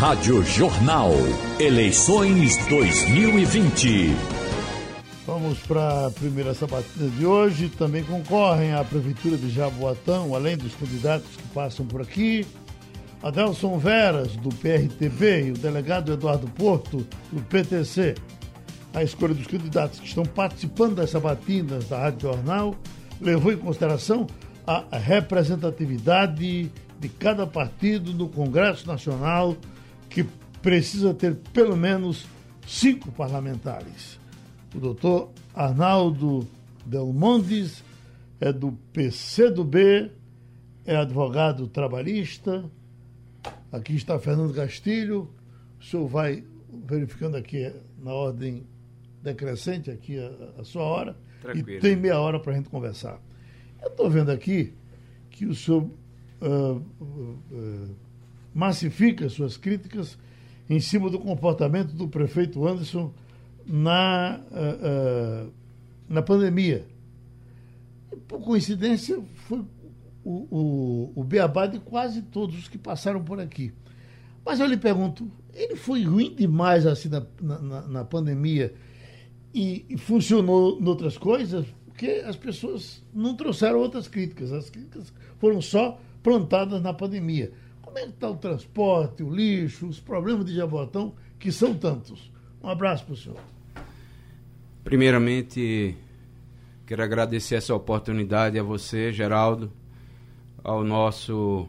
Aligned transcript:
Rádio 0.00 0.42
Jornal. 0.42 1.10
Eleições 1.58 2.56
2020. 2.68 4.16
Vamos 5.26 5.58
para 5.58 6.06
a 6.06 6.10
primeira 6.10 6.54
sabatina 6.54 7.10
de 7.10 7.26
hoje. 7.26 7.68
Também 7.68 8.02
concorrem 8.02 8.72
à 8.72 8.82
Prefeitura 8.82 9.36
de 9.36 9.50
Jaboatão, 9.50 10.34
além 10.34 10.56
dos 10.56 10.74
candidatos 10.74 11.36
que 11.36 11.46
passam 11.48 11.84
por 11.84 12.00
aqui. 12.00 12.46
Adelson 13.22 13.76
Veras, 13.76 14.34
do 14.36 14.48
PRTB, 14.48 15.48
e 15.48 15.50
o 15.50 15.58
delegado 15.58 16.14
Eduardo 16.14 16.48
Porto, 16.52 17.06
do 17.30 17.42
PTC. 17.42 18.14
A 18.94 19.04
escolha 19.04 19.34
dos 19.34 19.48
candidatos 19.48 20.00
que 20.00 20.06
estão 20.06 20.24
participando 20.24 20.94
das 20.94 21.10
sabatinas 21.10 21.90
da 21.90 21.98
Rádio 21.98 22.32
Jornal 22.32 22.74
levou 23.20 23.52
em 23.52 23.58
consideração 23.58 24.26
a 24.66 24.96
representatividade 24.96 26.72
de 26.98 27.08
cada 27.08 27.46
partido 27.46 28.14
no 28.14 28.30
Congresso 28.30 28.86
Nacional, 28.86 29.56
que 30.10 30.24
precisa 30.60 31.14
ter 31.14 31.36
pelo 31.54 31.76
menos 31.76 32.26
cinco 32.66 33.10
parlamentares. 33.12 34.18
O 34.74 34.78
doutor 34.78 35.30
Arnaldo 35.54 36.46
Delmondes 36.84 37.82
é 38.40 38.52
do 38.52 38.72
PCdoB, 38.92 40.10
é 40.84 40.96
advogado 40.96 41.66
trabalhista. 41.68 42.64
Aqui 43.72 43.94
está 43.94 44.18
Fernando 44.18 44.52
Castilho. 44.54 45.30
O 45.80 45.84
senhor 45.84 46.06
vai 46.08 46.44
verificando 46.86 47.36
aqui 47.36 47.72
na 47.98 48.12
ordem 48.12 48.66
decrescente 49.22 49.90
aqui 49.90 50.18
a, 50.18 50.60
a 50.60 50.64
sua 50.64 50.82
hora. 50.82 51.16
Tranquilo. 51.40 51.70
E 51.70 51.80
tem 51.80 51.96
meia 51.96 52.18
hora 52.18 52.40
para 52.40 52.52
a 52.52 52.56
gente 52.56 52.68
conversar. 52.68 53.20
Eu 53.82 53.88
estou 53.88 54.10
vendo 54.10 54.30
aqui 54.30 54.74
que 55.30 55.46
o 55.46 55.54
senhor 55.54 55.90
uh, 56.40 56.82
uh, 57.00 57.96
massifica 58.54 59.28
suas 59.28 59.56
críticas 59.56 60.18
em 60.68 60.80
cima 60.80 61.10
do 61.10 61.18
comportamento 61.18 61.92
do 61.92 62.08
prefeito 62.08 62.66
Anderson 62.66 63.12
na, 63.66 64.40
uh, 64.50 65.46
uh, 65.46 65.52
na 66.08 66.22
pandemia. 66.22 66.86
Por 68.26 68.40
coincidência, 68.40 69.20
foi 69.46 69.64
o, 70.24 70.46
o, 70.50 71.12
o 71.16 71.24
beabá 71.24 71.66
de 71.66 71.78
quase 71.78 72.22
todos 72.22 72.56
os 72.58 72.68
que 72.68 72.78
passaram 72.78 73.22
por 73.22 73.40
aqui. 73.40 73.72
Mas 74.44 74.60
eu 74.60 74.66
lhe 74.66 74.76
pergunto, 74.76 75.30
ele 75.54 75.76
foi 75.76 76.04
ruim 76.04 76.34
demais 76.34 76.86
assim 76.86 77.08
na, 77.08 77.24
na, 77.40 77.82
na 77.88 78.04
pandemia 78.04 78.74
e, 79.52 79.84
e, 79.88 79.98
funcionou 79.98 80.78
em 80.80 80.86
outras 80.86 81.18
coisas? 81.18 81.66
Porque 81.86 82.22
as 82.24 82.36
pessoas 82.36 83.02
não 83.12 83.34
trouxeram 83.34 83.78
outras 83.78 84.08
críticas. 84.08 84.52
As 84.52 84.70
críticas 84.70 85.12
foram 85.38 85.60
só 85.60 86.00
plantadas 86.22 86.80
na 86.80 86.94
pandemia. 86.94 87.52
Como 87.90 87.98
é 87.98 88.02
que 88.02 88.10
está 88.10 88.30
o 88.30 88.36
transporte, 88.36 89.20
o 89.24 89.34
lixo, 89.34 89.88
os 89.88 89.98
problemas 89.98 90.44
de 90.46 90.54
Jabotão, 90.54 91.12
que 91.40 91.50
são 91.50 91.74
tantos? 91.74 92.30
Um 92.62 92.68
abraço 92.68 93.04
para 93.04 93.14
o 93.14 93.16
senhor. 93.16 93.38
Primeiramente, 94.84 95.96
quero 96.86 97.02
agradecer 97.02 97.56
essa 97.56 97.74
oportunidade 97.74 98.56
a 98.60 98.62
você, 98.62 99.12
Geraldo, 99.12 99.72
ao 100.62 100.84
nosso 100.84 101.66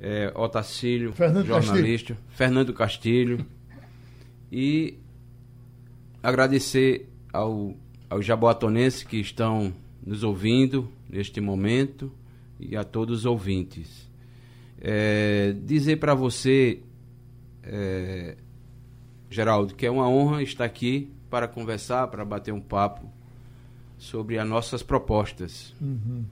é, 0.00 0.32
Otacílio, 0.34 1.12
Fernando 1.12 1.46
jornalista, 1.46 2.14
Castilho. 2.14 2.36
Fernando 2.36 2.74
Castilho, 2.74 3.46
e 4.50 4.98
agradecer 6.20 7.08
ao, 7.32 7.76
aos 8.10 8.26
jaboatonenses 8.26 9.04
que 9.04 9.18
estão 9.20 9.72
nos 10.04 10.24
ouvindo 10.24 10.90
neste 11.08 11.40
momento 11.40 12.12
e 12.58 12.76
a 12.76 12.82
todos 12.82 13.20
os 13.20 13.24
ouvintes. 13.24 14.08
É, 14.80 15.54
dizer 15.64 15.96
para 15.96 16.14
você, 16.14 16.80
é, 17.62 18.36
Geraldo, 19.30 19.74
que 19.74 19.86
é 19.86 19.90
uma 19.90 20.08
honra 20.08 20.42
estar 20.42 20.64
aqui 20.64 21.10
para 21.28 21.46
conversar, 21.46 22.08
para 22.08 22.24
bater 22.24 22.52
um 22.52 22.60
papo 22.60 23.10
sobre 23.98 24.38
as 24.38 24.48
nossas 24.48 24.82
propostas. 24.82 25.74
Uhum. 25.80 26.24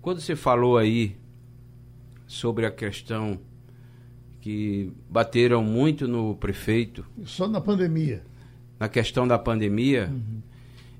Quando 0.00 0.20
você 0.20 0.34
falou 0.34 0.76
aí 0.76 1.16
sobre 2.26 2.66
a 2.66 2.70
questão 2.70 3.38
que 4.40 4.92
bateram 5.08 5.62
muito 5.62 6.06
no 6.06 6.34
prefeito. 6.34 7.04
Só 7.24 7.48
na 7.48 7.60
pandemia. 7.60 8.22
Na 8.78 8.88
questão 8.88 9.26
da 9.26 9.38
pandemia. 9.38 10.10
Uhum. 10.12 10.42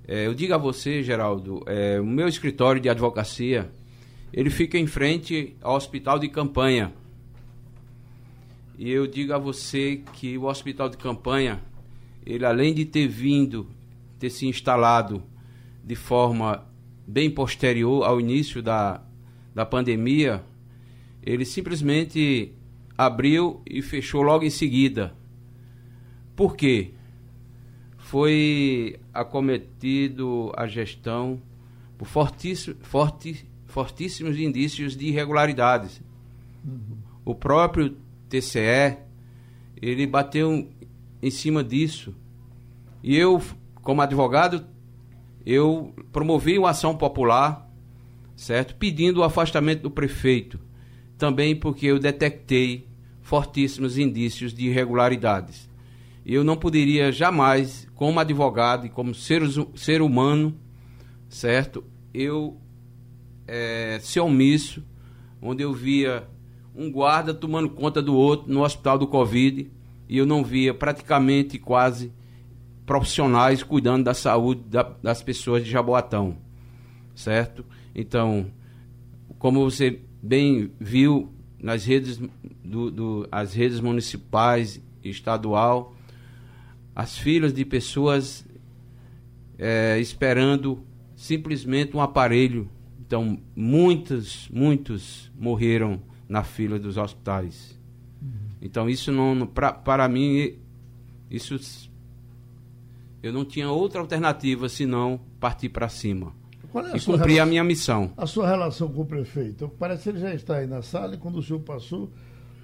É, 0.06 0.26
eu 0.26 0.34
digo 0.34 0.54
a 0.54 0.58
você, 0.58 1.02
Geraldo, 1.02 1.62
é, 1.66 2.00
o 2.00 2.06
meu 2.06 2.28
escritório 2.28 2.80
de 2.80 2.88
advocacia, 2.88 3.70
ele 4.34 4.50
fica 4.50 4.76
em 4.76 4.86
frente 4.86 5.56
ao 5.62 5.76
hospital 5.76 6.18
de 6.18 6.28
campanha. 6.28 6.92
E 8.76 8.90
eu 8.90 9.06
digo 9.06 9.32
a 9.32 9.38
você 9.38 10.02
que 10.12 10.36
o 10.36 10.46
hospital 10.46 10.88
de 10.88 10.96
campanha 10.96 11.62
ele 12.26 12.44
além 12.44 12.74
de 12.74 12.84
ter 12.84 13.06
vindo, 13.06 13.68
ter 14.18 14.30
se 14.30 14.46
instalado 14.46 15.22
de 15.84 15.94
forma 15.94 16.66
bem 17.06 17.30
posterior 17.30 18.02
ao 18.02 18.20
início 18.20 18.60
da, 18.60 19.02
da 19.54 19.64
pandemia, 19.64 20.42
ele 21.22 21.44
simplesmente 21.44 22.52
abriu 22.98 23.62
e 23.64 23.82
fechou 23.82 24.22
logo 24.22 24.44
em 24.44 24.50
seguida. 24.50 25.14
Por 26.34 26.56
quê? 26.56 26.90
Foi 27.98 28.98
acometido 29.12 30.52
a 30.56 30.66
gestão 30.66 31.40
por 31.96 32.08
fortíssimo, 32.08 32.76
forti, 32.80 33.46
fortíssimos 33.74 34.38
indícios 34.38 34.96
de 34.96 35.06
irregularidades. 35.08 36.00
Uhum. 36.64 36.96
O 37.24 37.34
próprio 37.34 37.96
TCE, 38.28 38.98
ele 39.82 40.06
bateu 40.06 40.70
em 41.20 41.30
cima 41.30 41.64
disso. 41.64 42.14
E 43.02 43.16
eu, 43.16 43.42
como 43.82 44.00
advogado, 44.00 44.64
eu 45.44 45.92
promovi 46.12 46.56
uma 46.56 46.70
ação 46.70 46.96
popular, 46.96 47.68
certo? 48.36 48.76
Pedindo 48.76 49.18
o 49.18 49.24
afastamento 49.24 49.82
do 49.82 49.90
prefeito. 49.90 50.60
Também 51.18 51.56
porque 51.56 51.86
eu 51.86 51.98
detectei 51.98 52.86
fortíssimos 53.22 53.98
indícios 53.98 54.54
de 54.54 54.68
irregularidades. 54.68 55.68
Eu 56.24 56.44
não 56.44 56.56
poderia 56.56 57.10
jamais, 57.10 57.88
como 57.96 58.20
advogado 58.20 58.86
e 58.86 58.88
como 58.88 59.12
ser, 59.12 59.42
ser 59.74 60.00
humano, 60.00 60.56
certo? 61.28 61.82
Eu 62.14 62.60
é, 63.46 64.00
omisso, 64.22 64.82
onde 65.40 65.62
eu 65.62 65.72
via 65.72 66.26
um 66.74 66.90
guarda 66.90 67.32
tomando 67.32 67.70
conta 67.70 68.02
do 68.02 68.14
outro 68.14 68.52
no 68.52 68.62
hospital 68.62 68.98
do 68.98 69.06
Covid, 69.06 69.70
e 70.08 70.18
eu 70.18 70.26
não 70.26 70.44
via 70.44 70.74
praticamente 70.74 71.58
quase 71.58 72.12
profissionais 72.84 73.62
cuidando 73.62 74.04
da 74.04 74.14
saúde 74.14 74.62
da, 74.66 74.82
das 75.02 75.22
pessoas 75.22 75.64
de 75.64 75.70
Jaboatão, 75.70 76.36
certo? 77.14 77.64
Então, 77.94 78.46
como 79.38 79.70
você 79.70 80.00
bem 80.22 80.70
viu 80.80 81.32
nas 81.62 81.84
redes 81.84 82.20
do, 82.62 82.90
do 82.90 83.28
as 83.30 83.54
redes 83.54 83.80
municipais 83.80 84.82
e 85.02 85.10
estadual, 85.10 85.94
as 86.94 87.16
filas 87.16 87.52
de 87.52 87.64
pessoas 87.64 88.46
é, 89.58 89.98
esperando 89.98 90.84
simplesmente 91.16 91.96
um 91.96 92.00
aparelho. 92.00 92.68
Então, 93.14 93.38
muitos, 93.54 94.48
muitos 94.52 95.30
morreram 95.38 96.02
na 96.28 96.42
fila 96.42 96.80
dos 96.80 96.96
hospitais. 96.96 97.78
Então 98.60 98.90
isso 98.90 99.12
não, 99.12 99.46
pra, 99.46 99.72
para 99.72 100.08
mim, 100.08 100.58
isso 101.30 101.56
eu 103.22 103.32
não 103.32 103.44
tinha 103.44 103.70
outra 103.70 104.00
alternativa 104.00 104.68
senão 104.68 105.20
partir 105.38 105.68
para 105.68 105.88
cima. 105.88 106.32
É 106.92 106.96
e 106.96 107.00
cumprir 107.00 107.38
a 107.38 107.46
minha 107.46 107.62
missão. 107.62 108.10
A 108.16 108.26
sua 108.26 108.48
relação 108.48 108.88
com 108.88 109.02
o 109.02 109.06
prefeito? 109.06 109.70
Parece 109.78 110.02
que 110.02 110.08
ele 110.08 110.18
já 110.18 110.34
está 110.34 110.56
aí 110.56 110.66
na 110.66 110.82
sala 110.82 111.14
e 111.14 111.18
quando 111.18 111.38
o 111.38 111.42
senhor 111.42 111.60
passou, 111.60 112.10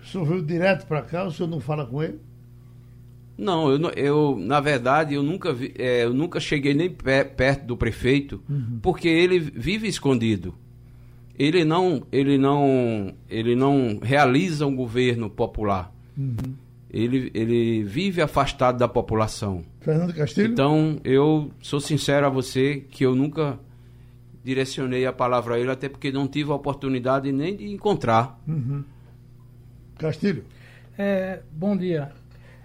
o 0.02 0.04
senhor 0.04 0.24
veio 0.24 0.42
direto 0.42 0.84
para 0.84 1.00
cá, 1.02 1.24
o 1.24 1.30
senhor 1.30 1.48
não 1.48 1.60
fala 1.60 1.86
com 1.86 2.02
ele? 2.02 2.18
Não, 3.40 3.70
eu, 3.70 3.90
eu 3.96 4.36
na 4.38 4.60
verdade, 4.60 5.14
eu 5.14 5.22
nunca, 5.22 5.52
vi, 5.52 5.72
é, 5.78 6.04
eu 6.04 6.12
nunca 6.12 6.38
cheguei 6.38 6.74
nem 6.74 6.90
perto 6.90 7.66
do 7.66 7.76
prefeito, 7.76 8.42
uhum. 8.48 8.78
porque 8.82 9.08
ele 9.08 9.38
vive 9.38 9.88
escondido 9.88 10.54
ele 11.40 11.64
não, 11.64 12.06
ele 12.12 12.36
não, 12.36 13.14
ele 13.26 13.56
não 13.56 13.98
realiza 14.02 14.66
um 14.66 14.76
governo 14.76 15.30
popular. 15.30 15.90
Uhum. 16.14 16.54
Ele, 16.90 17.30
ele 17.32 17.82
vive 17.82 18.20
afastado 18.20 18.76
da 18.76 18.86
população. 18.86 19.64
Fernando 19.80 20.12
Castilho? 20.12 20.52
Então, 20.52 21.00
eu 21.02 21.50
sou 21.62 21.80
sincero 21.80 22.26
a 22.26 22.28
você 22.28 22.84
que 22.90 23.06
eu 23.06 23.14
nunca 23.14 23.58
direcionei 24.44 25.06
a 25.06 25.14
palavra 25.14 25.54
a 25.54 25.58
ele, 25.58 25.70
até 25.70 25.88
porque 25.88 26.12
não 26.12 26.28
tive 26.28 26.50
a 26.50 26.54
oportunidade 26.54 27.32
nem 27.32 27.56
de 27.56 27.72
encontrar. 27.72 28.38
Uhum. 28.46 28.84
Castilho? 29.96 30.44
É, 30.98 31.40
bom 31.50 31.74
dia. 31.74 32.12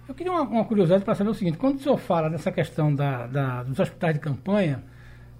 Eu 0.08 0.14
queria 0.14 0.32
uma, 0.32 0.42
uma 0.42 0.64
curiosidade 0.64 1.04
para 1.04 1.14
saber 1.14 1.30
o 1.30 1.34
seguinte: 1.34 1.58
quando 1.58 1.76
o 1.76 1.80
senhor 1.80 1.98
fala 1.98 2.30
nessa 2.30 2.52
questão 2.52 2.94
da, 2.94 3.26
da, 3.26 3.62
dos 3.64 3.78
hospitais 3.78 4.14
de 4.14 4.20
campanha, 4.20 4.82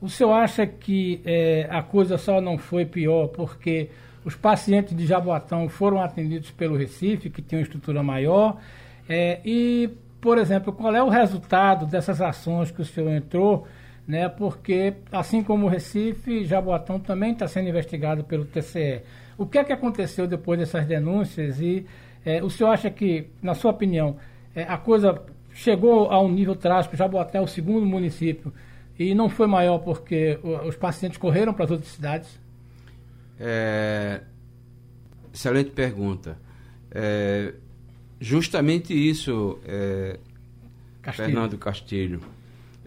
o 0.00 0.08
senhor 0.08 0.32
acha 0.32 0.66
que 0.66 1.20
é, 1.24 1.68
a 1.70 1.82
coisa 1.82 2.18
só 2.18 2.40
não 2.40 2.58
foi 2.58 2.84
pior 2.84 3.28
porque 3.28 3.90
os 4.24 4.34
pacientes 4.34 4.96
de 4.96 5.06
Jaboatão 5.06 5.68
foram 5.68 6.02
atendidos 6.02 6.50
pelo 6.50 6.76
Recife, 6.76 7.30
que 7.30 7.40
tem 7.40 7.60
uma 7.60 7.62
estrutura 7.62 8.02
maior. 8.02 8.58
É, 9.08 9.40
e, 9.44 9.88
por 10.20 10.36
exemplo, 10.36 10.72
qual 10.72 10.94
é 10.94 11.02
o 11.02 11.08
resultado 11.08 11.86
dessas 11.86 12.20
ações 12.20 12.72
que 12.72 12.82
o 12.82 12.84
senhor 12.84 13.10
entrou? 13.10 13.66
Né, 14.06 14.28
porque, 14.28 14.94
assim 15.10 15.42
como 15.42 15.66
o 15.66 15.68
Recife, 15.68 16.44
Jaboatão 16.44 17.00
também 17.00 17.32
está 17.32 17.48
sendo 17.48 17.68
investigado 17.68 18.22
pelo 18.22 18.44
TCE. 18.44 19.02
O 19.36 19.46
que 19.46 19.58
é 19.58 19.64
que 19.64 19.72
aconteceu 19.72 20.28
depois 20.28 20.60
dessas 20.60 20.86
denúncias? 20.86 21.60
E 21.60 21.84
é, 22.24 22.40
o 22.40 22.48
senhor 22.48 22.70
acha 22.70 22.88
que, 22.88 23.26
na 23.42 23.52
sua 23.54 23.72
opinião, 23.72 24.16
é, 24.56 24.62
a 24.62 24.78
coisa 24.78 25.22
chegou 25.52 26.10
a 26.10 26.20
um 26.20 26.30
nível 26.32 26.56
trágico, 26.56 26.96
Jaboatão 26.96 27.42
é 27.42 27.44
o 27.44 27.46
segundo 27.46 27.84
município, 27.84 28.52
e 28.98 29.14
não 29.14 29.28
foi 29.28 29.46
maior 29.46 29.78
porque 29.78 30.38
os 30.66 30.74
pacientes 30.74 31.18
correram 31.18 31.52
para 31.52 31.66
as 31.66 31.70
outras 31.70 31.90
cidades? 31.92 32.40
É, 33.38 34.22
excelente 35.32 35.70
pergunta. 35.70 36.38
É, 36.90 37.52
justamente 38.18 38.94
isso, 38.94 39.58
é, 39.66 40.18
Castilho. 41.02 41.26
Fernando 41.26 41.58
Castilho. 41.58 42.20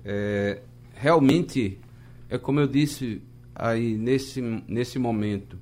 É, 0.04 0.60
realmente, 0.96 1.80
é 2.28 2.40
como 2.40 2.60
eu 2.60 2.68
disse 2.68 3.22
aí 3.54 3.96
nesse, 3.96 4.42
nesse 4.68 4.98
momento, 4.98 5.58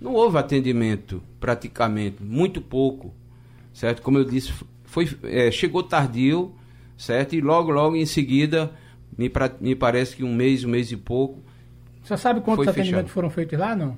não 0.00 0.14
houve 0.14 0.38
atendimento 0.38 1.22
praticamente, 1.38 2.20
muito 2.20 2.60
pouco, 2.60 3.14
certo? 3.72 4.02
Como 4.02 4.18
eu 4.18 4.24
disse, 4.24 4.52
foi, 4.92 5.08
é, 5.22 5.50
chegou 5.50 5.82
tardio, 5.82 6.54
certo? 6.98 7.34
E 7.34 7.40
logo, 7.40 7.70
logo 7.70 7.96
em 7.96 8.04
seguida, 8.04 8.70
me, 9.16 9.30
pra, 9.30 9.50
me 9.58 9.74
parece 9.74 10.14
que 10.14 10.22
um 10.22 10.34
mês, 10.34 10.64
um 10.64 10.68
mês 10.68 10.92
e 10.92 10.98
pouco. 10.98 11.42
Você 12.04 12.14
sabe 12.18 12.42
quantos 12.42 12.68
atendimentos 12.68 13.04
fechado. 13.04 13.14
foram 13.14 13.30
feitos 13.30 13.58
lá, 13.58 13.74
não? 13.74 13.96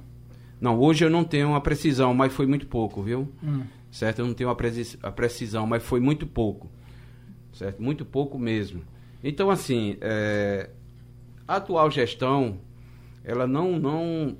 Não, 0.61 0.79
hoje 0.79 1.05
eu 1.05 1.11
não 1.11 1.25
tenho 1.25 1.53
a 1.57 1.61
precisão, 1.61 2.15
mas 2.15 2.33
foi 2.33 2.47
muito 2.47 2.69
pouco, 2.69 3.03
viu? 3.03 3.29
Hum. 3.43 3.63
Certo? 3.91 4.21
Eu 4.21 4.27
não 4.27 4.35
tenho 4.35 4.49
a 4.51 5.11
precisão, 5.11 5.67
mas 5.67 5.83
foi 5.83 5.99
muito 5.99 6.29
pouco. 6.29 6.71
Certo? 7.53 7.83
Muito 7.83 8.05
pouco 8.05 8.39
mesmo. 8.39 8.81
Então, 9.23 9.51
assim, 9.51 9.97
é, 10.01 10.71
a 11.49 11.57
atual 11.57 11.91
gestão, 11.91 12.61
ela 13.25 13.49
não, 13.49 13.81
não 13.81 14.37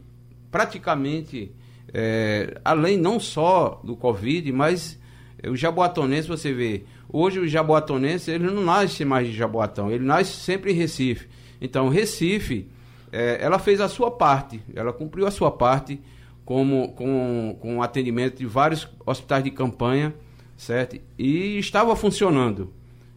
praticamente, 0.53 1.51
é, 1.93 2.61
além 2.65 2.97
não 2.97 3.19
só 3.19 3.81
do 3.83 3.97
Covid, 3.97 4.53
mas 4.53 5.01
o 5.49 5.57
jaboatonense, 5.57 6.29
você 6.29 6.53
vê, 6.53 6.85
hoje 7.09 7.39
o 7.39 7.47
jaboatonense, 7.47 8.31
ele 8.31 8.45
não 8.45 8.63
nasce 8.63 9.05
mais 9.05 9.27
de 9.27 9.35
Jaboatão, 9.35 9.91
ele 9.91 10.05
nasce 10.05 10.33
sempre 10.33 10.73
em 10.73 10.75
Recife. 10.75 11.29
Então, 11.61 11.89
Recife, 11.89 12.69
é, 13.13 13.39
ela 13.41 13.59
fez 13.59 13.81
a 13.81 13.89
sua 13.89 14.11
parte, 14.11 14.63
ela 14.75 14.93
cumpriu 14.93 15.27
a 15.27 15.31
sua 15.31 15.51
parte 15.51 16.01
como, 16.45 16.93
com, 16.93 17.57
com 17.61 17.83
atendimento 17.83 18.39
de 18.39 18.47
vários 18.47 18.89
hospitais 19.07 19.45
de 19.45 19.51
campanha, 19.51 20.15
certo? 20.57 21.01
E 21.19 21.59
estava 21.59 21.95
funcionando. 21.97 22.73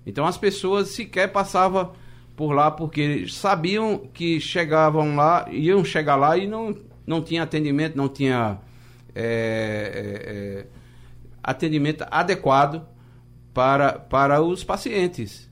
Então 0.06 0.26
as 0.26 0.38
pessoas 0.38 0.90
sequer 0.90 1.32
passavam 1.32 1.92
por 2.36 2.54
lá 2.54 2.72
porque 2.72 3.28
sabiam 3.28 3.98
que 4.14 4.40
chegavam 4.40 5.16
lá, 5.16 5.48
iam 5.52 5.84
chegar 5.84 6.16
lá 6.16 6.38
e 6.38 6.48
não, 6.48 6.74
não 7.06 7.22
tinha 7.22 7.44
atendimento, 7.44 7.98
não 7.98 8.08
tinha 8.08 8.60
é, 9.14 9.24
é, 9.24 10.64
é 10.64 10.77
atendimento 11.48 12.06
adequado 12.12 12.86
para, 13.54 13.94
para 13.94 14.42
os 14.42 14.66
pacientes. 14.66 15.50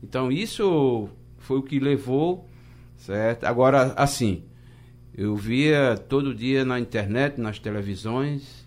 Então 0.00 0.30
isso 0.30 1.08
foi 1.38 1.58
o 1.58 1.62
que 1.62 1.80
levou, 1.80 2.48
certo? 2.96 3.44
Agora, 3.44 3.92
assim, 3.96 4.44
eu 5.12 5.34
via 5.34 5.96
todo 6.08 6.32
dia 6.32 6.64
na 6.64 6.78
internet, 6.78 7.40
nas 7.40 7.58
televisões, 7.58 8.64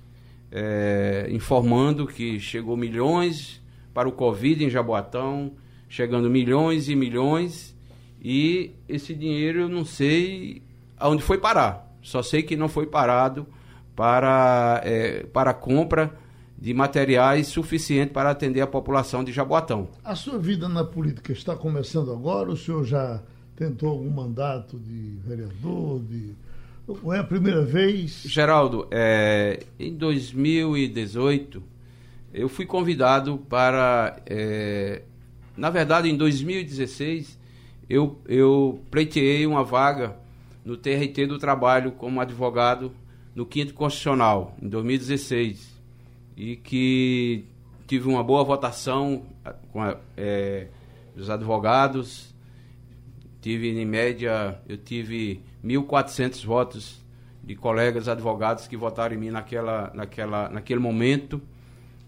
é, 0.52 1.28
informando 1.32 2.06
que 2.06 2.42
chegou 2.42 2.76
milhões 2.76 3.62
para 3.94 4.10
o 4.10 4.12
Covid 4.12 4.66
em 4.66 4.70
Jaboatão, 4.70 5.54
chegando 5.88 6.30
milhões 6.30 6.90
e 6.90 6.96
milhões, 6.96 7.74
e 8.22 8.74
esse 8.90 9.16
dinheiro 9.16 9.62
eu 9.62 9.70
não 9.70 9.86
sei 9.86 10.62
aonde 10.98 11.24
foi 11.24 11.38
parar. 11.38 11.90
Só 12.02 12.22
sei 12.22 12.44
que 12.44 12.58
não 12.58 12.68
foi 12.68 12.86
parado 12.86 13.48
para, 13.96 14.82
é, 14.84 15.24
para 15.24 15.52
a 15.52 15.54
compra 15.54 16.25
de 16.58 16.74
materiais 16.74 17.48
suficiente 17.48 18.12
para 18.12 18.30
atender 18.30 18.62
a 18.62 18.68
população 18.68 19.24
de 19.24 19.32
Jaboatão. 19.32 19.90
A 20.04 20.16
sua 20.16 20.38
vida 20.40 20.70
na 20.70 20.84
política 20.84 21.34
está 21.34 21.56
começando 21.56 22.12
agora? 22.12 22.50
O 22.50 22.58
senhor 22.58 22.84
já 22.86 23.22
tentou 23.56 23.90
algum 23.90 24.10
mandato 24.10 24.80
de 24.80 25.18
vereador? 25.26 26.02
De... 26.02 26.34
Ou 26.88 27.14
é 27.14 27.20
a 27.20 27.24
primeira 27.24 27.64
vez? 27.64 28.24
Geraldo, 28.26 28.88
é, 28.92 29.64
em 29.80 29.94
2018, 29.96 31.62
eu 32.34 32.48
fui 32.48 32.66
convidado 32.66 33.38
para. 33.50 34.18
É, 34.26 35.02
na 35.58 35.70
verdade, 35.70 36.10
em 36.10 36.18
2016, 36.18 37.40
eu, 37.90 38.20
eu 38.28 38.80
pleiteei 38.92 39.46
uma 39.46 39.64
vaga 39.64 40.16
no 40.64 40.76
TRT 40.76 41.28
do 41.28 41.38
Trabalho 41.38 41.92
como 41.92 42.20
advogado 42.20 42.92
no 43.34 43.46
Quinto 43.46 43.74
Constitucional, 43.74 44.56
em 44.62 44.68
2016. 44.68 45.75
E 46.36 46.56
que 46.56 47.46
tive 47.88 48.08
uma 48.08 48.24
boa 48.24 48.44
votação 48.44 49.24
com 49.72 49.82
a, 49.82 49.98
é, 50.18 50.68
os 51.16 51.30
advogados 51.30 52.36
tive 53.46 53.70
em 53.70 53.86
média, 53.86 54.58
eu 54.68 54.76
tive 54.76 55.40
1.400 55.64 56.44
votos 56.44 57.00
de 57.44 57.56
colegas 57.56 58.08
advogados 58.08 58.68
que 58.68 58.76
votaram 58.76 59.14
em 59.14 59.20
mim 59.20 59.30
naquela, 59.30 59.92
naquela, 59.94 60.50
naquele 60.50 60.80
momento. 60.80 61.40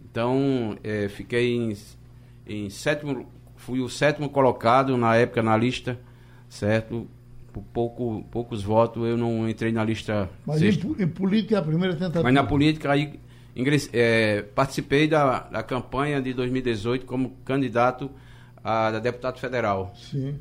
Então, 0.09 0.75
é, 0.83 1.07
fiquei 1.07 1.55
em, 1.55 1.77
em 2.47 2.71
sétimo, 2.71 3.27
fui 3.55 3.81
o 3.81 3.87
sétimo 3.87 4.29
colocado 4.29 4.97
na 4.97 5.15
época 5.15 5.43
na 5.43 5.55
lista, 5.55 5.99
certo? 6.49 7.07
Por 7.53 7.61
pouco, 7.71 8.25
poucos 8.31 8.63
votos 8.63 9.07
eu 9.07 9.15
não 9.15 9.47
entrei 9.47 9.71
na 9.71 9.83
lista. 9.83 10.27
Mas 10.43 10.63
em, 10.63 10.69
em, 10.69 11.07
política 11.07 11.53
é 11.53 11.59
a 11.59 11.61
primeira 11.61 11.93
tentativa. 11.93 12.23
Mas 12.23 12.33
na 12.33 12.43
política 12.43 12.93
aí 12.93 13.19
ingress, 13.57 13.89
é, 13.91 14.43
participei 14.53 15.07
da, 15.07 15.39
da 15.39 15.63
campanha 15.63 16.21
de 16.21 16.31
2018 16.33 17.05
como 17.05 17.31
candidato 17.43 18.11
a, 18.63 18.87
a 18.87 18.99
deputado 18.99 19.39
federal. 19.39 19.91
Sim. 19.95 20.39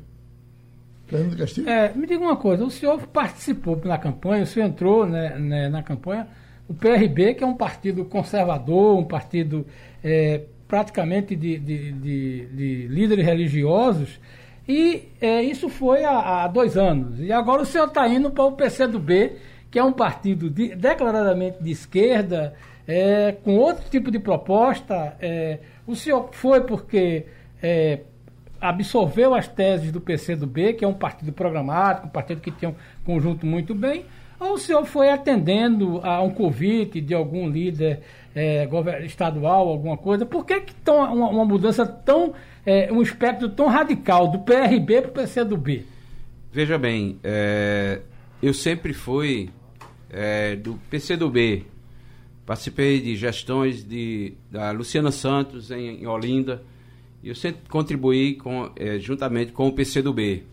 Fernando 1.07 1.37
Castilho? 1.37 1.69
É, 1.69 1.93
me 1.93 2.05
diga 2.05 2.23
uma 2.23 2.35
coisa, 2.35 2.63
o 2.63 2.69
senhor 2.69 3.07
participou 3.07 3.81
na 3.83 3.97
campanha, 3.97 4.43
o 4.43 4.45
senhor 4.45 4.67
entrou 4.67 5.05
né, 5.07 5.37
né, 5.39 5.69
na 5.69 5.81
campanha, 5.81 6.27
o 6.67 6.73
PRB, 6.73 7.33
que 7.33 7.43
é 7.43 7.47
um 7.47 7.55
partido 7.55 8.05
conservador, 8.05 8.97
um 8.97 9.05
partido 9.05 9.65
é, 10.03 10.43
praticamente 10.67 11.35
de, 11.35 11.57
de, 11.57 11.91
de, 11.93 12.45
de, 12.45 12.87
líderes 12.87 13.25
religiosos, 13.25 14.19
e 14.67 15.07
é, 15.21 15.41
isso 15.41 15.69
foi 15.69 16.03
há, 16.03 16.43
há, 16.43 16.47
dois 16.49 16.75
anos. 16.75 17.21
E 17.21 17.31
agora 17.31 17.61
o 17.61 17.65
senhor 17.65 17.87
está 17.87 18.05
indo 18.07 18.29
para 18.29 18.43
o 18.43 18.51
PCdoB, 18.51 19.37
que 19.71 19.79
é 19.79 19.83
um 19.83 19.93
partido 19.93 20.49
de, 20.49 20.75
declaradamente 20.75 21.63
de 21.63 21.71
esquerda, 21.71 22.53
é, 22.87 23.33
com 23.43 23.57
outro 23.57 23.89
tipo 23.89 24.09
de 24.09 24.19
proposta. 24.19 25.15
É, 25.19 25.59
o 25.85 25.95
senhor 25.95 26.29
foi 26.31 26.61
porque 26.61 27.25
é, 27.61 27.99
absorveu 28.61 29.33
as 29.35 29.47
teses 29.47 29.91
do 29.91 30.01
PCdoB, 30.01 30.73
que 30.73 30.85
é 30.85 30.87
um 30.87 30.93
partido 30.93 31.31
programático, 31.31 32.07
um 32.07 32.11
partido 32.11 32.41
que 32.41 32.51
tem 32.51 32.69
um 32.69 32.75
conjunto 33.05 33.45
muito 33.45 33.75
bem, 33.75 34.05
ou 34.39 34.53
o 34.53 34.57
senhor 34.57 34.85
foi 34.85 35.09
atendendo 35.09 35.99
a 36.03 36.21
um 36.21 36.29
convite 36.29 37.01
de 37.01 37.13
algum 37.13 37.49
líder 37.49 38.01
é, 38.35 38.67
estadual, 39.03 39.67
alguma 39.67 39.97
coisa? 39.97 40.25
Por 40.25 40.45
que, 40.45 40.61
que 40.61 40.75
tão, 40.75 41.13
uma, 41.13 41.29
uma 41.29 41.45
mudança 41.45 41.85
tão, 41.85 42.33
é, 42.65 42.91
um 42.91 43.01
espectro 43.01 43.49
tão 43.49 43.67
radical 43.67 44.27
do 44.27 44.39
PRB 44.39 45.01
para 45.01 45.09
o 45.09 45.13
PCdoB? 45.13 45.85
Veja 46.51 46.77
bem, 46.77 47.19
é, 47.23 48.01
eu 48.41 48.53
sempre 48.53 48.93
fui 48.93 49.49
é, 50.09 50.55
do 50.55 50.75
PCdoB, 50.89 51.65
participei 52.47 53.01
de 53.01 53.17
gestões 53.17 53.83
de, 53.83 54.33
da 54.49 54.71
Luciana 54.71 55.11
Santos 55.11 55.69
em, 55.69 56.01
em 56.01 56.07
Olinda, 56.07 56.63
eu 57.21 57.35
sempre 57.35 57.67
contribuí 57.69 58.35
com, 58.35 58.71
é, 58.77 58.97
juntamente 58.99 59.51
com 59.51 59.67
o 59.67 59.73
PCdoB. 59.73 60.43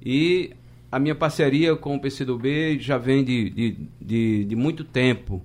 E 0.00 0.52
a 0.90 1.00
minha 1.00 1.16
parceria 1.16 1.74
com 1.74 1.96
o 1.96 2.00
PCdoB 2.00 2.78
já 2.78 2.96
vem 2.96 3.24
de, 3.24 3.50
de, 3.50 3.76
de, 4.00 4.44
de 4.44 4.56
muito 4.56 4.84
tempo. 4.84 5.42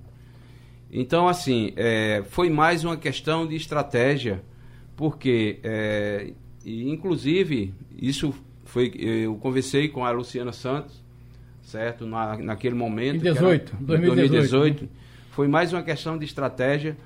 Então, 0.88 1.26
assim, 1.26 1.72
é, 1.74 2.22
foi 2.30 2.48
mais 2.48 2.84
uma 2.84 2.96
questão 2.96 3.44
de 3.44 3.56
estratégia, 3.56 4.40
porque, 4.96 5.58
é, 5.64 6.30
inclusive, 6.64 7.74
isso 8.00 8.32
foi. 8.64 8.92
Eu 8.96 9.34
conversei 9.34 9.88
com 9.88 10.04
a 10.04 10.12
Luciana 10.12 10.52
Santos, 10.52 11.02
certo? 11.60 12.06
Na, 12.06 12.38
naquele 12.38 12.76
momento. 12.76 13.16
Em 13.16 13.32
18, 13.32 13.72
era, 13.74 13.84
2018. 13.84 14.30
2018. 14.30 15.08
Foi 15.38 15.46
mais 15.46 15.72
uma 15.72 15.84
questão 15.84 16.18
de 16.18 16.24
estratégia, 16.24 16.96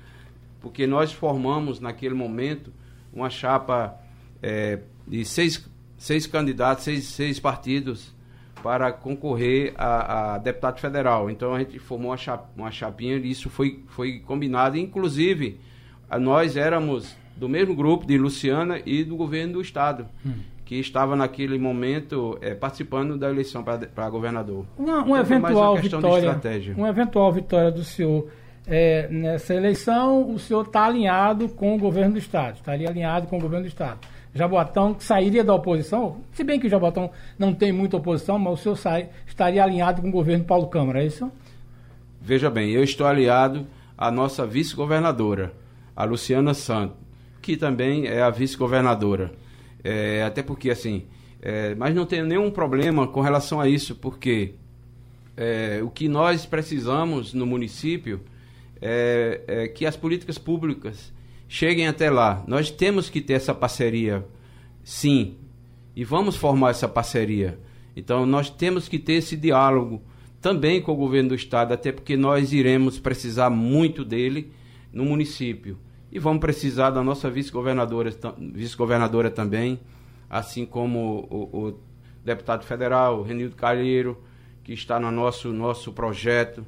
porque 0.59 0.87
nós 0.87 1.13
formamos 1.13 1.79
naquele 1.79 2.15
momento 2.15 2.73
uma 3.13 3.29
chapa 3.29 3.95
é, 4.41 4.79
de 5.07 5.23
seis, 5.23 5.63
seis 5.99 6.25
candidatos, 6.25 6.83
seis, 6.83 7.03
seis 7.03 7.39
partidos 7.39 8.11
para 8.63 8.91
concorrer 8.91 9.75
a, 9.77 10.33
a, 10.33 10.37
deputado 10.39 10.79
federal. 10.79 11.29
Então 11.29 11.53
a 11.53 11.59
gente 11.59 11.77
formou 11.77 12.09
uma, 12.09 12.17
chap, 12.17 12.47
uma 12.57 12.71
chapinha 12.71 13.17
e 13.17 13.29
isso 13.29 13.51
foi, 13.51 13.83
foi 13.89 14.17
combinado. 14.21 14.79
Inclusive, 14.79 15.59
nós 16.19 16.57
éramos 16.57 17.15
do 17.37 17.47
mesmo 17.47 17.75
grupo 17.75 18.03
de 18.03 18.17
Luciana 18.17 18.81
e 18.83 19.03
do 19.03 19.15
governo 19.15 19.53
do 19.53 19.61
estado. 19.61 20.07
Hum 20.25 20.52
que 20.73 20.79
estava 20.79 21.15
naquele 21.15 21.59
momento 21.59 22.37
é, 22.41 22.55
participando 22.55 23.15
da 23.15 23.29
eleição 23.29 23.63
para 23.63 24.09
governador. 24.09 24.65
Uma, 24.75 25.03
uma 25.03 25.19
então, 25.19 25.37
eventual 25.37 25.77
vitória, 25.77 26.41
uma 26.75 26.89
eventual 26.89 27.31
vitória 27.31 27.71
do 27.71 27.83
senhor 27.83 28.27
é, 28.65 29.07
nessa 29.07 29.53
eleição, 29.53 30.33
o 30.33 30.39
senhor 30.39 30.65
está 30.65 30.85
alinhado 30.85 31.49
com 31.49 31.75
o 31.75 31.77
governo 31.77 32.13
do 32.13 32.17
estado, 32.17 32.55
estaria 32.55 32.89
alinhado 32.89 33.27
com 33.27 33.37
o 33.37 33.41
governo 33.41 33.65
do 33.65 33.67
estado. 33.67 33.99
Jaboatão 34.33 34.95
sairia 34.97 35.43
da 35.43 35.53
oposição, 35.53 36.21
se 36.31 36.43
bem 36.43 36.59
que 36.59 36.65
o 36.65 36.69
Jaboatão 36.69 37.11
não 37.37 37.53
tem 37.53 37.71
muita 37.71 37.97
oposição, 37.97 38.39
mas 38.39 38.53
o 38.53 38.57
senhor 38.63 38.75
sai, 38.75 39.09
estaria 39.27 39.63
alinhado 39.63 40.01
com 40.01 40.07
o 40.07 40.11
governo 40.11 40.43
Paulo 40.43 40.67
Câmara, 40.67 41.03
é 41.03 41.05
isso? 41.05 41.31
Veja 42.19 42.49
bem, 42.49 42.71
eu 42.71 42.83
estou 42.83 43.05
aliado 43.05 43.67
à 43.95 44.09
nossa 44.09 44.43
vice-governadora, 44.43 45.53
a 45.95 46.03
Luciana 46.03 46.55
Santos, 46.55 46.97
que 47.43 47.55
também 47.55 48.07
é 48.07 48.23
a 48.23 48.31
vice-governadora. 48.31 49.42
É, 49.83 50.23
até 50.23 50.41
porque, 50.41 50.69
assim, 50.69 51.05
é, 51.41 51.75
mas 51.75 51.93
não 51.93 52.05
tenho 52.05 52.25
nenhum 52.25 52.49
problema 52.49 53.05
com 53.07 53.19
relação 53.19 53.59
a 53.59 53.67
isso, 53.67 53.95
porque 53.95 54.53
é, 55.35 55.81
o 55.83 55.89
que 55.89 56.07
nós 56.07 56.45
precisamos 56.45 57.33
no 57.33 57.45
município 57.45 58.21
é, 58.81 59.41
é, 59.47 59.67
que 59.67 59.85
as 59.85 59.95
políticas 59.95 60.37
públicas 60.37 61.11
cheguem 61.47 61.87
até 61.87 62.09
lá. 62.09 62.43
Nós 62.47 62.71
temos 62.71 63.09
que 63.09 63.21
ter 63.21 63.33
essa 63.33 63.53
parceria, 63.53 64.25
sim, 64.83 65.35
e 65.95 66.03
vamos 66.03 66.35
formar 66.35 66.71
essa 66.71 66.87
parceria. 66.87 67.59
Então, 67.95 68.25
nós 68.25 68.49
temos 68.49 68.87
que 68.87 68.97
ter 68.97 69.13
esse 69.13 69.37
diálogo 69.37 70.01
também 70.41 70.81
com 70.81 70.91
o 70.91 70.97
governo 70.97 71.29
do 71.29 71.35
estado, 71.35 71.73
até 71.73 71.91
porque 71.91 72.17
nós 72.17 72.51
iremos 72.51 72.99
precisar 72.99 73.49
muito 73.49 74.03
dele 74.03 74.51
no 74.91 75.05
município. 75.05 75.77
E 76.13 76.19
vamos 76.19 76.41
precisar 76.41 76.91
da 76.91 77.03
nossa 77.03 77.27
vice-governadora 77.27 78.11
vice 78.37 78.77
-governadora 78.77 79.31
também, 79.31 79.79
assim 80.29 80.63
como 80.63 81.27
o, 81.27 81.69
o 81.69 81.79
deputado 82.23 82.63
federal, 82.65 83.23
Renildo 83.23 83.55
Calheiro, 83.55 84.21
que 84.63 84.73
está 84.73 84.99
no 84.99 85.09
nosso, 85.09 85.51
nosso 85.51 85.91
projeto, 85.91 86.63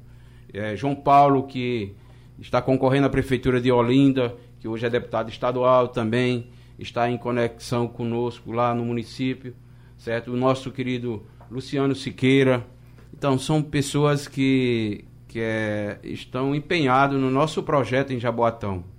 é, 0.51 0.75
João 0.75 0.95
Paulo, 0.95 1.43
que 1.43 1.93
está 2.39 2.59
concorrendo 2.59 3.05
à 3.05 3.09
Prefeitura 3.11 3.61
de 3.61 3.71
Olinda, 3.71 4.35
que 4.59 4.67
hoje 4.67 4.87
é 4.87 4.89
deputado 4.89 5.29
estadual 5.29 5.89
também, 5.89 6.49
está 6.79 7.07
em 7.07 7.15
conexão 7.15 7.87
conosco 7.87 8.51
lá 8.51 8.73
no 8.73 8.83
município, 8.83 9.53
certo? 9.95 10.31
O 10.31 10.35
nosso 10.35 10.71
querido 10.71 11.21
Luciano 11.51 11.93
Siqueira. 11.93 12.65
Então, 13.13 13.37
são 13.37 13.61
pessoas 13.61 14.27
que, 14.27 15.05
que 15.27 15.39
é, 15.39 15.99
estão 16.03 16.55
empenhados 16.55 17.21
no 17.21 17.29
nosso 17.29 17.61
projeto 17.61 18.11
em 18.11 18.19
Jaboatão 18.19 18.94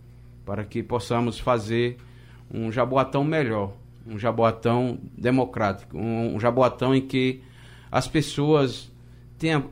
para 0.47 0.65
que 0.65 0.81
possamos 0.83 1.41
fazer 1.41 1.99
um 2.49 2.71
Jaboatão 2.71 3.25
melhor, 3.25 3.73
um 4.07 4.17
Jaboatão 4.17 4.99
democrático, 5.19 5.99
um, 5.99 6.37
um 6.37 6.41
Jaboatão 6.41 6.95
em 6.95 7.01
que 7.01 7.43
as 7.91 8.07
pessoas 8.07 8.91
tenham, 9.37 9.65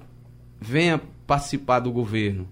venham 0.60 1.00
participar 1.26 1.78
do 1.78 1.92
governo. 1.92 2.48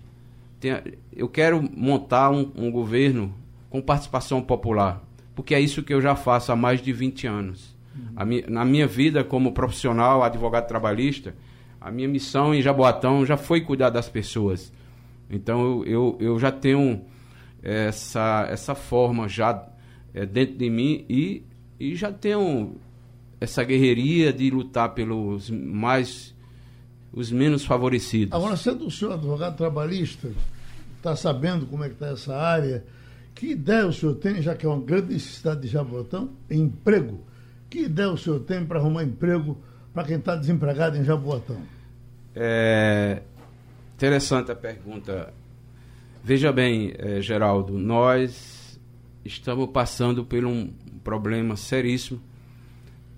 Tenha, 0.61 0.85
eu 1.13 1.29
quero 1.29 1.61
montar 1.77 2.31
um, 2.31 2.51
um 2.55 2.71
governo 2.71 3.35
com 3.69 3.83
participação 3.83 4.41
popular, 4.41 5.03
porque 5.35 5.55
é 5.55 5.61
isso 5.61 5.83
que 5.83 5.93
eu 5.93 6.01
já 6.01 6.15
faço 6.15 6.53
há 6.53 6.57
mais 6.57 6.81
de 6.81 6.93
20 6.93 7.27
anos. 7.27 7.77
Uhum. 7.95 8.25
Mi, 8.25 8.45
na 8.49 8.65
minha 8.65 8.87
vida 8.87 9.25
como 9.25 9.53
profissional, 9.53 10.23
advogado 10.23 10.69
trabalhista, 10.69 11.35
a 11.81 11.91
minha 11.91 12.07
missão 12.07 12.55
em 12.55 12.63
Jaboatão 12.63 13.27
já 13.27 13.37
foi 13.37 13.63
cuidar 13.63 13.91
das 13.91 14.09
pessoas. 14.09 14.73
Então 15.29 15.61
eu, 15.61 15.85
eu, 15.85 16.17
eu 16.21 16.39
já 16.39 16.53
tenho 16.53 17.05
essa, 17.63 18.47
essa 18.51 18.75
forma 18.75 19.29
já 19.29 19.69
é, 20.13 20.27
dentro 20.27 20.57
de 20.57 20.69
mim 20.69 21.05
e, 21.09 21.45
e 21.79 21.95
já 21.95 22.13
tenho 22.13 22.77
essa 23.41 23.63
guerreria 23.65 24.33
de 24.33 24.51
lutar 24.51 24.95
pelos 24.95 25.51
mais 25.51 26.35
os 27.13 27.31
menos 27.31 27.65
favorecidos. 27.65 28.35
Agora, 28.35 28.57
sendo 28.57 28.87
o 28.87 28.91
senhor 28.91 29.13
advogado 29.13 29.57
trabalhista, 29.57 30.31
está 30.97 31.15
sabendo 31.15 31.67
como 31.67 31.85
é 31.85 31.89
que 31.89 31.95
está 31.95 32.09
essa 32.09 32.35
área, 32.35 32.85
que 33.35 33.49
ideia 33.49 33.87
o 33.87 33.93
senhor 33.93 34.15
tem, 34.15 34.41
já 34.41 34.55
que 34.55 34.65
é 34.65 34.69
uma 34.69 34.81
grande 34.81 35.15
necessidade 35.15 35.61
de 35.61 35.69
Jaboatão, 35.69 36.31
em 36.49 36.61
emprego? 36.63 37.21
Que 37.69 37.81
ideia 37.81 38.11
o 38.11 38.17
senhor 38.17 38.41
tem 38.41 38.65
para 38.65 38.79
arrumar 38.79 39.03
emprego 39.03 39.59
para 39.93 40.05
quem 40.05 40.17
está 40.17 40.37
desempregado 40.37 40.97
em 40.97 41.05
Jaboatão? 41.05 41.61
É 42.35 43.23
interessante 43.95 44.51
a 44.51 44.55
pergunta 44.55 45.33
Veja 46.25 46.53
bem, 46.53 46.93
eh, 46.99 47.21
Geraldo, 47.21 47.77
nós 47.77 48.81
estamos 49.25 49.69
passando 49.71 50.25
por 50.25 50.45
um 50.45 50.73
problema 51.03 51.57
seríssimo, 51.57 52.23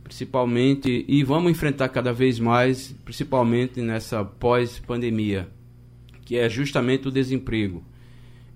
principalmente, 0.02 1.04
e 1.06 1.22
vamos 1.22 1.50
enfrentar 1.52 1.90
cada 1.90 2.14
vez 2.14 2.40
mais, 2.40 2.92
principalmente 3.04 3.82
nessa 3.82 4.24
pós-pandemia, 4.24 5.46
que 6.24 6.38
é 6.38 6.48
justamente 6.48 7.06
o 7.06 7.10
desemprego. 7.10 7.84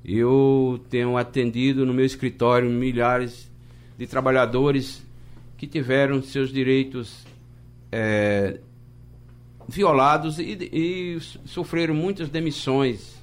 Eu 0.03 0.81
tenho 0.89 1.19
atendido 1.19 1.85
no 1.85 1.93
meu 1.93 2.07
escritório 2.07 2.71
milhares 2.71 3.53
de 3.99 4.07
trabalhadores 4.07 5.07
que 5.59 5.67
tiveram 5.67 6.23
seus 6.23 6.51
direitos 6.51 7.27
é, 7.93 8.61
violados 9.69 10.39
e, 10.39 10.57
e 10.73 11.19
sofreram 11.45 11.95
muitas 11.95 12.31
demissões 12.31 13.18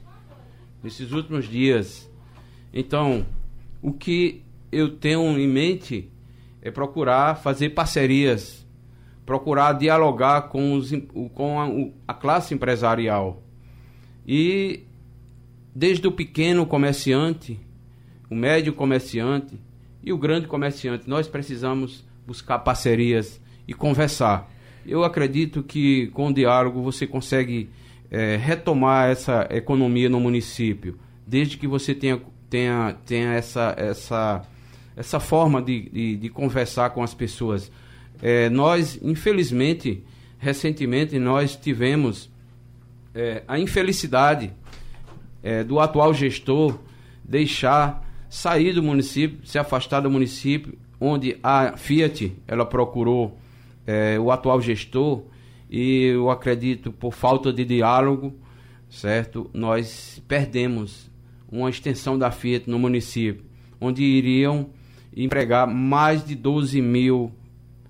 nesses 0.85 1.11
últimos 1.11 1.49
dias. 1.49 2.07
Então, 2.71 3.25
o 3.81 3.91
que 3.91 4.43
eu 4.71 4.97
tenho 4.97 5.37
em 5.39 5.47
mente 5.47 6.11
é 6.61 6.69
procurar 6.69 7.35
fazer 7.35 7.71
parcerias, 7.71 8.65
procurar 9.25 9.73
dialogar 9.73 10.43
com, 10.43 10.73
os, 10.73 10.91
com 11.33 11.59
a, 11.59 11.67
a 12.07 12.13
classe 12.13 12.53
empresarial. 12.53 13.41
E 14.27 14.83
desde 15.73 16.07
o 16.07 16.11
pequeno 16.11 16.67
comerciante, 16.67 17.59
o 18.29 18.35
médio 18.35 18.71
comerciante 18.71 19.59
e 20.03 20.13
o 20.13 20.17
grande 20.19 20.45
comerciante, 20.45 21.09
nós 21.09 21.27
precisamos 21.27 22.05
buscar 22.27 22.59
parcerias 22.59 23.41
e 23.67 23.73
conversar. 23.73 24.51
Eu 24.85 25.03
acredito 25.03 25.63
que 25.63 26.07
com 26.07 26.27
o 26.27 26.33
diálogo 26.33 26.83
você 26.83 27.07
consegue 27.07 27.69
é, 28.11 28.37
retomar 28.37 29.09
essa 29.09 29.47
economia 29.51 30.09
no 30.09 30.19
município, 30.19 30.97
desde 31.25 31.57
que 31.57 31.67
você 31.67 31.93
tenha, 31.93 32.21
tenha, 32.49 32.95
tenha 33.05 33.33
essa, 33.33 33.75
essa, 33.77 34.41
essa 34.95 35.19
forma 35.19 35.61
de, 35.61 35.89
de, 35.89 36.17
de 36.17 36.29
conversar 36.29 36.91
com 36.91 37.03
as 37.03 37.13
pessoas. 37.13 37.71
É, 38.21 38.49
nós, 38.49 38.99
infelizmente, 39.01 40.03
recentemente, 40.37 41.17
nós 41.19 41.55
tivemos 41.55 42.29
é, 43.13 43.43
a 43.47 43.59
infelicidade 43.59 44.53
é, 45.41 45.63
do 45.63 45.79
atual 45.79 46.13
gestor 46.13 46.79
deixar 47.23 48.05
sair 48.29 48.73
do 48.73 48.83
município, 48.83 49.45
se 49.45 49.57
afastar 49.57 50.01
do 50.01 50.09
município, 50.09 50.77
onde 50.99 51.37
a 51.41 51.77
Fiat 51.77 52.35
ela 52.47 52.65
procurou 52.65 53.37
é, 53.85 54.19
o 54.19 54.31
atual 54.31 54.61
gestor 54.61 55.23
e 55.75 56.05
eu 56.05 56.29
acredito 56.29 56.89
por 56.89 57.11
falta 57.13 57.51
de 57.51 57.65
diálogo, 57.65 58.33
certo? 58.89 59.49
Nós 59.53 60.23
perdemos 60.25 61.11
uma 61.51 61.69
extensão 61.69 62.17
da 62.17 62.31
Fiat 62.31 62.69
no 62.69 62.79
município, 62.79 63.43
onde 63.81 64.01
iriam 64.01 64.69
empregar 65.13 65.67
mais 65.67 66.23
de 66.23 66.33
12 66.33 66.81
mil 66.81 67.29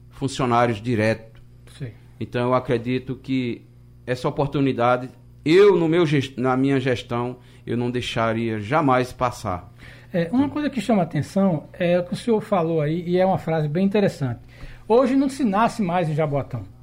funcionários 0.09 0.81
direto. 0.81 1.39
Sim. 1.77 1.91
Então 2.19 2.47
eu 2.47 2.53
acredito 2.55 3.15
que 3.17 3.61
essa 4.07 4.27
oportunidade, 4.27 5.07
eu 5.45 5.77
no 5.77 5.87
meu 5.87 6.05
na 6.37 6.57
minha 6.57 6.79
gestão, 6.79 7.37
eu 7.67 7.77
não 7.77 7.91
deixaria 7.91 8.59
jamais 8.59 9.13
passar. 9.13 9.71
É, 10.11 10.27
uma 10.31 10.49
coisa 10.49 10.71
que 10.71 10.81
chama 10.81 11.03
atenção 11.03 11.69
é 11.71 11.99
o 11.99 12.03
que 12.03 12.13
o 12.13 12.17
senhor 12.17 12.41
falou 12.41 12.81
aí, 12.81 13.03
e 13.07 13.19
é 13.19 13.25
uma 13.27 13.37
frase 13.37 13.67
bem 13.67 13.85
interessante. 13.85 14.39
Hoje 14.87 15.15
não 15.15 15.29
se 15.29 15.43
nasce 15.43 15.83
mais 15.83 16.09
em 16.09 16.15
Jaboatão. 16.15 16.73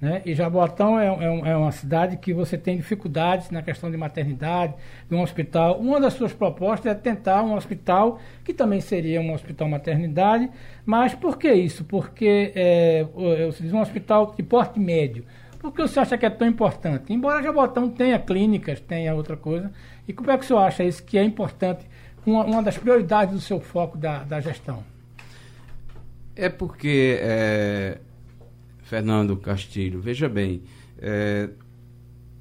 Né? 0.00 0.22
E 0.24 0.32
Jaboatão 0.32 0.98
é, 0.98 1.06
é, 1.06 1.50
é, 1.50 1.56
uma 1.56 1.72
cidade 1.72 2.16
que 2.18 2.32
você 2.32 2.56
tem 2.56 2.76
dificuldades 2.76 3.50
na 3.50 3.62
questão 3.62 3.90
de 3.90 3.96
maternidade, 3.96 4.74
de 5.08 5.14
um 5.14 5.20
hospital. 5.20 5.78
Uma 5.80 6.00
das 6.00 6.12
suas 6.12 6.32
propostas 6.32 6.92
é 6.92 6.94
tentar 6.94 7.42
um 7.42 7.54
hospital, 7.54 8.20
que 8.44 8.54
também 8.54 8.80
seria 8.80 9.20
um 9.20 9.32
hospital 9.32 9.68
maternidade, 9.68 10.48
mas 10.86 11.14
por 11.14 11.36
que 11.36 11.52
isso? 11.52 11.84
Porque 11.84 12.52
é, 12.54 13.06
diz 13.60 13.72
um 13.72 13.80
hospital 13.80 14.34
de 14.36 14.42
porte 14.42 14.78
médio. 14.78 15.24
Por 15.58 15.72
que 15.72 15.82
você 15.82 15.98
acha 15.98 16.16
que 16.16 16.24
é 16.24 16.30
tão 16.30 16.46
importante? 16.46 17.12
Embora 17.12 17.42
Jaboatão 17.42 17.90
tenha 17.90 18.20
clínicas, 18.20 18.78
tenha 18.80 19.12
outra 19.12 19.36
coisa, 19.36 19.72
e 20.06 20.12
como 20.12 20.30
é 20.30 20.38
que 20.38 20.44
o 20.44 20.46
senhor 20.46 20.60
acha 20.60 20.84
isso 20.84 21.02
que 21.02 21.18
é 21.18 21.24
importante, 21.24 21.84
uma, 22.24 22.44
uma 22.44 22.62
das 22.62 22.78
prioridades 22.78 23.34
do 23.34 23.40
seu 23.40 23.58
foco 23.58 23.98
da, 23.98 24.22
da 24.22 24.40
gestão? 24.40 24.84
É 26.36 26.48
porque 26.48 27.18
é, 27.20 27.98
Fernando 28.88 29.36
Castilho, 29.36 30.00
veja 30.00 30.30
bem, 30.30 30.62
é, 30.98 31.50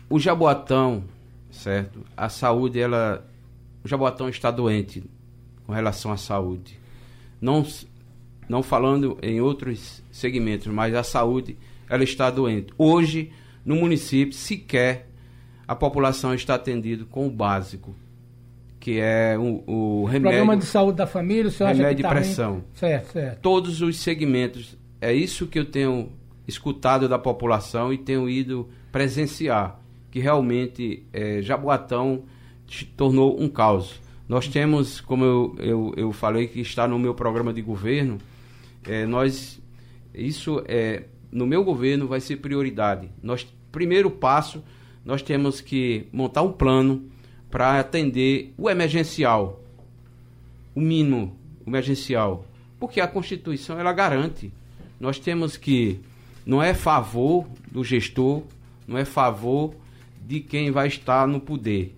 o 0.09 0.17
Jaboatão, 0.17 1.03
certo? 1.51 2.05
A 2.15 2.29
saúde, 2.29 2.79
ela. 2.79 3.27
O 3.83 3.87
Jaboatão 3.87 4.29
está 4.29 4.49
doente 4.49 5.03
com 5.65 5.73
relação 5.73 6.09
à 6.09 6.15
saúde. 6.15 6.79
Não, 7.41 7.65
não 8.47 8.63
falando 8.63 9.17
em 9.21 9.41
outros 9.41 10.01
segmentos, 10.09 10.67
mas 10.67 10.95
a 10.95 11.03
saúde, 11.03 11.57
ela 11.89 12.05
está 12.05 12.29
doente. 12.29 12.73
Hoje, 12.77 13.29
no 13.65 13.75
município, 13.75 14.33
sequer 14.33 15.09
a 15.67 15.75
população 15.75 16.33
está 16.33 16.55
atendida 16.55 17.03
com 17.11 17.27
o 17.27 17.29
básico, 17.29 17.93
que 18.79 19.01
é 19.01 19.37
o, 19.37 19.63
o 19.67 20.05
remédio. 20.05 20.29
Programa 20.29 20.55
de 20.55 20.65
saúde 20.65 20.97
da 20.97 21.05
família, 21.05 21.47
o 21.47 21.51
senhor 21.51 21.75
remédio 21.75 21.85
acha 21.87 21.95
que 21.95 21.97
de 21.97 22.03
tá 22.03 22.09
pressão. 22.09 22.51
ruim? 22.53 22.63
Certo, 22.73 23.11
certo. 23.11 23.41
Todos 23.41 23.81
os 23.81 23.99
segmentos. 23.99 24.77
É 25.01 25.13
isso 25.13 25.45
que 25.45 25.59
eu 25.59 25.65
tenho 25.65 26.09
escutado 26.47 27.09
da 27.09 27.19
população 27.19 27.91
e 27.91 27.97
tenho 27.97 28.29
ido 28.29 28.69
presenciar, 28.91 29.79
que 30.09 30.19
realmente 30.19 31.03
é, 31.11 31.41
Jaboatão 31.41 32.23
tornou 32.95 33.39
um 33.39 33.49
caos. 33.49 34.01
Nós 34.27 34.47
temos, 34.47 35.01
como 35.01 35.23
eu, 35.23 35.55
eu, 35.59 35.93
eu 35.97 36.11
falei 36.11 36.47
que 36.47 36.59
está 36.59 36.87
no 36.87 36.97
meu 36.97 37.13
programa 37.13 37.53
de 37.53 37.61
governo, 37.61 38.17
é, 38.85 39.05
nós 39.05 39.61
isso 40.13 40.63
é 40.67 41.03
no 41.31 41.45
meu 41.45 41.63
governo 41.63 42.07
vai 42.07 42.19
ser 42.19 42.37
prioridade. 42.37 43.09
Nós 43.21 43.45
primeiro 43.71 44.09
passo 44.09 44.63
nós 45.05 45.21
temos 45.21 45.61
que 45.61 46.07
montar 46.11 46.41
um 46.41 46.51
plano 46.51 47.09
para 47.49 47.79
atender 47.79 48.53
o 48.57 48.69
emergencial, 48.69 49.63
o 50.75 50.81
mínimo 50.81 51.37
emergencial, 51.65 52.45
porque 52.77 52.99
a 52.99 53.07
Constituição 53.07 53.79
ela 53.79 53.93
garante. 53.93 54.51
Nós 54.99 55.17
temos 55.17 55.55
que 55.55 56.01
não 56.47 56.63
é 56.63 56.73
favor 56.73 57.45
do 57.69 57.83
gestor, 57.83 58.41
não 58.87 58.97
é 58.97 59.03
favor 59.03 59.75
de 60.25 60.39
quem 60.39 60.71
vai 60.71 60.87
estar 60.87 61.27
no 61.27 61.41
poder. 61.41 61.93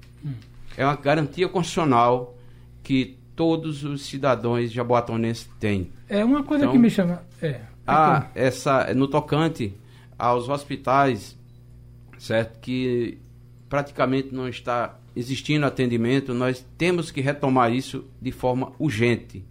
É 0.75 0.83
uma 0.83 0.95
garantia 0.95 1.47
constitucional 1.47 2.35
que 2.81 3.15
todos 3.35 3.83
os 3.83 4.01
cidadãos 4.01 4.71
jaboatonenses 4.71 5.47
têm. 5.59 5.91
É 6.09 6.25
uma 6.25 6.43
coisa 6.43 6.65
Então, 6.65 6.73
que 6.73 6.79
me 6.79 6.89
chama. 6.89 7.21
É, 7.39 7.61
Ah, 7.85 8.27
essa 8.33 8.91
no 8.95 9.07
tocante 9.07 9.71
aos 10.17 10.49
hospitais, 10.49 11.37
certo? 12.17 12.59
Que 12.59 13.19
praticamente 13.69 14.33
não 14.33 14.47
está 14.49 14.97
existindo 15.15 15.65
atendimento, 15.65 16.33
nós 16.33 16.65
temos 16.77 17.11
que 17.11 17.21
retomar 17.21 17.71
isso 17.71 18.05
de 18.19 18.31
forma 18.31 18.71
urgente. 18.79 19.43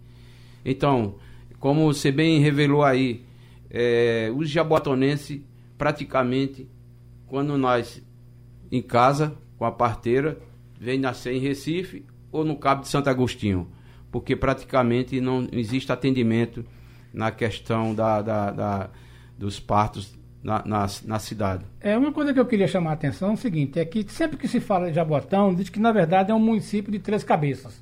Então, 0.65 1.15
como 1.59 1.85
você 1.85 2.11
bem 2.11 2.39
revelou 2.39 2.83
aí, 2.83 3.23
eh, 3.71 4.31
os 4.35 4.49
jaboatonenses 4.49 5.41
praticamente, 5.77 6.67
quando 7.27 7.57
nós 7.57 8.03
em 8.71 8.81
casa 8.81 9.35
com 9.57 9.65
a 9.65 9.71
parteira, 9.71 10.37
vem 10.79 10.99
nascer 10.99 11.33
em 11.33 11.39
Recife 11.39 12.05
ou 12.31 12.45
no 12.45 12.55
Cabo 12.55 12.81
de 12.81 12.87
Santo 12.87 13.09
Agostinho, 13.09 13.67
porque 14.11 14.35
praticamente 14.35 15.19
não 15.19 15.47
existe 15.51 15.91
atendimento 15.91 16.63
na 17.13 17.31
questão 17.31 17.93
da, 17.95 18.21
da- 18.21 18.51
da- 18.51 18.89
dos 19.37 19.59
partos 19.59 20.17
na, 20.43 20.63
na, 20.65 20.85
na 21.05 21.19
cidade. 21.19 21.65
É 21.81 21.97
uma 21.97 22.11
coisa 22.11 22.33
que 22.33 22.39
eu 22.39 22.45
queria 22.45 22.67
chamar 22.67 22.91
a 22.91 22.93
atenção 22.93 23.31
é 23.31 23.33
o 23.33 23.37
seguinte, 23.37 23.79
é 23.79 23.85
que 23.85 24.05
sempre 24.11 24.37
que 24.37 24.47
se 24.47 24.59
fala 24.59 24.87
de 24.89 24.93
Jaboatão, 24.95 25.53
diz 25.55 25.69
que 25.69 25.79
na 25.79 25.91
verdade 25.91 26.31
é 26.31 26.35
um 26.35 26.39
município 26.39 26.91
de 26.91 26.99
três 26.99 27.23
cabeças. 27.23 27.81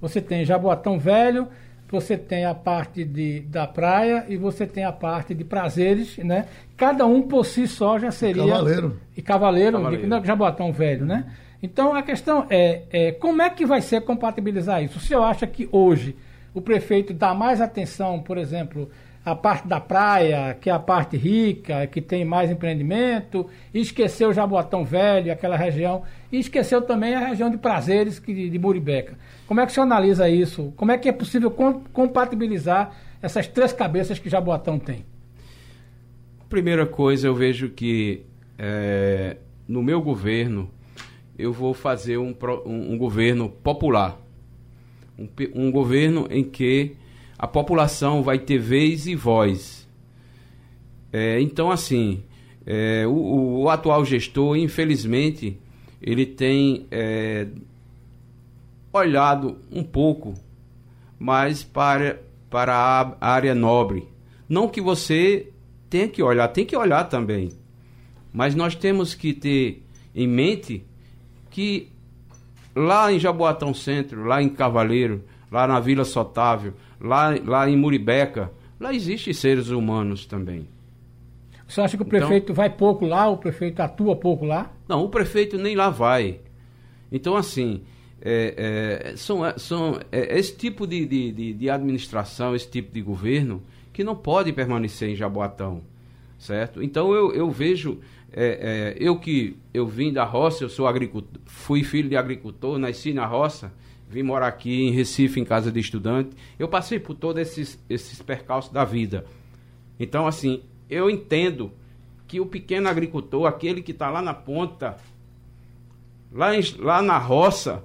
Você 0.00 0.20
tem 0.20 0.44
Jaboatão 0.44 0.98
Velho, 0.98 1.48
você 1.94 2.18
tem 2.18 2.44
a 2.44 2.54
parte 2.54 3.04
de, 3.04 3.40
da 3.42 3.68
praia 3.68 4.26
e 4.28 4.36
você 4.36 4.66
tem 4.66 4.84
a 4.84 4.90
parte 4.90 5.32
de 5.32 5.44
prazeres, 5.44 6.18
né? 6.18 6.46
Cada 6.76 7.06
um 7.06 7.22
por 7.22 7.46
si 7.46 7.68
só 7.68 8.00
já 8.00 8.10
seria. 8.10 8.44
Cavaleiro. 8.44 9.00
E 9.16 9.22
Cavaleiro, 9.22 9.76
Cavaleiro. 9.76 10.08
não, 10.08 10.24
Jaboatão 10.24 10.72
Velho, 10.72 11.06
né? 11.06 11.24
Então 11.62 11.94
a 11.94 12.02
questão 12.02 12.46
é, 12.50 12.82
é 12.90 13.12
como 13.12 13.40
é 13.40 13.48
que 13.48 13.64
vai 13.64 13.80
ser 13.80 14.00
compatibilizar 14.00 14.82
isso? 14.82 14.98
O 14.98 15.00
senhor 15.00 15.22
acha 15.22 15.46
que 15.46 15.68
hoje 15.70 16.16
o 16.52 16.60
prefeito 16.60 17.14
dá 17.14 17.32
mais 17.32 17.60
atenção, 17.60 18.20
por 18.20 18.38
exemplo, 18.38 18.90
à 19.24 19.34
parte 19.34 19.66
da 19.66 19.80
praia, 19.80 20.54
que 20.60 20.68
é 20.68 20.72
a 20.72 20.78
parte 20.78 21.16
rica, 21.16 21.86
que 21.86 22.00
tem 22.02 22.24
mais 22.24 22.50
empreendimento, 22.50 23.48
esqueceu 23.72 24.32
Jaboatão 24.34 24.84
Velho, 24.84 25.32
aquela 25.32 25.56
região, 25.56 26.02
e 26.30 26.38
esqueceu 26.38 26.82
também 26.82 27.14
a 27.14 27.28
região 27.28 27.48
de 27.50 27.56
Prazeres, 27.56 28.18
que, 28.18 28.50
de 28.50 28.58
Muribeca. 28.58 29.16
Como 29.46 29.60
é 29.60 29.64
que 29.66 29.72
o 29.72 29.74
senhor 29.74 29.86
analisa 29.86 30.28
isso? 30.28 30.72
Como 30.76 30.92
é 30.92 30.98
que 30.98 31.08
é 31.08 31.12
possível 31.12 31.50
com- 31.50 31.80
compatibilizar 31.92 32.94
essas 33.22 33.46
três 33.46 33.72
cabeças 33.72 34.18
que 34.18 34.28
Jaboatão 34.28 34.78
tem? 34.78 35.06
Primeira 36.48 36.86
coisa, 36.86 37.26
eu 37.26 37.34
vejo 37.34 37.70
que 37.70 38.22
eh, 38.58 39.36
no 39.66 39.82
meu 39.82 40.00
governo 40.02 40.70
eu 41.38 41.52
vou 41.52 41.74
fazer 41.74 42.18
um, 42.18 42.34
um- 42.66 42.92
um 42.92 42.98
governo 42.98 43.48
popular. 43.48 44.20
Um, 45.18 45.28
um 45.54 45.70
governo 45.70 46.26
em 46.30 46.44
que 46.44 46.94
a 47.38 47.46
população 47.46 48.22
vai 48.22 48.38
ter 48.38 48.58
vez 48.58 49.06
e 49.06 49.14
voz. 49.14 49.88
Eh, 51.12 51.40
então, 51.40 51.70
assim, 51.70 52.24
eh, 52.66 53.06
o, 53.06 53.62
o 53.62 53.68
atual 53.68 54.04
gestor, 54.04 54.56
infelizmente, 54.56 55.58
ele 56.00 56.26
tem 56.26 56.86
eh, 56.90 57.46
olhado 58.92 59.58
um 59.70 59.82
pouco 59.82 60.34
mais 61.18 61.62
para, 61.62 62.20
para 62.50 62.74
a 63.20 63.28
área 63.32 63.54
nobre. 63.54 64.08
Não 64.48 64.68
que 64.68 64.80
você 64.80 65.50
tenha 65.88 66.08
que 66.08 66.22
olhar, 66.22 66.48
tem 66.48 66.64
que 66.64 66.76
olhar 66.76 67.04
também. 67.04 67.52
Mas 68.32 68.54
nós 68.54 68.74
temos 68.74 69.14
que 69.14 69.32
ter 69.32 69.82
em 70.14 70.26
mente 70.26 70.84
que 71.50 71.90
lá 72.74 73.12
em 73.12 73.18
Jaboatão 73.18 73.72
Centro, 73.72 74.24
lá 74.24 74.42
em 74.42 74.48
Cavaleiro, 74.48 75.24
lá 75.50 75.66
na 75.66 75.78
Vila 75.78 76.04
Sotávio, 76.04 76.74
lá, 77.04 77.34
lá 77.44 77.68
em 77.68 77.76
Muribeca, 77.76 78.50
lá 78.80 78.92
existem 78.92 79.32
seres 79.32 79.68
humanos 79.68 80.26
também. 80.26 80.66
Senhor 81.74 81.86
acha 81.86 81.96
que 81.96 82.02
o 82.02 82.06
Então- 82.06 82.20
prefeito 82.20 82.54
vai 82.54 82.70
pouco 82.70 83.04
lá, 83.04 83.28
o 83.28 83.36
prefeito 83.36 83.80
atua 83.80 84.14
pouco 84.14 84.46
lá? 84.46 84.70
Não, 84.88 85.04
o 85.04 85.08
prefeito 85.08 85.58
nem 85.58 85.74
lá 85.74 85.90
vai. 85.90 86.38
Então, 87.10 87.36
assim, 87.36 87.82
é, 88.22 89.10
é, 89.12 89.16
são, 89.16 89.40
são 89.58 90.00
é, 90.12 90.38
esse 90.38 90.56
tipo 90.56 90.86
de, 90.86 91.04
de, 91.04 91.52
de, 91.52 91.70
administração, 91.70 92.54
esse 92.54 92.70
tipo 92.70 92.92
de 92.92 93.02
governo, 93.02 93.60
que 93.92 94.04
não 94.04 94.14
pode 94.14 94.52
permanecer 94.52 95.08
em 95.08 95.16
Jaboatão, 95.16 95.82
certo? 96.38 96.80
Então, 96.80 97.12
eu, 97.12 97.32
eu 97.32 97.50
vejo, 97.50 97.98
é, 98.32 98.94
é, 98.94 98.96
eu 98.98 99.18
que 99.18 99.56
eu 99.72 99.86
vim 99.86 100.12
da 100.12 100.24
roça, 100.24 100.62
eu 100.62 100.68
sou 100.68 100.86
agricultor, 100.86 101.40
fui 101.44 101.82
filho 101.82 102.08
de 102.08 102.16
agricultor, 102.16 102.78
nasci 102.78 103.12
na 103.12 103.26
roça, 103.26 103.72
vim 104.14 104.22
morar 104.22 104.46
aqui 104.46 104.84
em 104.84 104.90
Recife, 104.92 105.40
em 105.40 105.44
casa 105.44 105.70
de 105.72 105.80
estudante, 105.80 106.30
eu 106.58 106.68
passei 106.68 106.98
por 107.00 107.14
todos 107.14 107.42
esses, 107.42 107.78
esses 107.90 108.22
percalços 108.22 108.72
da 108.72 108.84
vida. 108.84 109.24
Então, 109.98 110.26
assim, 110.26 110.62
eu 110.88 111.10
entendo 111.10 111.72
que 112.26 112.40
o 112.40 112.46
pequeno 112.46 112.88
agricultor, 112.88 113.46
aquele 113.46 113.82
que 113.82 113.92
está 113.92 114.08
lá 114.10 114.22
na 114.22 114.32
ponta, 114.32 114.96
lá, 116.32 116.56
em- 116.56 116.62
lá 116.78 117.02
na 117.02 117.18
roça, 117.18 117.82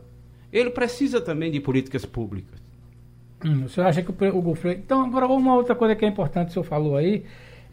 ele 0.54 0.70
precisa 0.70 1.20
também 1.20 1.52
de 1.52 1.60
políticas 1.60 2.06
públicas. 2.06 2.60
Hum, 3.44 3.66
o 3.66 3.70
senhor 3.70 3.88
acha 3.88 4.02
que 4.04 4.12
o, 4.12 4.38
o 4.38 4.42
governo. 4.42 4.82
Então, 4.84 5.06
agora 5.06 5.28
uma 5.28 5.56
outra 5.56 5.76
coisa 5.76 5.96
que 5.96 6.06
é 6.06 6.08
importante 6.08 6.46
que 6.48 6.52
o 6.52 6.54
senhor 6.54 6.64
falou 6.66 6.96
aí 6.98 7.24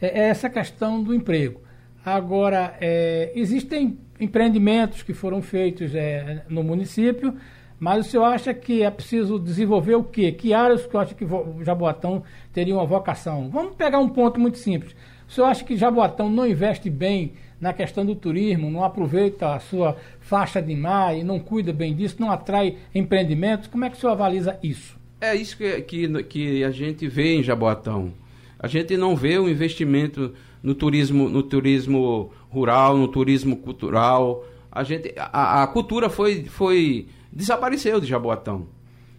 é, 0.00 0.20
é 0.20 0.28
essa 0.28 0.48
questão 0.48 1.02
do 1.02 1.14
emprego. 1.14 1.60
Agora, 2.04 2.76
é, 2.80 3.32
existem 3.34 3.98
empreendimentos 4.20 5.02
que 5.02 5.12
foram 5.12 5.42
feitos 5.42 5.94
é, 5.94 6.44
no 6.48 6.62
município, 6.62 7.34
mas 7.78 8.06
o 8.06 8.10
senhor 8.10 8.24
acha 8.24 8.54
que 8.54 8.82
é 8.82 8.90
preciso 8.90 9.38
desenvolver 9.38 9.94
o 9.94 10.04
quê? 10.04 10.32
Que 10.32 10.54
áreas 10.54 10.82
que 10.82 10.88
o 10.88 10.90
senhor 10.90 11.02
acha 11.02 11.14
que 11.14 11.26
Jaboatão 11.64 12.22
teria 12.52 12.74
uma 12.74 12.86
vocação? 12.86 13.50
Vamos 13.50 13.74
pegar 13.74 13.98
um 13.98 14.08
ponto 14.08 14.40
muito 14.40 14.58
simples. 14.58 14.94
O 15.28 15.32
senhor 15.32 15.48
acha 15.48 15.64
que 15.64 15.76
Jaboatão 15.76 16.30
não 16.30 16.46
investe 16.46 16.88
bem 16.88 17.34
na 17.60 17.72
questão 17.72 18.04
do 18.04 18.14
turismo, 18.14 18.70
não 18.70 18.84
aproveita 18.84 19.54
a 19.54 19.60
sua 19.60 19.96
faixa 20.20 20.60
de 20.60 20.74
mar 20.74 21.16
e 21.16 21.24
não 21.24 21.38
cuida 21.38 21.72
bem 21.72 21.94
disso, 21.94 22.16
não 22.18 22.30
atrai 22.30 22.76
empreendimentos? 22.94 23.66
Como 23.66 23.84
é 23.84 23.90
que 23.90 23.96
o 23.96 24.00
senhor 24.00 24.12
avaliza 24.12 24.58
isso? 24.62 24.96
É 25.20 25.34
isso 25.34 25.56
que, 25.56 25.80
que, 25.82 26.22
que 26.24 26.64
a 26.64 26.70
gente 26.70 27.08
vê 27.08 27.36
em 27.36 27.42
Jaboatão. 27.42 28.12
A 28.58 28.66
gente 28.66 28.96
não 28.96 29.16
vê 29.16 29.38
o 29.38 29.48
investimento 29.48 30.34
no 30.62 30.74
turismo, 30.74 31.28
no 31.28 31.42
turismo 31.42 32.30
rural, 32.48 32.96
no 32.96 33.08
turismo 33.08 33.56
cultural. 33.56 34.44
A, 34.70 34.82
gente, 34.82 35.12
a, 35.16 35.62
a 35.62 35.66
cultura 35.66 36.10
foi, 36.10 36.44
foi 36.44 37.06
desapareceu 37.32 38.00
de 38.00 38.06
Jaboatão. 38.06 38.68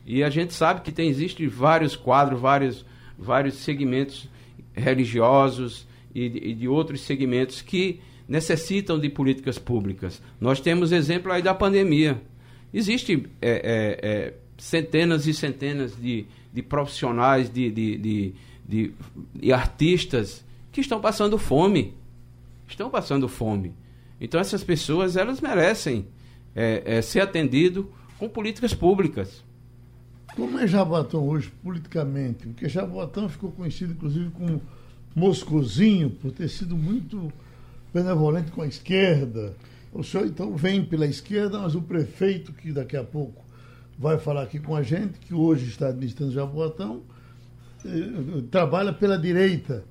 E 0.06 0.24
a 0.24 0.30
gente 0.30 0.54
sabe 0.54 0.82
que 0.82 0.92
tem 0.92 1.10
existe 1.10 1.46
vários 1.48 1.96
quadros, 1.96 2.40
vários, 2.40 2.86
vários 3.18 3.56
segmentos 3.56 4.30
religiosos 4.74 5.88
e 6.16 6.30
de, 6.30 6.38
e 6.40 6.54
de 6.54 6.68
outros 6.68 7.02
segmentos 7.02 7.62
que 7.62 8.00
necessitam 8.28 9.00
de 9.00 9.10
políticas 9.10 9.58
públicas. 9.58 10.22
Nós 10.40 10.60
temos 10.60 10.92
exemplo 10.92 11.32
aí 11.32 11.42
da 11.42 11.54
pandemia. 11.54 12.22
Existem 12.74 13.26
é, 13.42 13.50
é, 13.50 14.10
é, 14.10 14.34
centenas 14.58 15.28
e 15.28 15.34
centenas 15.34 15.96
de, 15.96 16.26
de 16.54 16.62
profissionais, 16.62 17.50
de, 17.50 17.72
de, 17.72 17.98
de, 17.98 18.34
de, 18.68 18.92
de 19.34 19.54
artistas 19.54 20.46
que 20.72 20.82
estão 20.82 21.00
passando 21.00 21.38
fome. 21.38 21.94
Estão 22.68 22.90
passando 22.90 23.28
fome. 23.28 23.74
Então 24.20 24.40
essas 24.40 24.64
pessoas 24.64 25.16
elas 25.16 25.40
merecem 25.40 26.08
é, 26.58 26.98
é, 26.98 27.02
ser 27.04 27.20
atendido 27.20 27.88
com 28.18 28.28
políticas 28.28 28.74
públicas. 28.74 29.44
Como 30.36 30.58
é 30.58 30.66
Jaboatão 30.66 31.28
hoje, 31.28 31.54
politicamente? 31.64 32.48
Porque 32.48 32.68
Jaboatão 32.68 33.30
ficou 33.30 33.52
conhecido, 33.52 33.94
inclusive, 33.94 34.32
como 34.32 34.60
Moscozinho, 35.16 36.10
por 36.10 36.32
ter 36.32 36.50
sido 36.50 36.76
muito 36.76 37.32
benevolente 37.94 38.52
com 38.52 38.64
a 38.64 38.68
esquerda. 38.68 39.56
O 39.94 40.04
senhor, 40.04 40.26
então, 40.26 40.56
vem 40.56 40.84
pela 40.84 41.06
esquerda, 41.06 41.60
mas 41.60 41.76
o 41.76 41.82
prefeito, 41.82 42.52
que 42.52 42.72
daqui 42.72 42.98
a 42.98 43.04
pouco 43.04 43.46
vai 43.98 44.18
falar 44.18 44.44
aqui 44.44 44.60
com 44.60 44.76
a 44.76 44.82
gente, 44.82 45.20
que 45.20 45.36
hoje 45.36 45.68
está 45.68 45.90
administrando 45.90 46.32
Jaboatão, 46.32 47.04
eh, 47.86 48.42
trabalha 48.50 48.92
pela 48.92 49.18
direita. 49.18 49.84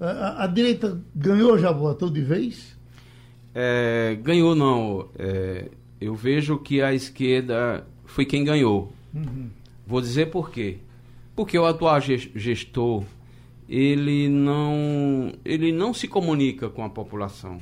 A, 0.00 0.06
a, 0.06 0.44
a 0.44 0.46
direita 0.46 0.98
ganhou 1.14 1.58
Jaboatão 1.58 2.10
de 2.10 2.22
vez? 2.22 2.74
É, 3.54 4.18
ganhou 4.22 4.54
não. 4.54 5.08
É, 5.18 5.70
eu 6.04 6.14
vejo 6.14 6.58
que 6.58 6.82
a 6.82 6.92
esquerda 6.92 7.86
foi 8.04 8.26
quem 8.26 8.44
ganhou. 8.44 8.92
Uhum. 9.14 9.48
Vou 9.86 10.02
dizer 10.02 10.26
por 10.26 10.50
quê. 10.50 10.76
Porque 11.34 11.58
o 11.58 11.64
atual 11.64 11.98
gestor 12.00 13.04
ele 13.66 14.28
não 14.28 15.32
ele 15.42 15.72
não 15.72 15.94
se 15.94 16.06
comunica 16.06 16.68
com 16.68 16.84
a 16.84 16.90
população. 16.90 17.58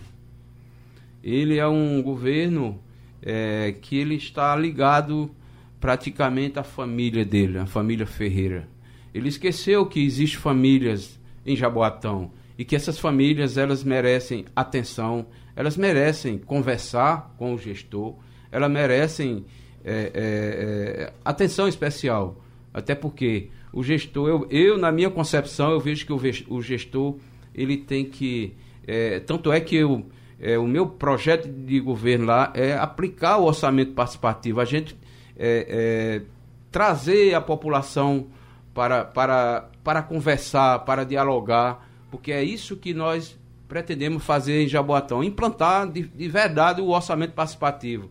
Ele 1.22 1.56
é 1.56 1.66
um 1.68 2.02
governo 2.02 2.80
é, 3.22 3.76
que 3.80 3.96
ele 3.96 4.16
está 4.16 4.56
ligado 4.56 5.30
praticamente 5.78 6.58
à 6.58 6.64
família 6.64 7.24
dele, 7.24 7.58
a 7.58 7.66
família 7.66 8.06
Ferreira. 8.06 8.68
Ele 9.14 9.28
esqueceu 9.28 9.86
que 9.86 10.00
existem 10.04 10.40
famílias 10.40 11.20
em 11.46 11.54
Jaboatão 11.54 12.32
e 12.58 12.64
que 12.64 12.74
essas 12.74 12.98
famílias 12.98 13.56
elas 13.56 13.84
merecem 13.84 14.46
atenção, 14.54 15.26
elas 15.54 15.76
merecem 15.76 16.38
conversar 16.38 17.34
com 17.38 17.54
o 17.54 17.58
gestor, 17.58 18.16
elas 18.52 18.70
merecem 18.70 19.44
é, 19.84 19.92
é, 19.92 20.02
é, 20.14 21.12
atenção 21.24 21.66
especial. 21.66 22.36
Até 22.72 22.94
porque 22.94 23.48
o 23.72 23.82
gestor, 23.82 24.28
eu, 24.28 24.46
eu, 24.50 24.78
na 24.78 24.92
minha 24.92 25.10
concepção, 25.10 25.72
eu 25.72 25.80
vejo 25.80 26.06
que 26.06 26.12
o, 26.12 26.20
o 26.54 26.62
gestor 26.62 27.16
ele 27.54 27.78
tem 27.78 28.04
que. 28.04 28.54
É, 28.86 29.20
tanto 29.20 29.50
é 29.50 29.60
que 29.60 29.76
eu, 29.76 30.06
é, 30.38 30.58
o 30.58 30.66
meu 30.66 30.86
projeto 30.86 31.48
de 31.48 31.80
governo 31.80 32.26
lá 32.26 32.52
é 32.54 32.74
aplicar 32.74 33.38
o 33.38 33.44
orçamento 33.44 33.92
participativo, 33.92 34.60
a 34.60 34.64
gente 34.64 34.96
é, 35.36 36.22
trazer 36.70 37.34
a 37.34 37.40
população 37.40 38.26
para, 38.74 39.04
para, 39.04 39.68
para 39.84 40.02
conversar, 40.02 40.80
para 40.80 41.04
dialogar, 41.04 41.86
porque 42.10 42.32
é 42.32 42.42
isso 42.42 42.76
que 42.76 42.92
nós 42.94 43.38
pretendemos 43.68 44.24
fazer 44.24 44.62
em 44.62 44.68
Jaboatão, 44.68 45.22
implantar 45.22 45.90
de, 45.90 46.02
de 46.02 46.28
verdade 46.28 46.80
o 46.80 46.88
orçamento 46.88 47.32
participativo, 47.32 48.10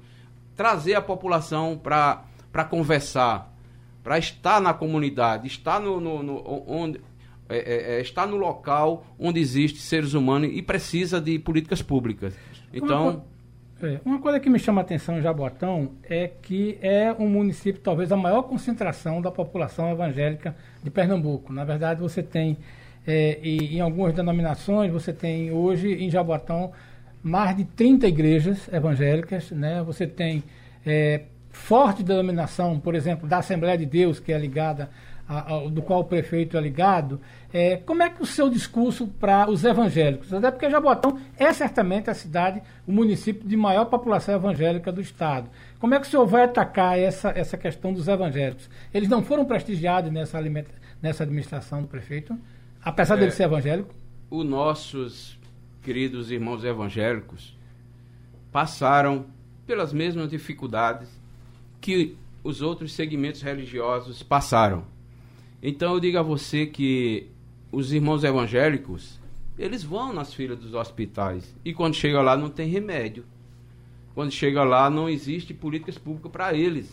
trazer 0.56 0.96
a 0.96 1.02
população 1.02 1.78
para 1.78 2.66
conversar, 2.70 3.54
para 4.04 4.18
estar 4.18 4.62
na 4.62 4.74
comunidade, 4.74 5.48
estar 5.48 5.80
no, 5.80 6.00
no, 6.00 6.24
no 6.24 6.64
onde 6.68 7.00
é, 7.50 7.58
é, 7.58 7.98
é, 7.98 8.02
está 8.02 8.26
no 8.26 8.38
local 8.38 9.06
onde 9.20 9.40
existe 9.40 9.80
seres 9.80 10.14
humanos 10.14 10.50
e 10.54 10.62
precisa 10.62 11.20
de 11.20 11.38
políticas 11.38 11.82
públicas. 11.82 12.34
Então, 12.74 13.24
uma, 13.82 13.90
é, 13.90 14.00
uma 14.06 14.20
coisa 14.20 14.40
que 14.40 14.50
me 14.50 14.58
chama 14.58 14.80
a 14.80 14.84
atenção 14.84 15.18
em 15.18 15.22
Jaboatão 15.22 15.92
é 16.04 16.28
que 16.28 16.78
é 16.82 17.14
um 17.20 17.28
município 17.28 17.82
talvez 17.82 18.12
a 18.12 18.16
maior 18.16 18.44
concentração 18.44 19.22
da 19.22 19.30
população 19.30 19.92
evangélica 19.92 20.56
de 20.82 20.90
Pernambuco. 20.90 21.52
Na 21.52 21.66
verdade, 21.66 22.00
você 22.00 22.24
tem 22.24 22.58
é, 23.06 23.40
e, 23.42 23.76
em 23.76 23.82
algumas 23.82 24.14
denominações, 24.14 24.92
você 24.92 25.12
tem 25.12 25.52
hoje 25.52 25.94
em 25.94 26.10
Jaboatão 26.10 26.72
mais 27.24 27.56
de 27.56 27.66
30 27.66 28.08
igrejas 28.08 28.68
evangélicas, 28.72 29.52
né? 29.52 29.82
Você 29.84 30.08
tem 30.08 30.44
é, 30.86 31.24
forte 31.52 32.04
denominação, 32.04 32.80
por 32.80 32.96
exemplo, 32.96 33.28
da 33.28 33.38
Assembleia 33.38 33.78
de 33.78 33.86
Deus, 33.86 34.20
que 34.20 34.32
é 34.32 34.38
ligada, 34.38 34.90
a, 35.28 35.56
a, 35.56 35.68
do 35.68 35.82
qual 35.82 36.02
o 36.02 36.04
prefeito 36.04 36.58
é 36.58 36.62
ligado. 36.62 37.20
É, 37.54 37.78
como 37.78 38.02
é 38.04 38.10
que 38.10 38.22
o 38.22 38.26
seu 38.26 38.50
discurso 38.50 39.08
para 39.08 39.50
os 39.50 39.64
evangélicos? 39.64 40.34
Até 40.34 40.50
porque 40.52 40.70
Jaboatão 40.70 41.20
é 41.38 41.52
certamente 41.54 42.10
a 42.10 42.14
cidade, 42.14 42.62
o 42.88 42.92
município 42.92 43.48
de 43.48 43.56
maior 43.56 43.86
população 43.86 44.36
evangélica 44.36 44.92
do 44.92 45.02
Estado. 45.02 45.50
Como 45.80 45.94
é 45.94 46.00
que 46.00 46.08
o 46.08 46.10
senhor 46.10 46.26
vai 46.26 46.44
atacar 46.44 46.98
essa, 46.98 47.30
essa 47.30 47.58
questão 47.58 47.94
dos 47.94 48.08
evangélicos? 48.08 48.70
Eles 48.94 49.10
não 49.10 49.24
foram 49.24 49.46
prestigiados 49.46 50.12
nessa, 50.12 50.40
nessa 51.02 51.24
administração 51.24 51.82
do 51.82 51.88
prefeito, 51.88 52.38
apesar 52.84 53.16
é, 53.16 53.20
dele 53.20 53.32
ser 53.32 53.44
evangélico? 53.44 53.94
Os 54.30 54.46
nossos 54.46 55.41
queridos 55.82 56.32
irmãos 56.32 56.64
evangélicos 56.64 57.58
passaram 58.52 59.26
pelas 59.66 59.94
mesmas 59.94 60.30
dificuldades 60.30 61.10
que 61.80 62.16
os 62.44 62.62
outros 62.62 62.94
segmentos 62.94 63.42
religiosos 63.42 64.22
passaram. 64.22 64.86
Então 65.62 65.94
eu 65.94 66.00
digo 66.00 66.18
a 66.18 66.24
você 66.24 66.66
que 66.66 67.28
os 67.72 67.94
irmãos 67.94 68.24
evangélicos, 68.24 69.20
eles 69.58 69.84
vão 69.84 70.12
nas 70.12 70.34
filas 70.34 70.60
dos 70.60 70.74
hospitais 70.74 71.56
e 71.64 71.74
quando 71.74 71.94
chega 71.94 72.22
lá 72.22 72.36
não 72.36 72.50
tem 72.50 72.68
remédio. 72.68 73.26
Quando 74.14 74.32
chega 74.32 74.64
lá 74.64 74.90
não 74.90 75.08
existe 75.08 75.54
políticas 75.54 75.98
públicas 75.98 76.32
para 76.32 76.54
eles. 76.54 76.92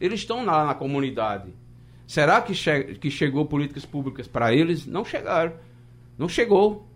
Eles 0.00 0.20
estão 0.20 0.44
lá 0.44 0.66
na 0.66 0.74
comunidade. 0.74 1.52
Será 2.06 2.40
que, 2.40 2.54
che 2.54 2.94
que 2.94 3.10
chegou 3.10 3.44
políticas 3.46 3.84
públicas 3.84 4.26
para 4.26 4.54
eles? 4.54 4.86
Não 4.86 5.04
chegaram. 5.04 5.52
Não 6.16 6.28
chegou. 6.28 6.86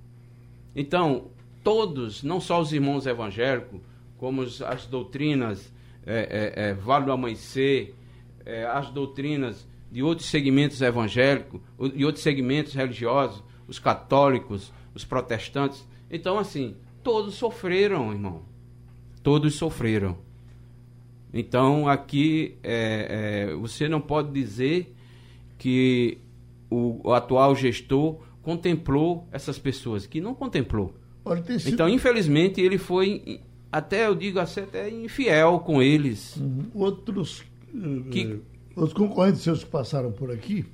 Então, 0.76 1.30
todos, 1.64 2.22
não 2.22 2.38
só 2.38 2.60
os 2.60 2.70
irmãos 2.70 3.06
evangélicos, 3.06 3.80
como 4.18 4.42
as 4.42 4.86
doutrinas 4.86 5.72
é, 6.06 6.52
é, 6.56 6.68
é, 6.68 6.74
Vale 6.74 7.06
do 7.06 7.12
Amanhecer, 7.12 7.94
é, 8.44 8.66
as 8.66 8.90
doutrinas 8.90 9.66
de 9.90 10.02
outros 10.02 10.28
segmentos 10.28 10.80
evangélicos 10.82 11.60
e 11.94 12.04
outros 12.04 12.22
segmentos 12.22 12.74
religiosos, 12.74 13.42
os 13.66 13.78
católicos, 13.78 14.70
os 14.94 15.04
protestantes. 15.04 15.86
Então, 16.10 16.38
assim, 16.38 16.76
todos 17.02 17.34
sofreram, 17.34 18.12
irmão. 18.12 18.42
Todos 19.22 19.54
sofreram. 19.54 20.18
Então, 21.32 21.88
aqui, 21.88 22.56
é, 22.62 23.48
é, 23.48 23.54
você 23.54 23.88
não 23.88 24.00
pode 24.00 24.30
dizer 24.30 24.94
que 25.58 26.18
o, 26.70 27.00
o, 27.02 27.12
atual 27.12 27.54
gestor 27.56 28.20
contemplou 28.46 29.26
essas 29.32 29.58
pessoas, 29.58 30.06
que 30.06 30.20
não 30.20 30.32
contemplou. 30.32 30.94
Então, 31.66 31.88
infelizmente, 31.88 32.60
ele 32.60 32.78
foi 32.78 33.40
até 33.72 34.06
eu 34.06 34.14
digo 34.14 34.38
assim, 34.38 34.60
até 34.60 34.88
infiel 34.88 35.58
com 35.58 35.82
eles. 35.82 36.36
Uhum. 36.36 36.66
Outros, 36.72 37.42
que... 38.12 38.20
Eh, 38.20 38.36
outros 38.76 38.94
concorrentes 38.94 39.40
seus 39.40 39.64
que 39.64 39.70
passaram 39.70 40.12
por 40.12 40.30
aqui 40.30 40.64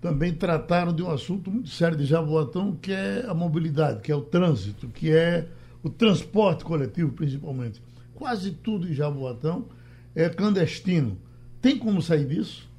também 0.00 0.32
trataram 0.32 0.92
de 0.92 1.02
um 1.02 1.10
assunto 1.10 1.50
muito 1.50 1.68
sério 1.68 1.98
de 1.98 2.04
Jaboatão, 2.04 2.76
que 2.80 2.92
é 2.92 3.24
a 3.26 3.34
mobilidade, 3.34 4.00
que 4.00 4.12
é 4.12 4.14
o 4.14 4.20
trânsito, 4.20 4.86
que 4.86 5.10
é 5.10 5.48
o 5.82 5.90
transporte 5.90 6.62
coletivo, 6.64 7.10
principalmente. 7.10 7.82
Quase 8.14 8.52
tudo 8.52 8.88
em 8.88 8.94
Jaboatão 8.94 9.66
é 10.14 10.28
clandestino. 10.28 11.18
Tem 11.60 11.76
como 11.76 12.00
sair 12.00 12.24
disso? 12.24 12.70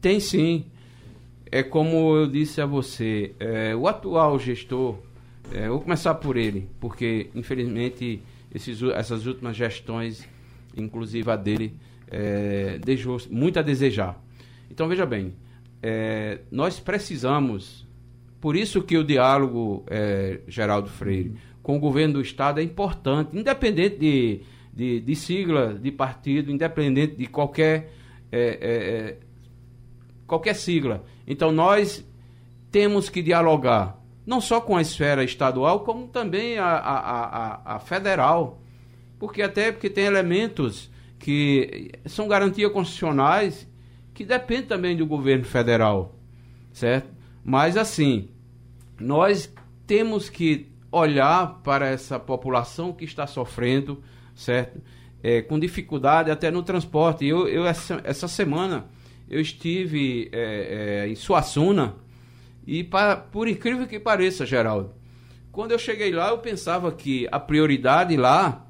Tem 0.00 0.20
sim. 0.20 0.66
É 1.54 1.62
como 1.62 2.16
eu 2.16 2.26
disse 2.26 2.62
a 2.62 2.66
você, 2.66 3.34
é, 3.38 3.76
o 3.76 3.86
atual 3.86 4.38
gestor, 4.38 4.96
é, 5.52 5.68
vou 5.68 5.82
começar 5.82 6.14
por 6.14 6.38
ele, 6.38 6.66
porque 6.80 7.28
infelizmente 7.34 8.22
esses, 8.54 8.82
essas 8.82 9.26
últimas 9.26 9.54
gestões, 9.54 10.26
inclusive 10.74 11.30
a 11.30 11.36
dele, 11.36 11.76
é, 12.10 12.78
deixou 12.82 13.20
muito 13.30 13.58
a 13.58 13.62
desejar. 13.62 14.18
Então, 14.70 14.88
veja 14.88 15.04
bem, 15.04 15.34
é, 15.82 16.38
nós 16.50 16.80
precisamos, 16.80 17.86
por 18.40 18.56
isso 18.56 18.82
que 18.82 18.96
o 18.96 19.04
diálogo, 19.04 19.84
é, 19.88 20.40
Geraldo 20.48 20.88
Freire, 20.88 21.34
com 21.62 21.76
o 21.76 21.78
governo 21.78 22.14
do 22.14 22.22
Estado 22.22 22.60
é 22.60 22.62
importante, 22.62 23.36
independente 23.36 23.98
de, 23.98 24.40
de, 24.72 25.00
de 25.00 25.14
sigla, 25.14 25.74
de 25.74 25.92
partido, 25.92 26.50
independente 26.50 27.14
de 27.14 27.26
qualquer, 27.26 27.92
é, 28.32 28.40
é, 28.40 29.31
qualquer 30.26 30.54
sigla. 30.54 31.04
Então, 31.26 31.52
nós 31.52 32.04
temos 32.70 33.08
que 33.08 33.22
dialogar 33.22 34.02
não 34.26 34.40
só 34.40 34.60
com 34.60 34.76
a 34.76 34.82
esfera 34.82 35.24
estadual, 35.24 35.80
como 35.80 36.06
também 36.06 36.58
a, 36.58 36.66
a, 36.66 36.96
a, 36.96 37.76
a 37.76 37.78
federal. 37.78 38.62
Porque 39.18 39.42
até 39.42 39.70
porque 39.70 39.90
tem 39.90 40.04
elementos 40.04 40.90
que 41.18 41.92
são 42.06 42.26
garantias 42.26 42.72
constitucionais 42.72 43.68
que 44.14 44.24
dependem 44.24 44.66
também 44.66 44.96
do 44.96 45.06
governo 45.06 45.44
federal, 45.44 46.16
certo? 46.72 47.08
Mas 47.44 47.76
assim, 47.76 48.28
nós 48.98 49.52
temos 49.86 50.28
que 50.28 50.70
olhar 50.90 51.60
para 51.62 51.88
essa 51.88 52.18
população 52.18 52.92
que 52.92 53.04
está 53.04 53.26
sofrendo, 53.26 54.02
certo? 54.34 54.80
É, 55.22 55.40
com 55.40 55.58
dificuldade 55.58 56.30
até 56.30 56.50
no 56.50 56.62
transporte. 56.62 57.24
Eu, 57.24 57.48
eu 57.48 57.64
essa, 57.66 58.00
essa 58.04 58.28
semana 58.28 58.86
eu 59.28 59.40
estive 59.40 60.28
é, 60.32 61.04
é, 61.04 61.08
em 61.08 61.14
Suassuna, 61.14 61.96
E 62.66 62.88
por 63.30 63.48
incrível 63.48 63.86
que 63.86 63.98
pareça, 63.98 64.46
Geraldo, 64.46 64.94
quando 65.50 65.72
eu 65.72 65.78
cheguei 65.78 66.12
lá, 66.12 66.30
eu 66.30 66.38
pensava 66.38 66.90
que 66.92 67.28
a 67.30 67.38
prioridade 67.38 68.16
lá 68.16 68.66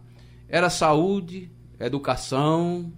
era 0.48 0.68
saúde, 0.68 1.50
educação. 1.78 2.92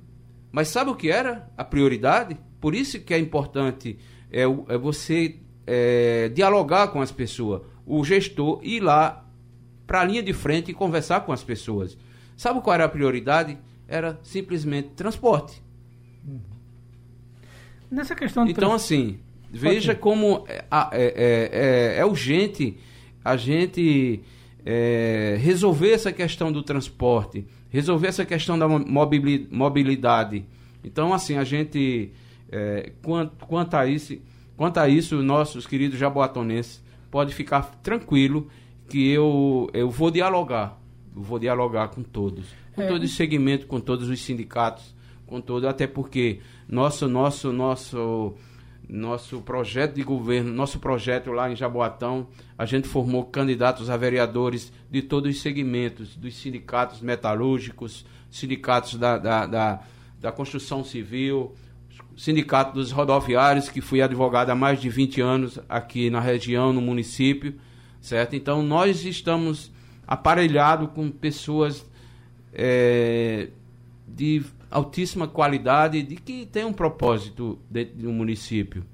Mas 0.50 0.68
sabe 0.68 0.90
o 0.90 0.94
que 0.94 1.10
era 1.10 1.50
a 1.56 1.64
prioridade? 1.64 2.36
Por 2.60 2.74
isso 2.74 3.00
que 3.00 3.12
é 3.12 3.18
importante 3.18 3.98
é, 4.30 4.42
é 4.42 4.78
você 4.78 5.36
é, 5.66 6.28
dialogar 6.30 6.88
com 6.88 7.00
as 7.00 7.12
pessoas, 7.12 7.62
o 7.86 8.04
gestor 8.04 8.60
ir 8.62 8.80
lá 8.80 9.24
para 9.86 10.00
a 10.00 10.04
linha 10.04 10.22
de 10.22 10.32
frente 10.32 10.70
e 10.70 10.74
conversar 10.74 11.20
com 11.20 11.32
as 11.32 11.42
pessoas. 11.42 11.96
Sabe 12.36 12.60
qual 12.60 12.74
era 12.74 12.84
a 12.84 12.88
prioridade? 12.88 13.58
Era 13.86 14.18
simplesmente 14.22 14.88
transporte. 14.90 15.62
Nessa 17.90 18.14
questão 18.14 18.46
Então, 18.46 18.70
trans... 18.70 18.82
assim, 18.82 19.18
veja 19.50 19.94
como 19.94 20.44
é, 20.48 20.64
é, 20.92 21.94
é, 21.96 21.98
é, 21.98 22.04
urgente 22.04 22.76
a 23.24 23.36
gente 23.36 24.20
é, 24.64 25.36
resolver 25.40 25.92
essa 25.92 26.12
questão 26.12 26.50
do 26.50 26.62
transporte, 26.62 27.46
resolver 27.70 28.08
essa 28.08 28.24
questão 28.24 28.58
da 28.58 28.66
mobilidade. 28.68 30.44
Então, 30.82 31.12
assim, 31.12 31.36
a 31.36 31.44
gente, 31.44 32.12
é, 32.50 32.92
quanto, 33.02 33.46
quanto, 33.46 33.74
a 33.74 33.86
isso, 33.86 34.18
quanto 34.56 34.78
a 34.78 34.88
isso, 34.88 35.22
nossos 35.22 35.66
queridos 35.66 35.98
jaboatonenses, 35.98 36.82
pode 37.10 37.34
ficar 37.34 37.62
tranquilo 37.82 38.48
que 38.88 39.10
eu, 39.10 39.70
eu 39.72 39.90
vou 39.90 40.10
dialogar, 40.10 40.78
eu 41.14 41.22
vou 41.22 41.38
dialogar 41.38 41.88
com 41.88 42.02
todos, 42.02 42.46
com 42.74 42.82
é. 42.82 42.86
todo 42.86 43.02
o 43.02 43.08
segmento, 43.08 43.66
com 43.66 43.80
todos 43.80 44.08
os 44.08 44.20
sindicatos, 44.20 44.93
com 45.26 45.40
todo, 45.40 45.66
até 45.66 45.86
porque 45.86 46.40
nosso, 46.68 47.08
nosso, 47.08 47.52
nosso 47.52 48.34
nosso 48.88 49.40
projeto 49.40 49.94
de 49.94 50.02
governo, 50.02 50.52
nosso 50.52 50.78
projeto 50.78 51.32
lá 51.32 51.50
em 51.50 51.56
Jaboatão, 51.56 52.28
a 52.56 52.66
gente 52.66 52.86
formou 52.86 53.24
candidatos 53.24 53.88
a 53.88 53.96
vereadores 53.96 54.72
de 54.90 55.02
todos 55.02 55.34
os 55.34 55.40
segmentos, 55.40 56.14
dos 56.16 56.36
sindicatos 56.36 57.00
metalúrgicos, 57.00 58.04
sindicatos 58.30 58.96
da, 58.96 59.16
da, 59.16 59.46
da, 59.46 59.82
da 60.20 60.32
construção 60.32 60.84
civil, 60.84 61.54
sindicato 62.16 62.74
dos 62.74 62.92
rodoviários, 62.92 63.68
que 63.68 63.80
fui 63.80 64.02
advogado 64.02 64.50
há 64.50 64.54
mais 64.54 64.80
de 64.80 64.88
20 64.88 65.20
anos 65.20 65.58
aqui 65.68 66.10
na 66.10 66.20
região, 66.20 66.72
no 66.72 66.80
município, 66.80 67.54
certo? 68.00 68.36
Então, 68.36 68.62
nós 68.62 69.04
estamos 69.04 69.72
aparelhados 70.06 70.90
com 70.94 71.10
pessoas 71.10 71.86
é, 72.52 73.48
de 74.06 74.42
altíssima 74.70 75.26
qualidade 75.26 76.02
de 76.02 76.16
que 76.16 76.46
tem 76.46 76.64
um 76.64 76.72
propósito 76.72 77.58
dentro 77.70 77.96
do 77.96 78.12
município. 78.12 78.84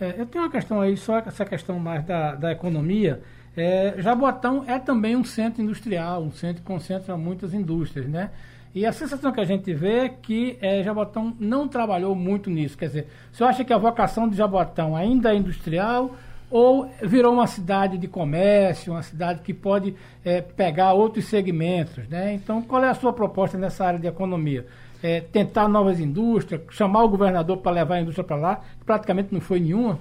É, 0.00 0.14
eu 0.18 0.26
tenho 0.26 0.44
uma 0.44 0.50
questão 0.50 0.80
aí, 0.80 0.96
só 0.96 1.18
essa 1.18 1.44
questão 1.44 1.78
mais 1.78 2.04
da, 2.04 2.34
da 2.34 2.52
economia. 2.52 3.22
É, 3.56 3.94
Jaboatão 3.98 4.64
é 4.66 4.78
também 4.78 5.14
um 5.14 5.24
centro 5.24 5.62
industrial, 5.62 6.22
um 6.22 6.32
centro 6.32 6.62
que 6.62 6.66
concentra 6.66 7.16
muitas 7.16 7.52
indústrias, 7.52 8.08
né? 8.08 8.30
E 8.74 8.86
a 8.86 8.92
sensação 8.92 9.30
que 9.30 9.40
a 9.40 9.44
gente 9.44 9.72
vê 9.74 10.06
é 10.06 10.08
que 10.08 10.56
é, 10.60 10.82
Jaboatão 10.82 11.36
não 11.38 11.68
trabalhou 11.68 12.14
muito 12.14 12.48
nisso. 12.48 12.76
Quer 12.76 12.86
dizer, 12.86 13.08
você 13.30 13.44
acha 13.44 13.64
que 13.64 13.72
a 13.72 13.78
vocação 13.78 14.26
de 14.26 14.34
Jaboatão 14.34 14.96
ainda 14.96 15.32
é 15.32 15.36
industrial 15.36 16.14
ou 16.50 16.90
virou 17.02 17.32
uma 17.34 17.46
cidade 17.46 17.98
de 17.98 18.08
comércio, 18.08 18.92
uma 18.92 19.02
cidade 19.02 19.40
que 19.42 19.52
pode 19.54 19.94
é, 20.24 20.40
pegar 20.40 20.94
outros 20.94 21.26
segmentos, 21.26 22.08
né? 22.08 22.32
Então, 22.34 22.62
qual 22.62 22.82
é 22.82 22.88
a 22.88 22.94
sua 22.94 23.12
proposta 23.12 23.58
nessa 23.58 23.84
área 23.84 23.98
de 23.98 24.06
economia? 24.06 24.66
É, 25.02 25.20
tentar 25.20 25.68
novas 25.68 25.98
indústrias, 25.98 26.60
chamar 26.70 27.02
o 27.02 27.08
governador 27.08 27.56
para 27.58 27.72
levar 27.72 27.96
a 27.96 28.00
indústria 28.00 28.24
para 28.24 28.36
lá, 28.36 28.60
praticamente 28.86 29.32
não 29.32 29.40
foi 29.40 29.58
nenhuma? 29.60 29.98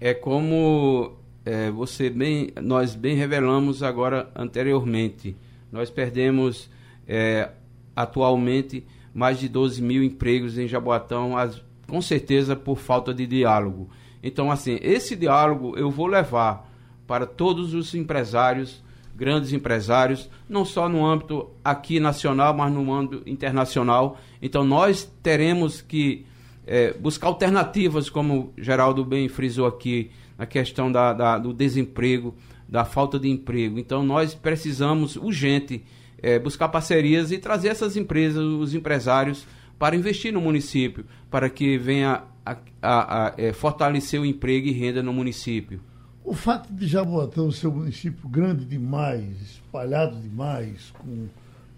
É 0.00 0.14
como 0.14 1.12
é, 1.44 1.70
você 1.70 2.08
bem, 2.08 2.50
nós 2.62 2.94
bem 2.94 3.14
revelamos 3.14 3.82
agora 3.82 4.30
anteriormente. 4.34 5.36
Nós 5.70 5.90
perdemos 5.90 6.70
é, 7.06 7.50
atualmente 7.94 8.84
mais 9.12 9.38
de 9.38 9.48
12 9.48 9.82
mil 9.82 10.02
empregos 10.02 10.58
em 10.58 10.66
Jaboatão, 10.66 11.36
as, 11.36 11.62
com 11.86 12.00
certeza 12.00 12.56
por 12.56 12.78
falta 12.78 13.12
de 13.12 13.26
diálogo. 13.26 13.88
Então, 14.22 14.50
assim, 14.50 14.78
esse 14.82 15.14
diálogo 15.14 15.76
eu 15.76 15.90
vou 15.90 16.06
levar 16.06 16.70
para 17.06 17.26
todos 17.26 17.74
os 17.74 17.94
empresários 17.94 18.82
grandes 19.16 19.52
empresários, 19.52 20.28
não 20.48 20.64
só 20.64 20.88
no 20.88 21.04
âmbito 21.04 21.50
aqui 21.64 22.00
nacional, 22.00 22.54
mas 22.54 22.72
no 22.72 22.92
âmbito 22.92 23.28
internacional. 23.28 24.18
Então 24.42 24.64
nós 24.64 25.10
teremos 25.22 25.80
que 25.80 26.26
é, 26.66 26.92
buscar 26.94 27.28
alternativas, 27.28 28.08
como 28.08 28.52
Geraldo 28.56 29.04
bem 29.04 29.28
frisou 29.28 29.66
aqui, 29.66 30.10
na 30.36 30.46
questão 30.46 30.90
da, 30.90 31.12
da, 31.12 31.38
do 31.38 31.52
desemprego, 31.52 32.34
da 32.68 32.84
falta 32.84 33.18
de 33.18 33.28
emprego. 33.28 33.78
Então 33.78 34.02
nós 34.02 34.34
precisamos 34.34 35.16
urgente 35.16 35.84
é, 36.20 36.38
buscar 36.38 36.68
parcerias 36.68 37.30
e 37.30 37.38
trazer 37.38 37.68
essas 37.68 37.96
empresas, 37.96 38.42
os 38.42 38.74
empresários, 38.74 39.46
para 39.78 39.94
investir 39.94 40.32
no 40.32 40.40
município, 40.40 41.04
para 41.30 41.50
que 41.50 41.76
venha 41.76 42.22
a, 42.44 42.56
a, 42.80 43.26
a, 43.26 43.34
é, 43.36 43.52
fortalecer 43.52 44.20
o 44.20 44.24
emprego 44.24 44.66
e 44.66 44.72
renda 44.72 45.02
no 45.02 45.12
município. 45.12 45.80
O 46.24 46.32
fato 46.32 46.72
de 46.72 46.86
Jaboatão 46.86 47.50
ser 47.50 47.66
um 47.66 47.72
município 47.76 48.26
grande 48.28 48.64
demais, 48.64 49.40
espalhado 49.42 50.18
demais, 50.18 50.90
com 50.98 51.26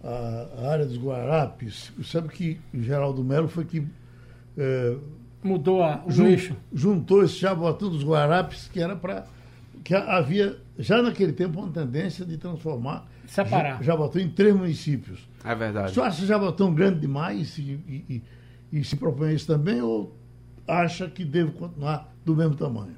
a, 0.04 0.70
área 0.70 0.86
dos 0.86 0.96
Guarapes, 0.96 1.92
sabe 2.04 2.28
que 2.28 2.60
Geraldo 2.72 3.24
Melo 3.24 3.48
foi 3.48 3.64
que. 3.64 3.84
É, 4.56 4.96
Mudou 5.42 5.82
a, 5.82 6.02
o 6.06 6.10
jun, 6.10 6.26
eixo. 6.26 6.56
Juntou 6.72 7.24
esse 7.24 7.38
Jaboatão 7.38 7.90
dos 7.90 8.04
Guarapes, 8.04 8.68
que 8.72 8.80
era 8.80 8.94
para. 8.94 9.26
que 9.82 9.94
havia, 9.94 10.56
já 10.78 11.02
naquele 11.02 11.32
tempo, 11.32 11.58
uma 11.58 11.70
tendência 11.70 12.24
de 12.24 12.38
transformar 12.38 13.08
Separar. 13.26 13.82
Jaboatão 13.82 14.22
em 14.22 14.28
três 14.28 14.54
municípios. 14.54 15.28
É 15.44 15.54
verdade. 15.54 15.92
Você 15.92 16.00
acha 16.00 16.24
Jaboatão 16.24 16.72
grande 16.72 17.00
demais 17.00 17.58
e, 17.58 17.62
e, 17.62 18.22
e, 18.72 18.78
e 18.78 18.84
se 18.84 18.96
propõe 18.96 19.34
isso 19.34 19.46
também, 19.46 19.80
ou 19.82 20.16
acha 20.66 21.08
que 21.08 21.24
deve 21.24 21.50
continuar 21.52 22.14
do 22.24 22.36
mesmo 22.36 22.54
tamanho? 22.54 22.94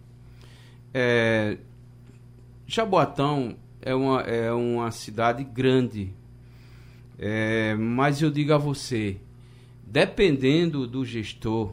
É, 0.92 1.58
Jaboatão 2.66 3.56
é 3.80 3.94
uma, 3.94 4.20
é 4.22 4.52
uma 4.52 4.90
cidade 4.90 5.44
grande, 5.44 6.12
é, 7.18 7.74
mas 7.74 8.20
eu 8.20 8.30
digo 8.30 8.52
a 8.52 8.58
você, 8.58 9.18
dependendo 9.86 10.86
do 10.86 11.04
gestor, 11.04 11.72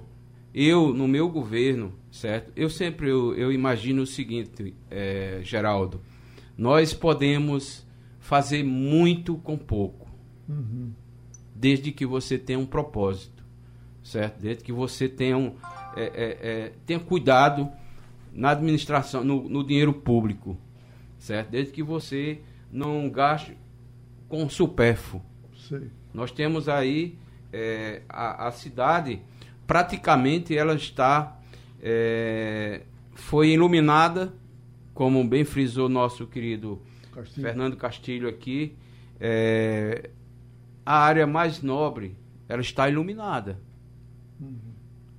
eu, 0.54 0.94
no 0.94 1.08
meu 1.08 1.28
governo, 1.28 1.94
certo? 2.10 2.52
Eu 2.56 2.70
sempre 2.70 3.10
eu, 3.10 3.36
eu 3.36 3.52
imagino 3.52 4.04
o 4.04 4.08
seguinte, 4.08 4.74
é, 4.90 5.42
Geraldo, 5.44 6.00
nós 6.58 6.94
podemos 6.94 7.86
fazer 8.20 8.64
muito 8.64 9.36
com 9.36 9.58
pouco, 9.58 10.10
uhum. 10.48 10.94
desde 11.54 11.92
que 11.92 12.06
você 12.06 12.38
tenha 12.38 12.58
um 12.58 12.66
propósito, 12.66 13.44
certo? 14.02 14.40
Desde 14.40 14.64
que 14.64 14.72
você 14.72 15.10
tenha, 15.10 15.38
um, 15.38 15.56
é, 15.96 16.04
é, 16.04 16.50
é 16.50 16.74
tenha 16.86 17.00
cuidado 17.02 17.70
na 18.36 18.52
administração, 18.52 19.24
no, 19.24 19.48
no 19.48 19.66
dinheiro 19.66 19.94
público, 19.94 20.58
certo? 21.18 21.52
Desde 21.52 21.72
que 21.72 21.82
você 21.82 22.42
não 22.70 23.10
gaste 23.10 23.58
com 24.28 24.48
supérfluo. 24.50 25.24
Sim. 25.56 25.90
Nós 26.14 26.32
temos 26.32 26.68
aí 26.68 27.18
é, 27.52 28.02
a, 28.10 28.48
a, 28.48 28.52
cidade, 28.52 29.22
praticamente 29.66 30.56
ela 30.56 30.76
está, 30.76 31.40
é, 31.82 32.82
foi 33.14 33.52
iluminada, 33.52 34.34
como 34.94 35.26
bem 35.28 35.46
frisou 35.46 35.88
nosso 35.88 36.28
querido 36.28 36.82
Castilho. 37.14 37.42
Fernando 37.42 37.78
Castilho 37.78 38.28
aqui, 38.28 38.76
é, 39.20 40.10
a 40.86 41.00
área 41.00 41.26
mais 41.26 41.62
nobre, 41.62 42.18
ela 42.48 42.62
está 42.62 42.90
iluminada. 42.90 43.60
Uhum. 44.40 44.58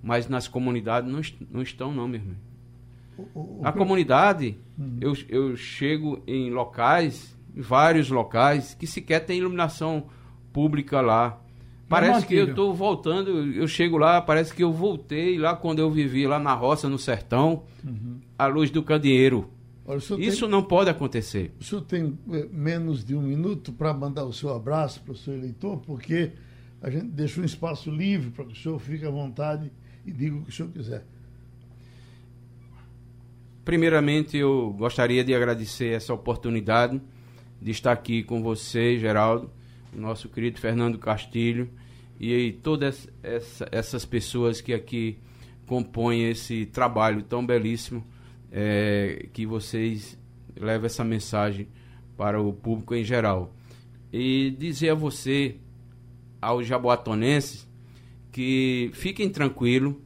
Mas 0.02 0.28
nas 0.28 0.46
comunidades 0.46 1.10
não, 1.10 1.20
não 1.50 1.62
estão 1.62 1.92
não, 1.92 2.06
meu 2.06 2.20
irmão. 2.20 2.45
A 3.62 3.72
comunidade, 3.72 4.58
uhum. 4.78 4.98
eu, 5.00 5.14
eu 5.28 5.56
chego 5.56 6.22
em 6.26 6.50
locais, 6.50 7.36
vários 7.54 8.10
locais, 8.10 8.74
que 8.74 8.86
sequer 8.86 9.20
tem 9.20 9.38
iluminação 9.38 10.06
pública 10.52 11.00
lá. 11.00 11.40
Parece 11.88 12.26
que 12.26 12.34
eu 12.34 12.48
estou 12.48 12.74
voltando, 12.74 13.52
eu 13.52 13.68
chego 13.68 13.96
lá, 13.96 14.20
parece 14.20 14.52
que 14.52 14.62
eu 14.62 14.72
voltei 14.72 15.38
lá 15.38 15.54
quando 15.54 15.78
eu 15.78 15.90
vivi 15.90 16.26
lá 16.26 16.38
na 16.38 16.52
roça, 16.52 16.88
no 16.88 16.98
sertão, 16.98 17.62
uhum. 17.84 18.18
à 18.36 18.46
luz 18.46 18.70
do 18.70 18.82
candeeiro. 18.82 19.48
Olha, 19.84 19.98
Isso 19.98 20.16
tem, 20.16 20.48
não 20.50 20.64
pode 20.64 20.90
acontecer. 20.90 21.54
O 21.60 21.64
senhor 21.64 21.82
tem 21.82 22.18
eh, 22.32 22.48
menos 22.50 23.04
de 23.04 23.14
um 23.14 23.22
minuto 23.22 23.72
para 23.72 23.94
mandar 23.94 24.24
o 24.24 24.32
seu 24.32 24.52
abraço 24.52 25.00
para 25.02 25.12
o 25.12 25.16
seu 25.16 25.34
eleitor, 25.34 25.76
porque 25.78 26.32
a 26.82 26.90
gente 26.90 27.06
deixou 27.06 27.42
um 27.42 27.46
espaço 27.46 27.88
livre 27.88 28.30
para 28.30 28.44
que 28.44 28.52
o 28.52 28.56
senhor 28.56 28.80
fique 28.80 29.06
à 29.06 29.10
vontade 29.10 29.70
e 30.04 30.10
diga 30.10 30.36
o 30.36 30.42
que 30.42 30.50
o 30.50 30.52
senhor 30.52 30.72
quiser. 30.72 31.06
Primeiramente, 33.66 34.36
eu 34.36 34.72
gostaria 34.78 35.24
de 35.24 35.34
agradecer 35.34 35.92
essa 35.92 36.14
oportunidade 36.14 37.02
de 37.60 37.72
estar 37.72 37.90
aqui 37.90 38.22
com 38.22 38.40
você, 38.40 38.96
Geraldo, 38.96 39.50
nosso 39.92 40.28
querido 40.28 40.60
Fernando 40.60 40.96
Castilho 40.98 41.68
e 42.20 42.52
todas 42.62 43.08
essa, 43.24 43.68
essas 43.72 44.04
pessoas 44.04 44.60
que 44.60 44.72
aqui 44.72 45.18
compõem 45.66 46.30
esse 46.30 46.64
trabalho 46.66 47.24
tão 47.24 47.44
belíssimo 47.44 48.06
é, 48.52 49.26
que 49.32 49.44
vocês 49.44 50.16
levem 50.54 50.86
essa 50.86 51.02
mensagem 51.02 51.66
para 52.16 52.40
o 52.40 52.52
público 52.52 52.94
em 52.94 53.02
geral. 53.02 53.52
E 54.12 54.54
dizer 54.56 54.90
a 54.90 54.94
você, 54.94 55.56
aos 56.40 56.68
jaboatonenses, 56.68 57.68
que 58.30 58.92
fiquem 58.94 59.28
tranquilos, 59.28 59.96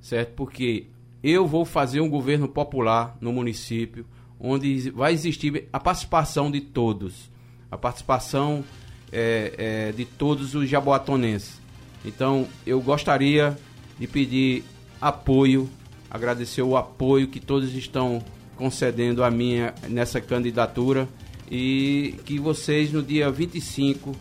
certo? 0.00 0.34
Porque 0.34 0.86
eu 1.22 1.46
vou 1.46 1.64
fazer 1.64 2.00
um 2.00 2.08
governo 2.08 2.48
popular 2.48 3.16
no 3.20 3.32
município, 3.32 4.06
onde 4.38 4.90
vai 4.90 5.12
existir 5.12 5.68
a 5.72 5.80
participação 5.80 6.50
de 6.50 6.60
todos, 6.60 7.30
a 7.70 7.76
participação 7.76 8.64
é, 9.12 9.54
é, 9.58 9.92
de 9.92 10.04
todos 10.04 10.54
os 10.54 10.68
jaboatonenses. 10.68 11.60
Então, 12.04 12.46
eu 12.66 12.80
gostaria 12.80 13.58
de 13.98 14.06
pedir 14.06 14.64
apoio, 15.00 15.68
agradecer 16.10 16.62
o 16.62 16.76
apoio 16.76 17.28
que 17.28 17.40
todos 17.40 17.74
estão 17.74 18.22
concedendo 18.56 19.24
a 19.24 19.30
minha 19.30 19.74
nessa 19.88 20.20
candidatura 20.20 21.08
e 21.50 22.14
que 22.24 22.38
vocês 22.38 22.92
no 22.92 23.02
dia 23.02 23.30
25 23.30 24.14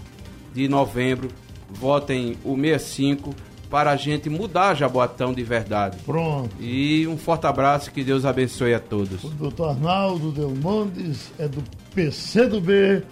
de 0.54 0.68
novembro 0.68 1.30
votem 1.70 2.38
o 2.44 2.56
65 2.56 3.36
para 3.70 3.92
a 3.92 3.96
gente 3.96 4.30
mudar 4.30 4.76
Jaboatão 4.76 5.34
de 5.34 5.44
verdade. 5.44 5.98
Pronto. 6.06 6.56
E 6.60 7.08
um 7.08 7.18
forte 7.18 7.46
abraço, 7.48 7.92
que 7.92 8.04
Deus 8.04 8.26
abençoe 8.26 8.74
a 8.74 8.80
todos. 8.80 9.24
O 9.24 9.30
doutor 9.30 9.70
Arnaldo 9.70 10.32
Delmondes 10.32 11.32
é 11.38 11.48
do 11.48 11.64
PCdoB, 11.94 13.04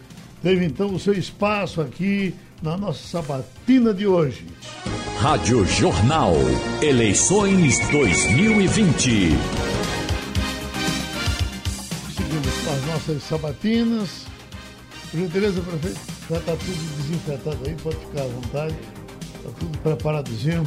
teve 0.41 0.65
então 0.65 0.93
o 0.93 0.99
seu 0.99 1.13
espaço 1.13 1.81
aqui 1.81 2.33
na 2.61 2.77
nossa 2.77 3.05
sabatina 3.07 3.93
de 3.93 4.07
hoje. 4.07 4.45
Rádio 5.19 5.65
Jornal, 5.65 6.33
eleições 6.81 7.79
2020. 7.89 9.31
Seguimos 12.15 12.53
com 12.63 12.71
as 12.71 12.85
nossas 12.85 13.23
sabatinas. 13.23 14.25
Por 15.11 15.19
gentileza, 15.19 15.61
prefeito, 15.61 15.99
já 16.29 16.37
está 16.37 16.51
tudo 16.51 16.97
desinfetado 16.97 17.57
aí, 17.65 17.75
pode 17.81 17.97
ficar 17.97 18.23
à 18.23 18.27
vontade. 18.27 18.75
Está 19.45 19.59
tudo 19.59 19.77
preparadozinho. 19.77 20.63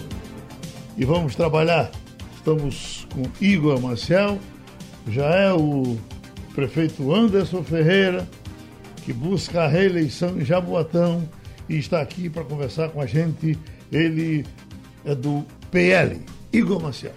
E 0.97 1.05
vamos 1.05 1.35
trabalhar. 1.35 1.91
Estamos 2.37 3.09
com 3.13 3.23
Igor 3.45 3.81
Marcel, 3.81 4.39
já 5.09 5.27
é 5.27 5.53
o 5.53 5.99
prefeito 6.55 7.13
Anderson 7.13 7.65
Ferreira, 7.65 8.27
que 9.05 9.13
busca 9.13 9.65
a 9.65 9.69
reeleição 9.69 10.41
em 10.41 10.45
Jaboatão 10.45 11.29
e 11.69 11.77
está 11.77 12.01
aqui 12.01 12.31
para 12.31 12.45
conversar 12.45 12.91
com 12.91 13.01
a 13.01 13.07
gente. 13.07 13.59
Ele 13.91 14.47
é 15.05 15.15
do 15.15 15.45
PL. 15.73 16.21
Igor 16.53 16.81
Marcel. 16.81 17.13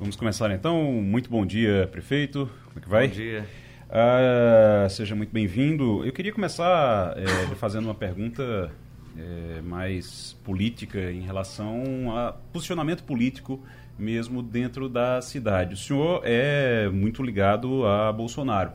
Vamos 0.00 0.16
começar 0.16 0.50
então. 0.50 0.82
Muito 0.82 1.28
bom 1.28 1.44
dia, 1.44 1.88
prefeito. 1.92 2.48
Como 2.68 2.78
é 2.78 2.80
que 2.80 2.88
vai? 2.88 3.08
Bom 3.08 3.14
dia. 3.14 3.46
Ah, 3.90 4.88
seja 4.88 5.14
muito 5.14 5.30
bem-vindo. 5.30 6.04
Eu 6.06 6.12
queria 6.12 6.32
começar 6.32 7.14
é, 7.18 7.54
fazendo 7.56 7.84
uma 7.84 7.94
pergunta 7.94 8.72
é, 9.16 9.60
mais 9.62 10.36
política 10.44 11.10
em 11.10 11.20
relação 11.20 12.16
a 12.16 12.32
posicionamento 12.32 13.04
político 13.04 13.60
mesmo 13.98 14.42
dentro 14.42 14.88
da 14.88 15.20
cidade. 15.20 15.74
O 15.74 15.76
senhor 15.76 16.22
é 16.24 16.88
muito 16.88 17.22
ligado 17.22 17.86
a 17.86 18.12
Bolsonaro 18.12 18.72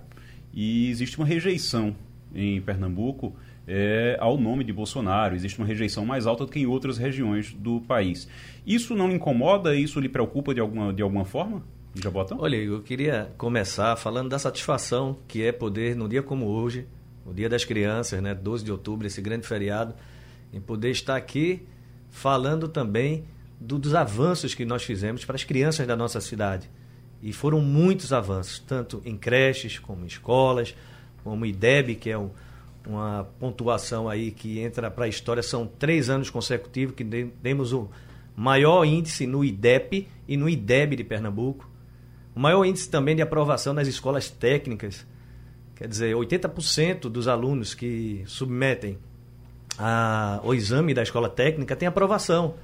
e 0.54 0.90
existe 0.90 1.18
uma 1.18 1.26
rejeição 1.26 1.96
em 2.34 2.62
Pernambuco 2.62 3.36
é, 3.68 4.16
ao 4.20 4.38
nome 4.38 4.64
de 4.64 4.72
Bolsonaro. 4.72 5.36
Existe 5.36 5.60
uma 5.60 5.68
rejeição 5.68 6.06
mais 6.06 6.26
alta 6.26 6.46
do 6.46 6.52
que 6.52 6.60
em 6.60 6.66
outras 6.66 6.98
regiões 6.98 7.54
do 7.54 7.82
país. 7.82 8.28
Isso 8.66 8.96
não 8.96 9.08
lhe 9.08 9.16
incomoda? 9.16 9.76
Isso 9.76 10.00
lhe 10.00 10.10
preocupa 10.10 10.54
de 10.54 10.62
alguma, 10.62 10.94
de 10.94 11.02
alguma 11.02 11.26
forma? 11.26 11.62
Jabotão? 11.96 12.38
Olha, 12.40 12.56
eu 12.56 12.82
queria 12.82 13.32
começar 13.38 13.96
falando 13.96 14.30
da 14.30 14.40
satisfação 14.40 15.18
que 15.28 15.44
é 15.44 15.52
poder, 15.52 15.96
num 15.96 16.08
dia 16.08 16.22
como 16.22 16.46
hoje, 16.46 16.88
o 17.26 17.34
Dia 17.34 17.50
das 17.50 17.66
Crianças, 17.66 18.22
né, 18.22 18.34
12 18.34 18.64
de 18.64 18.72
outubro, 18.72 19.06
esse 19.06 19.22
grande 19.22 19.46
feriado, 19.46 19.94
em 20.52 20.60
poder 20.60 20.92
estar 20.92 21.16
aqui 21.16 21.66
falando 22.10 22.68
também 22.68 23.26
do, 23.60 23.78
dos 23.78 23.94
avanços 23.96 24.54
que 24.54 24.66
nós 24.66 24.84
fizemos 24.84 25.26
para 25.26 25.36
as 25.36 25.44
crianças 25.44 25.86
da 25.88 25.96
nossa 25.96 26.22
cidade. 26.22 26.70
E 27.22 27.34
foram 27.34 27.60
muitos 27.60 28.14
avanços, 28.14 28.60
tanto 28.60 29.02
em 29.04 29.18
creches, 29.18 29.80
como 29.80 30.04
em 30.04 30.08
escolas, 30.08 30.76
como 31.24 31.46
IDEB, 31.46 31.96
que 31.96 32.10
é 32.10 32.18
um, 32.18 32.30
uma 32.86 33.28
pontuação 33.40 34.08
aí 34.08 34.32
que 34.32 34.60
entra 34.60 34.90
para 34.90 35.06
a 35.06 35.08
história, 35.08 35.42
são 35.42 35.68
três 35.68 36.10
anos 36.10 36.30
consecutivos 36.30 36.96
que 36.96 37.04
demos 37.04 37.74
o 37.74 37.90
maior 38.36 38.86
índice 38.86 39.26
no 39.26 39.44
IDEP 39.44 40.08
e 40.28 40.38
no 40.38 40.48
IDEB 40.48 40.96
de 40.96 41.04
Pernambuco. 41.04 41.70
O 42.36 42.40
maior 42.40 42.64
índice 42.66 42.88
também 42.90 43.16
de 43.16 43.22
aprovação 43.22 43.74
nas 43.74 43.88
escolas 43.88 44.30
técnicas. 44.30 45.06
Quer 45.76 45.88
dizer, 45.88 46.16
80% 46.16 47.10
dos 47.10 47.28
alunos 47.28 47.74
que 47.74 48.24
submetem 48.28 49.00
a, 49.78 50.40
o 50.44 50.54
exame 50.54 50.94
da 50.94 51.04
escola 51.04 51.30
técnica 51.30 51.76
têm 51.76 51.88
aprovação. 51.88 52.56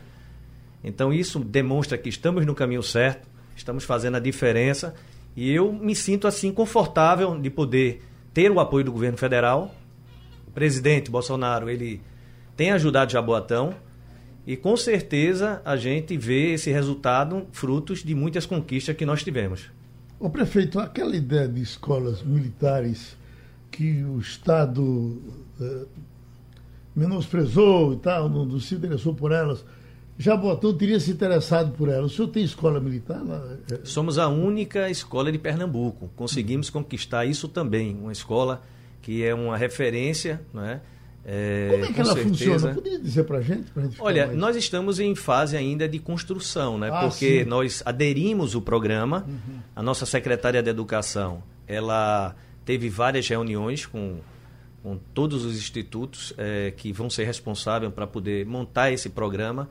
Então 0.83 1.13
isso 1.13 1.39
demonstra 1.39 1.97
que 1.97 2.09
estamos 2.09 2.45
no 2.45 2.53
caminho 2.53 2.83
certo, 2.83 3.27
estamos 3.55 3.83
fazendo 3.83 4.17
a 4.17 4.19
diferença 4.19 4.93
e 5.35 5.51
eu 5.51 5.71
me 5.71 5.95
sinto 5.95 6.27
assim 6.27 6.51
confortável 6.51 7.39
de 7.39 7.49
poder 7.49 8.03
ter 8.33 8.51
o 8.51 8.59
apoio 8.59 8.85
do 8.85 8.91
governo 8.91 9.17
federal. 9.17 9.73
O 10.47 10.51
presidente 10.51 11.09
Bolsonaro, 11.09 11.69
ele 11.69 12.01
tem 12.55 12.71
ajudado 12.71 13.11
Jaboatão, 13.11 13.73
e 14.45 14.57
com 14.57 14.75
certeza 14.75 15.61
a 15.63 15.77
gente 15.77 16.17
vê 16.17 16.53
esse 16.53 16.69
resultado 16.69 17.47
frutos 17.51 18.03
de 18.03 18.13
muitas 18.13 18.45
conquistas 18.45 18.95
que 18.95 19.05
nós 19.05 19.23
tivemos. 19.23 19.71
O 20.19 20.29
prefeito, 20.29 20.79
aquela 20.79 21.15
ideia 21.15 21.47
de 21.47 21.61
escolas 21.61 22.21
militares 22.21 23.17
que 23.71 24.03
o 24.03 24.19
Estado 24.19 25.21
eh, 25.59 25.85
menosprezou 26.95 27.93
e 27.93 27.97
tal, 27.97 28.29
não, 28.29 28.45
não, 28.45 28.59
se 28.59 28.75
interessou 28.75 29.13
por 29.13 29.31
elas, 29.31 29.65
Jabotão 30.17 30.73
teria 30.73 30.99
se 30.99 31.11
interessado 31.11 31.71
por 31.71 31.89
elas. 31.89 32.11
O 32.11 32.15
senhor 32.15 32.27
tem 32.27 32.43
escola 32.43 32.79
militar 32.79 33.21
lá? 33.23 33.57
Somos 33.83 34.19
a 34.19 34.27
única 34.27 34.89
escola 34.89 35.31
de 35.31 35.39
Pernambuco. 35.39 36.09
Conseguimos 36.15 36.69
conquistar 36.69 37.25
isso 37.25 37.47
também. 37.47 37.95
Uma 37.95 38.11
escola 38.11 38.61
que 39.01 39.23
é 39.23 39.33
uma 39.33 39.57
referência, 39.57 40.41
não 40.53 40.63
é? 40.63 40.81
É, 41.25 41.69
Como 41.71 41.85
é 41.85 41.87
que 41.87 42.01
ela 42.01 42.13
certeza. 42.13 42.29
funciona? 42.29 42.75
Poderia 42.75 42.99
dizer 42.99 43.23
para 43.23 43.37
a 43.37 43.41
gente? 43.41 43.71
Pra 43.71 43.83
gente 43.83 44.01
Olha, 44.01 44.27
mais... 44.27 44.37
nós 44.37 44.55
estamos 44.55 44.99
em 44.99 45.15
fase 45.15 45.55
ainda 45.55 45.87
de 45.87 45.97
construção, 45.97 46.77
né? 46.77 46.89
Ah, 46.91 47.07
Porque 47.07 47.43
sim. 47.43 47.49
nós 47.49 47.81
aderimos 47.85 48.55
o 48.55 48.61
programa. 48.61 49.25
Uhum. 49.27 49.59
A 49.75 49.81
nossa 49.81 50.05
secretária 50.05 50.61
de 50.61 50.69
Educação, 50.69 51.41
ela 51.65 52.35
teve 52.65 52.89
várias 52.89 53.27
reuniões 53.27 53.85
com, 53.85 54.17
com 54.83 54.97
todos 55.13 55.45
os 55.45 55.55
institutos 55.55 56.33
é, 56.37 56.71
que 56.75 56.91
vão 56.91 57.09
ser 57.09 57.23
responsáveis 57.23 57.91
para 57.93 58.05
poder 58.05 58.45
montar 58.45 58.91
esse 58.91 59.09
programa. 59.09 59.69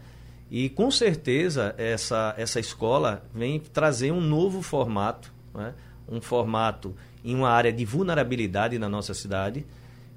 E 0.51 0.71
com 0.71 0.91
certeza 0.91 1.75
essa, 1.77 2.35
essa 2.39 2.59
escola 2.59 3.23
vem 3.35 3.61
trazer 3.61 4.11
um 4.11 4.21
novo 4.21 4.63
formato, 4.63 5.33
né? 5.55 5.75
um 6.09 6.21
formato 6.21 6.97
em 7.23 7.35
uma 7.35 7.51
área 7.51 7.73
de 7.73 7.85
vulnerabilidade 7.85 8.79
na 8.79 8.89
nossa 8.89 9.13
cidade 9.13 9.67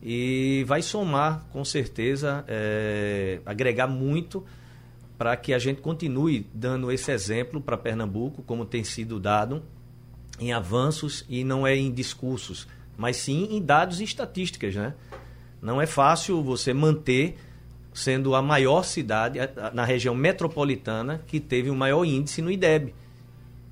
e 0.02 0.64
vai 0.66 0.82
somar, 0.82 1.46
com 1.52 1.64
certeza, 1.66 2.46
é, 2.48 3.40
agregar 3.46 3.88
muito 3.88 4.46
para 5.18 5.36
que 5.36 5.54
a 5.54 5.60
gente 5.60 5.82
continue 5.82 6.48
dando 6.54 6.92
esse 6.92 7.12
exemplo 7.12 7.60
para 7.60 7.78
Pernambuco, 7.78 8.44
como 8.44 8.66
tem 8.66 8.84
sido 8.84 9.20
dado, 9.20 9.64
em 10.40 10.54
avanços 10.54 11.26
e 11.30 11.44
não 11.44 11.66
é 11.66 11.76
em 11.76 11.92
discursos, 11.92 12.68
mas 12.98 13.18
sim 13.18 13.48
em 13.52 13.62
dados 13.62 14.00
e 14.00 14.04
estatísticas. 14.04 14.76
Né? 14.76 14.94
Não 15.62 15.82
é 15.82 15.86
fácil 15.86 16.42
você 16.44 16.74
manter 16.74 17.38
sendo 17.94 18.36
a 18.36 18.42
maior 18.42 18.84
cidade 18.84 19.40
na 19.74 19.86
região 19.86 20.14
metropolitana 20.14 21.22
que 21.26 21.40
teve 21.40 21.70
o 21.70 21.76
maior 21.76 22.04
índice 22.04 22.42
no 22.42 22.52
IDEB, 22.52 22.94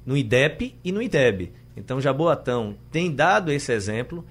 no 0.06 0.16
IDEP 0.16 0.76
e 0.84 0.92
no 0.92 1.02
IDEB. 1.02 1.52
Então, 1.76 2.00
Jaboatão 2.00 2.78
tem 2.92 3.14
dado 3.14 3.52
esse 3.52 3.72
exemplo 3.72 4.24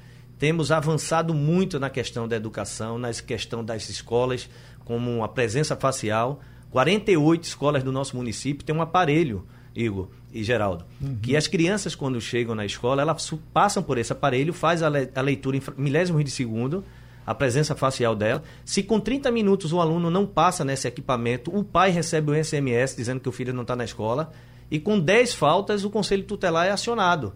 temos 0.43 0.73
avançado 0.73 1.33
muito 1.33 1.79
na 1.79 1.89
questão 1.89 2.27
da 2.27 2.35
educação, 2.35 2.99
na 2.99 3.13
questão 3.13 3.65
das 3.65 3.89
escolas, 3.89 4.51
como 4.85 5.23
a 5.23 5.29
presença 5.29 5.77
facial. 5.77 6.41
48 6.73 7.45
escolas 7.45 7.85
do 7.85 7.93
nosso 7.93 8.17
município 8.17 8.65
têm 8.65 8.75
um 8.75 8.83
aparelho, 8.83 9.47
Igor 9.75 10.09
e 10.33 10.43
Geraldo, 10.43 10.85
uhum. 11.01 11.17
que 11.21 11.37
as 11.37 11.47
crianças, 11.47 11.95
quando 11.95 12.21
chegam 12.21 12.55
na 12.55 12.65
escola, 12.65 13.03
elas 13.03 13.33
passam 13.53 13.83
por 13.83 13.99
esse 13.99 14.13
aparelho, 14.13 14.53
faz 14.53 14.83
a, 14.83 14.89
leitura 14.89 15.57
em 15.57 15.63
milésimos 15.77 16.25
de 16.25 16.31
segundo, 16.31 16.85
a 17.27 17.35
presença 17.35 17.75
facial 17.75 18.17
dela. 18.17 18.43
Se 18.65 18.83
com 18.83 18.99
30 18.99 19.31
minutos 19.31 19.73
o 19.73 19.81
aluno 19.81 20.11
não 20.11 20.27
passa 20.27 20.65
nesse 20.65 20.89
equipamento, 20.89 21.55
o 21.57 21.63
pai 21.63 21.91
recebe 21.91 22.31
um 22.31 22.45
SMS 22.45 22.97
dizendo 22.97 23.21
que 23.21 23.29
o 23.29 23.33
filho 23.33 23.53
não 23.53 23.63
está 23.63 23.77
na 23.77 23.85
escola. 23.85 24.33
E 24.71 24.81
com 24.81 24.99
10 24.99 25.35
faltas, 25.35 25.85
o 25.85 25.91
conselho 25.91 26.25
tutelar 26.25 26.67
é 26.67 26.71
acionado. 26.71 27.35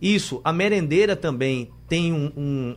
Isso, 0.00 0.40
a 0.42 0.52
merendeira 0.52 1.14
também 1.14 1.70
tem 1.88 2.12
um, 2.12 2.32
um, 2.36 2.76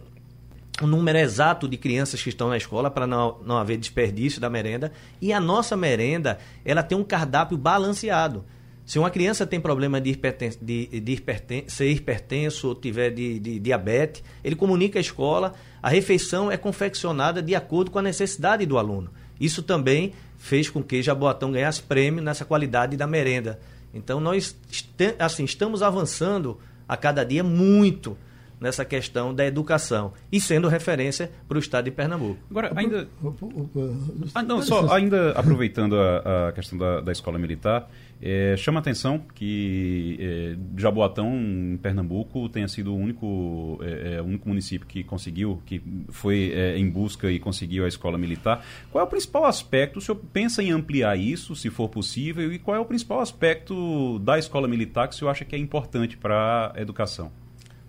um 0.83 0.87
número 0.87 1.17
exato 1.17 1.67
de 1.67 1.75
crianças 1.75 2.21
que 2.21 2.29
estão 2.29 2.49
na 2.49 2.57
escola 2.57 2.91
para 2.91 3.07
não, 3.07 3.39
não 3.43 3.57
haver 3.57 3.77
desperdício 3.77 4.39
da 4.39 4.47
merenda. 4.47 4.91
E 5.19 5.33
a 5.33 5.39
nossa 5.39 5.75
merenda, 5.75 6.37
ela 6.63 6.83
tem 6.83 6.95
um 6.95 7.03
cardápio 7.03 7.57
balanceado. 7.57 8.45
Se 8.85 8.99
uma 8.99 9.09
criança 9.09 9.47
tem 9.47 9.59
problema 9.59 9.99
de, 9.99 10.11
hiperten 10.11 10.51
de, 10.61 10.85
de 10.99 11.11
hiperten 11.13 11.63
ser 11.67 11.89
hipertenso 11.89 12.67
ou 12.67 12.75
tiver 12.75 13.09
de, 13.09 13.39
de, 13.39 13.59
diabetes, 13.59 14.23
ele 14.43 14.55
comunica 14.55 14.99
à 14.99 15.01
escola, 15.01 15.53
a 15.81 15.89
refeição 15.89 16.51
é 16.51 16.57
confeccionada 16.57 17.41
de 17.41 17.55
acordo 17.55 17.89
com 17.89 17.97
a 17.97 18.01
necessidade 18.03 18.63
do 18.65 18.77
aluno. 18.77 19.09
Isso 19.39 19.63
também 19.63 20.13
fez 20.37 20.69
com 20.69 20.83
que 20.83 21.01
Jaboatão 21.01 21.51
ganhasse 21.51 21.81
prêmio 21.81 22.23
nessa 22.23 22.45
qualidade 22.45 22.95
da 22.95 23.07
merenda. 23.07 23.59
Então 23.91 24.19
nós 24.19 24.55
assim, 25.17 25.45
estamos 25.45 25.81
avançando 25.81 26.59
a 26.87 26.95
cada 26.95 27.23
dia 27.23 27.43
muito 27.43 28.15
nessa 28.59 28.85
questão 28.85 29.33
da 29.33 29.45
educação 29.45 30.13
e 30.31 30.39
sendo 30.39 30.67
referência 30.67 31.31
para 31.47 31.57
o 31.57 31.59
estado 31.59 31.85
de 31.85 31.91
Pernambuco. 31.91 32.39
Agora, 32.49 32.71
ainda. 32.75 33.07
Ah, 34.33 34.43
não, 34.43 34.61
só 34.61 34.91
ainda 34.93 35.31
aproveitando 35.31 35.95
a, 35.99 36.49
a 36.49 36.51
questão 36.51 36.77
da, 36.77 37.01
da 37.01 37.11
escola 37.11 37.37
militar, 37.37 37.89
é, 38.21 38.55
chama 38.57 38.79
atenção 38.79 39.19
que 39.33 40.17
é, 40.19 40.55
Jaboatão, 40.77 41.35
em 41.35 41.77
Pernambuco, 41.77 42.47
tenha 42.49 42.67
sido 42.67 42.93
o 42.93 42.97
único, 42.97 43.79
é, 43.81 44.15
é 44.15 44.21
único 44.21 44.47
município 44.47 44.87
que 44.87 45.03
conseguiu, 45.03 45.61
que 45.65 45.81
foi 46.09 46.51
é, 46.53 46.77
em 46.77 46.89
busca 46.89 47.29
e 47.29 47.39
conseguiu 47.39 47.85
a 47.85 47.87
escola 47.87 48.17
militar. 48.17 48.65
Qual 48.91 49.03
é 49.03 49.05
o 49.05 49.09
principal 49.09 49.45
aspecto? 49.45 49.99
O 49.99 50.01
senhor 50.01 50.19
pensa 50.31 50.63
em 50.63 50.71
ampliar 50.71 51.17
isso, 51.17 51.55
se 51.55 51.69
for 51.69 51.89
possível? 51.89 52.51
E 52.53 52.59
qual 52.59 52.75
é 52.75 52.79
o 52.79 52.85
principal 52.85 53.19
aspecto 53.19 54.19
da 54.19 54.39
escola 54.39 54.67
militar 54.67 55.07
que 55.07 55.15
o 55.15 55.17
senhor 55.17 55.31
acha 55.31 55.43
que 55.43 55.55
é 55.55 55.59
importante 55.59 56.17
para 56.17 56.71
a 56.75 56.81
educação? 56.81 57.31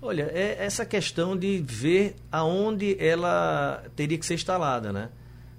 Olha, 0.02 0.30
é 0.32 0.56
essa 0.60 0.84
questão 0.84 1.36
de 1.36 1.58
ver 1.58 2.16
aonde 2.30 2.96
ela 3.00 3.82
teria 3.96 4.18
que 4.18 4.26
ser 4.26 4.34
instalada, 4.34 4.92
né? 4.92 5.08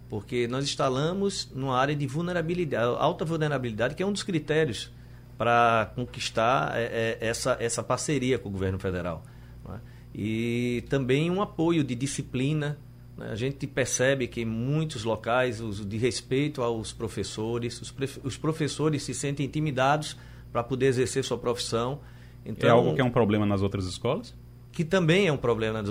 Porque 0.10 0.48
nós 0.48 0.64
instalamos 0.64 1.52
numa 1.54 1.78
área 1.78 1.96
de 1.96 2.08
vulnerabilidade, 2.08 2.96
alta 2.98 3.26
vulnerabilidade, 3.26 3.96
que 3.96 4.02
é 4.02 4.06
um 4.06 4.12
dos 4.12 4.24
critérios 4.24 4.92
para 5.38 5.92
conquistar 5.96 6.76
é, 6.76 7.18
é, 7.22 7.28
essa, 7.28 7.58
essa 7.60 7.84
parceria 7.84 8.40
com 8.40 8.50
o 8.50 8.52
governo 8.52 8.80
federal. 8.80 9.24
É? 9.70 9.80
E 10.16 10.84
também 10.90 11.30
um 11.30 11.42
apoio 11.42 11.84
de 11.84 11.94
disciplina. 11.94 12.78
Né? 13.18 13.30
A 13.32 13.36
gente 13.36 13.68
percebe 13.68 14.28
que 14.28 14.42
em 14.42 14.46
muitos 14.46 15.04
locais, 15.04 15.62
os, 15.62 15.86
de 15.86 15.98
respeito 15.98 16.64
aos 16.64 16.92
professores, 16.94 17.82
os, 17.82 17.94
os 18.24 18.38
professores 18.38 19.04
se 19.04 19.14
sentem 19.14 19.46
intimidados 19.46 20.18
para 20.52 20.64
poder 20.64 20.88
exercer 20.88 21.24
sua 21.24 21.38
profissão. 21.38 22.00
Então, 22.46 22.68
é 22.68 22.72
algo 22.72 22.96
que 22.96 23.02
é 23.02 23.04
um 23.04 23.12
problema 23.12 23.46
nas 23.46 23.62
outras 23.62 23.86
escolas? 23.86 24.34
Que 24.72 24.86
também 24.86 25.28
é 25.28 25.32
um 25.32 25.38
problema 25.38 25.84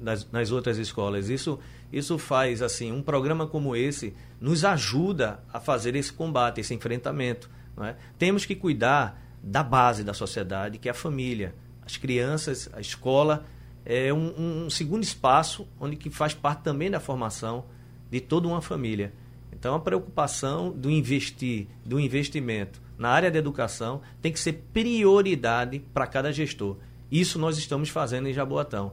nas, 0.00 0.30
nas 0.30 0.52
outras 0.52 0.76
escolas. 0.76 1.30
Isso 1.30 1.58
isso 1.92 2.18
faz 2.18 2.62
assim, 2.62 2.92
um 2.92 3.02
programa 3.02 3.46
como 3.46 3.74
esse 3.76 4.14
nos 4.40 4.64
ajuda 4.64 5.40
a 5.52 5.60
fazer 5.60 5.94
esse 5.94 6.12
combate, 6.12 6.60
esse 6.60 6.74
enfrentamento. 6.74 7.50
É? 7.80 7.94
Temos 8.18 8.44
que 8.44 8.54
cuidar 8.54 9.20
da 9.42 9.62
base 9.62 10.04
da 10.04 10.14
sociedade, 10.14 10.78
que 10.78 10.88
é 10.88 10.92
a 10.92 10.94
família, 10.94 11.54
as 11.84 11.96
crianças, 11.96 12.68
a 12.72 12.80
escola 12.80 13.44
é 13.84 14.12
um, 14.12 14.64
um 14.64 14.70
segundo 14.70 15.02
espaço 15.02 15.68
onde 15.78 15.96
que 15.96 16.08
faz 16.08 16.32
parte 16.32 16.62
também 16.62 16.90
da 16.90 16.98
formação 16.98 17.66
de 18.10 18.20
toda 18.20 18.48
uma 18.48 18.62
família. 18.62 19.12
Então 19.52 19.74
a 19.74 19.80
preocupação 19.80 20.70
do 20.72 20.90
investir, 20.90 21.66
do 21.84 22.00
investimento 22.00 22.82
na 22.98 23.10
área 23.10 23.30
da 23.30 23.38
educação 23.38 24.00
tem 24.22 24.32
que 24.32 24.40
ser 24.40 24.64
prioridade 24.72 25.80
para 25.92 26.06
cada 26.06 26.32
gestor. 26.32 26.76
Isso 27.10 27.38
nós 27.38 27.58
estamos 27.58 27.88
fazendo 27.88 28.28
em 28.28 28.32
Jaboatão. 28.32 28.92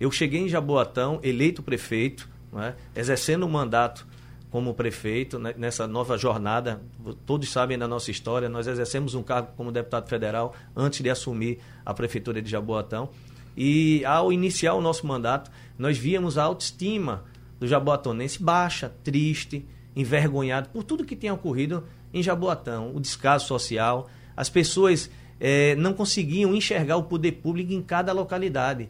Eu 0.00 0.10
cheguei 0.10 0.40
em 0.40 0.48
Jaboatão, 0.48 1.20
eleito 1.22 1.62
prefeito, 1.62 2.28
é? 2.60 2.74
exercendo 2.94 3.44
o 3.44 3.48
mandato 3.48 4.06
como 4.50 4.74
prefeito 4.74 5.38
né, 5.38 5.54
nessa 5.56 5.86
nova 5.86 6.18
jornada. 6.18 6.82
Todos 7.24 7.50
sabem 7.50 7.78
da 7.78 7.88
nossa 7.88 8.10
história, 8.10 8.48
nós 8.48 8.66
exercemos 8.66 9.14
um 9.14 9.22
cargo 9.22 9.48
como 9.56 9.72
deputado 9.72 10.08
federal 10.08 10.54
antes 10.76 11.00
de 11.00 11.08
assumir 11.08 11.58
a 11.84 11.94
prefeitura 11.94 12.42
de 12.42 12.50
Jaboatão. 12.50 13.08
E 13.56 14.04
ao 14.04 14.32
iniciar 14.32 14.74
o 14.74 14.80
nosso 14.80 15.06
mandato, 15.06 15.50
nós 15.78 15.96
víamos 15.96 16.36
a 16.36 16.44
autoestima 16.44 17.24
do 17.58 17.66
jaboatonense 17.66 18.42
baixa, 18.42 18.92
triste, 19.04 19.66
envergonhado 19.94 20.68
por 20.70 20.82
tudo 20.84 21.04
que 21.04 21.16
tinha 21.16 21.32
ocorrido 21.32 21.84
em 22.12 22.22
Jaboatão, 22.22 22.94
o 22.94 23.00
descaso 23.00 23.46
social. 23.46 24.10
As 24.36 24.48
pessoas 24.48 25.10
eh, 25.40 25.74
não 25.76 25.92
conseguiam 25.92 26.54
enxergar 26.54 26.96
o 26.96 27.04
poder 27.04 27.32
público 27.32 27.72
em 27.72 27.82
cada 27.82 28.12
localidade. 28.12 28.88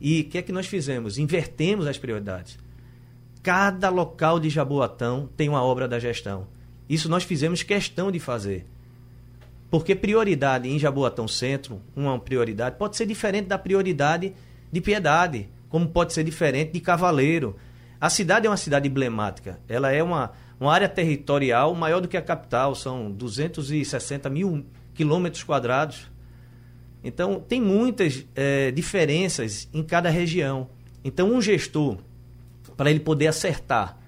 E 0.00 0.20
o 0.22 0.24
que 0.24 0.38
é 0.38 0.42
que 0.42 0.52
nós 0.52 0.66
fizemos? 0.66 1.18
Invertemos 1.18 1.86
as 1.86 1.98
prioridades. 1.98 2.58
Cada 3.42 3.88
local 3.88 4.38
de 4.38 4.48
Jaboatão 4.48 5.28
tem 5.36 5.48
uma 5.48 5.64
obra 5.64 5.88
da 5.88 5.98
gestão. 5.98 6.46
Isso 6.88 7.08
nós 7.08 7.24
fizemos 7.24 7.64
questão 7.64 8.12
de 8.12 8.20
fazer. 8.20 8.64
Porque 9.68 9.96
prioridade 9.96 10.68
em 10.68 10.78
Jaboatão 10.78 11.26
Centro, 11.26 11.80
uma 11.96 12.16
prioridade, 12.20 12.76
pode 12.76 12.96
ser 12.96 13.04
diferente 13.04 13.46
da 13.46 13.58
prioridade 13.58 14.32
de 14.70 14.80
Piedade, 14.80 15.48
como 15.68 15.88
pode 15.88 16.12
ser 16.12 16.22
diferente 16.22 16.72
de 16.72 16.78
Cavaleiro. 16.78 17.56
A 18.00 18.08
cidade 18.08 18.46
é 18.46 18.50
uma 18.50 18.56
cidade 18.56 18.88
emblemática. 18.88 19.58
Ela 19.68 19.90
é 19.90 20.02
uma, 20.02 20.30
uma 20.60 20.72
área 20.72 20.88
territorial 20.88 21.74
maior 21.74 22.00
do 22.00 22.06
que 22.06 22.16
a 22.16 22.22
capital, 22.22 22.76
são 22.76 23.10
260 23.10 24.30
mil 24.30 24.64
quilômetros 24.94 25.42
quadrados. 25.42 26.08
Então, 27.02 27.40
tem 27.40 27.60
muitas 27.60 28.24
é, 28.36 28.70
diferenças 28.70 29.68
em 29.74 29.82
cada 29.82 30.10
região. 30.10 30.70
Então, 31.02 31.32
um 31.32 31.42
gestor 31.42 31.98
para 32.76 32.90
ele 32.90 33.00
poder 33.00 33.26
acertar. 33.26 33.98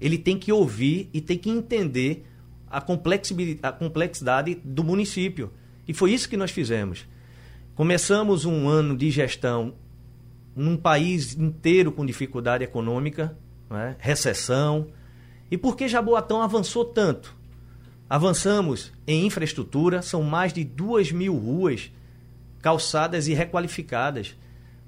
Ele 0.00 0.18
tem 0.18 0.38
que 0.38 0.52
ouvir 0.52 1.10
e 1.12 1.20
tem 1.20 1.36
que 1.36 1.50
entender 1.50 2.26
a 2.68 2.80
complexidade 3.72 4.54
do 4.64 4.84
município. 4.84 5.52
E 5.86 5.92
foi 5.92 6.12
isso 6.12 6.28
que 6.28 6.36
nós 6.36 6.50
fizemos. 6.50 7.06
Começamos 7.74 8.44
um 8.44 8.68
ano 8.68 8.96
de 8.96 9.10
gestão 9.10 9.74
num 10.54 10.76
país 10.76 11.36
inteiro 11.36 11.90
com 11.90 12.04
dificuldade 12.04 12.62
econômica, 12.64 13.36
né? 13.68 13.96
recessão. 13.98 14.88
E 15.50 15.56
por 15.56 15.76
que 15.76 15.88
Jaboatão 15.88 16.42
avançou 16.42 16.84
tanto? 16.84 17.36
Avançamos 18.08 18.92
em 19.06 19.26
infraestrutura, 19.26 20.02
são 20.02 20.22
mais 20.22 20.52
de 20.52 20.64
duas 20.64 21.12
mil 21.12 21.36
ruas 21.36 21.92
calçadas 22.60 23.28
e 23.28 23.34
requalificadas. 23.34 24.36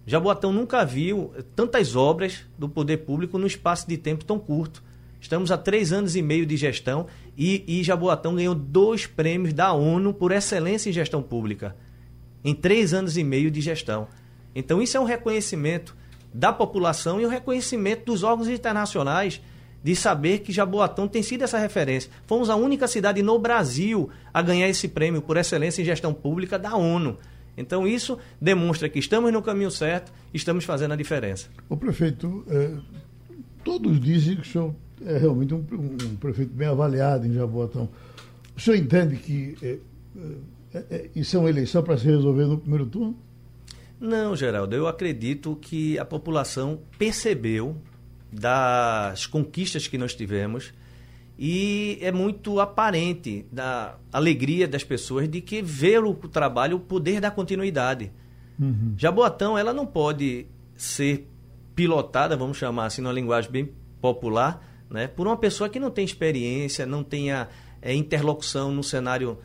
Jaboatão 0.07 0.53
nunca 0.53 0.85
viu 0.85 1.33
tantas 1.55 1.95
obras 1.95 2.41
do 2.59 2.69
poder 2.69 2.99
público 2.99 3.39
num 3.39 3.47
espaço 3.47 3.87
de 3.89 3.97
tempo 3.97 4.25
tão 4.25 4.39
curto. 4.39 4.83
Estamos 5.21 5.53
há 5.53 5.57
três 5.57 5.93
anos 5.93 6.17
e 6.17 6.23
meio 6.23 6.45
de 6.45 6.57
gestão 6.57 7.07
e, 7.39 7.65
e 7.67 7.83
Jaboatão 7.85 8.35
ganhou 8.35 8.55
dois 8.55 9.07
prêmios 9.07 9.55
da 9.55 9.73
ONU 9.73 10.13
por 10.13 10.33
excelência 10.33 10.91
em 10.91 10.93
gestão 10.93 11.23
pública. 11.23 11.77
Em 12.45 12.55
três 12.55 12.93
anos 12.93 13.17
e 13.17 13.23
meio 13.23 13.51
de 13.51 13.61
gestão. 13.61 14.09
Então, 14.55 14.83
isso 14.83 14.97
é 14.97 15.01
um 15.01 15.05
reconhecimento 15.05 15.97
da 16.35 16.53
população 16.53 17.21
e 17.21 17.27
um 17.27 17.29
reconhecimento 17.29 18.07
dos 18.07 18.25
órgãos 18.25 18.49
internacionais 18.49 19.41
de 19.83 19.97
saber 19.97 20.41
que 20.41 20.53
Jaboatão 20.53 21.09
tem 21.09 21.23
sido 21.23 21.43
essa 21.43 21.59
referência. 21.59 22.11
Fomos 22.27 22.49
a 22.51 22.57
única 22.57 22.87
cidade 22.87 23.23
no 23.23 23.39
Brasil 23.39 24.11
a 24.33 24.41
ganhar 24.41 24.69
esse 24.69 24.89
prêmio 24.89 25.23
por 25.23 25.37
excelência 25.37 25.83
em 25.83 25.85
gestão 25.85 26.13
pública 26.13 26.59
da 26.59 26.77
ONU. 26.77 27.19
Então 27.57 27.87
isso 27.87 28.19
demonstra 28.41 28.89
que 28.89 28.99
estamos 28.99 29.33
no 29.33 29.43
caminho 29.43 29.71
certo, 29.71 30.13
estamos 30.33 30.65
fazendo 30.65 30.93
a 30.93 30.97
diferença. 30.97 31.49
O 31.69 31.77
prefeito, 31.77 32.45
é, 32.49 32.77
todos 33.63 34.01
dizem 34.01 34.37
que 34.37 34.43
o 34.43 34.45
senhor 34.45 34.75
é 35.05 35.19
realmente 35.19 35.53
um, 35.53 35.59
um, 35.59 36.17
prefeito 36.17 36.53
bem 36.53 36.69
avaliado 36.69 37.27
em 37.27 37.33
Jaboatão. 37.33 37.89
O 38.57 38.61
senhor 38.61 38.77
entende 38.77 39.17
que 39.17 39.57
é, 39.63 39.79
é, 40.75 41.11
isso 41.15 41.37
é 41.37 41.41
uma 41.41 41.51
eleição 41.51 41.83
para 41.83 41.97
se 41.99 42.07
resolver 42.07 42.47
no 42.47 42.59
primeiro 42.59 42.87
turno? 42.87 43.17
Não, 44.01 44.35
Geraldo. 44.35 44.75
Eu 44.75 44.87
acredito 44.87 45.57
que 45.61 45.99
a 45.99 46.05
população 46.05 46.81
percebeu 46.99 47.77
das 48.33 49.27
conquistas 49.27 49.87
que 49.87 49.99
nós 49.99 50.15
tivemos 50.15 50.73
e 51.39 51.99
é 52.01 52.13
muito 52.13 52.61
aparente 52.61 53.47
da 53.51 53.97
alegria 54.13 54.69
das 54.69 54.85
pessoas 54.85 55.29
de 55.29 55.41
que 55.41 55.63
ver 55.63 56.05
o 56.05 56.15
trabalho 56.15 56.77
o 56.77 56.81
poder 56.81 57.21
da 57.21 57.31
continuidade. 57.31 58.13
Uhum. 58.61 58.95
Jaboatão, 58.97 59.57
ela 59.57 59.73
não 59.73 59.87
pode 59.87 60.47
ser 60.77 61.29
pilotada, 61.75 62.37
vamos 62.37 62.59
chamar 62.59 62.87
assim, 62.87 63.03
numa 63.03 63.13
linguagem 63.13 63.51
bem 63.51 63.73
popular, 64.01 64.63
né, 64.91 65.07
por 65.07 65.27
uma 65.27 65.37
pessoa 65.37 65.69
que 65.69 65.81
não 65.81 65.91
tem 65.91 66.05
experiência, 66.05 66.85
não 66.85 67.03
tenha 67.03 67.49
é, 67.81 67.95
interlocução 67.95 68.71
no 68.71 68.83
cenário 68.83 69.39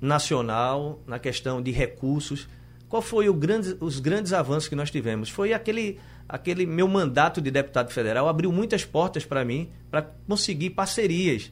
nacional, 0.00 1.02
na 1.06 1.18
questão 1.18 1.60
de 1.60 1.70
recursos. 1.70 2.48
Qual 2.88 3.02
foi 3.02 3.32
grande, 3.32 3.76
os 3.80 4.00
grandes 4.00 4.32
avanços 4.32 4.68
que 4.68 4.74
nós 4.74 4.90
tivemos? 4.90 5.28
Foi 5.28 5.52
aquele 5.52 5.98
aquele 6.30 6.64
meu 6.64 6.86
mandato 6.86 7.40
de 7.40 7.50
deputado 7.50 7.90
federal 7.90 8.28
abriu 8.28 8.52
muitas 8.52 8.84
portas 8.84 9.24
para 9.24 9.44
mim 9.44 9.68
para 9.90 10.02
conseguir 10.26 10.70
parcerias. 10.70 11.50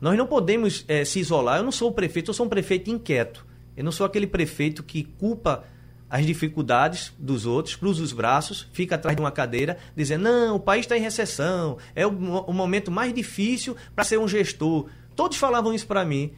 Nós 0.00 0.18
não 0.18 0.26
podemos 0.26 0.84
é, 0.88 1.04
se 1.04 1.20
isolar. 1.20 1.58
Eu 1.58 1.62
não 1.62 1.70
sou 1.70 1.90
o 1.90 1.92
prefeito, 1.92 2.30
eu 2.30 2.34
sou 2.34 2.46
um 2.46 2.48
prefeito 2.48 2.90
inquieto. 2.90 3.46
Eu 3.76 3.84
não 3.84 3.92
sou 3.92 4.04
aquele 4.04 4.26
prefeito 4.26 4.82
que 4.82 5.04
culpa 5.04 5.64
as 6.10 6.26
dificuldades 6.26 7.12
dos 7.18 7.46
outros, 7.46 7.76
cruza 7.76 8.02
os 8.02 8.12
braços, 8.12 8.68
fica 8.72 8.96
atrás 8.96 9.16
de 9.16 9.22
uma 9.22 9.30
cadeira, 9.30 9.78
dizendo: 9.96 10.24
não, 10.24 10.56
o 10.56 10.60
país 10.60 10.84
está 10.84 10.98
em 10.98 11.00
recessão, 11.00 11.78
é 11.94 12.06
o, 12.06 12.10
o 12.10 12.52
momento 12.52 12.90
mais 12.90 13.14
difícil 13.14 13.76
para 13.94 14.04
ser 14.04 14.18
um 14.18 14.28
gestor. 14.28 14.88
Todos 15.14 15.38
falavam 15.38 15.72
isso 15.72 15.86
para 15.86 16.04
mim. 16.04 16.32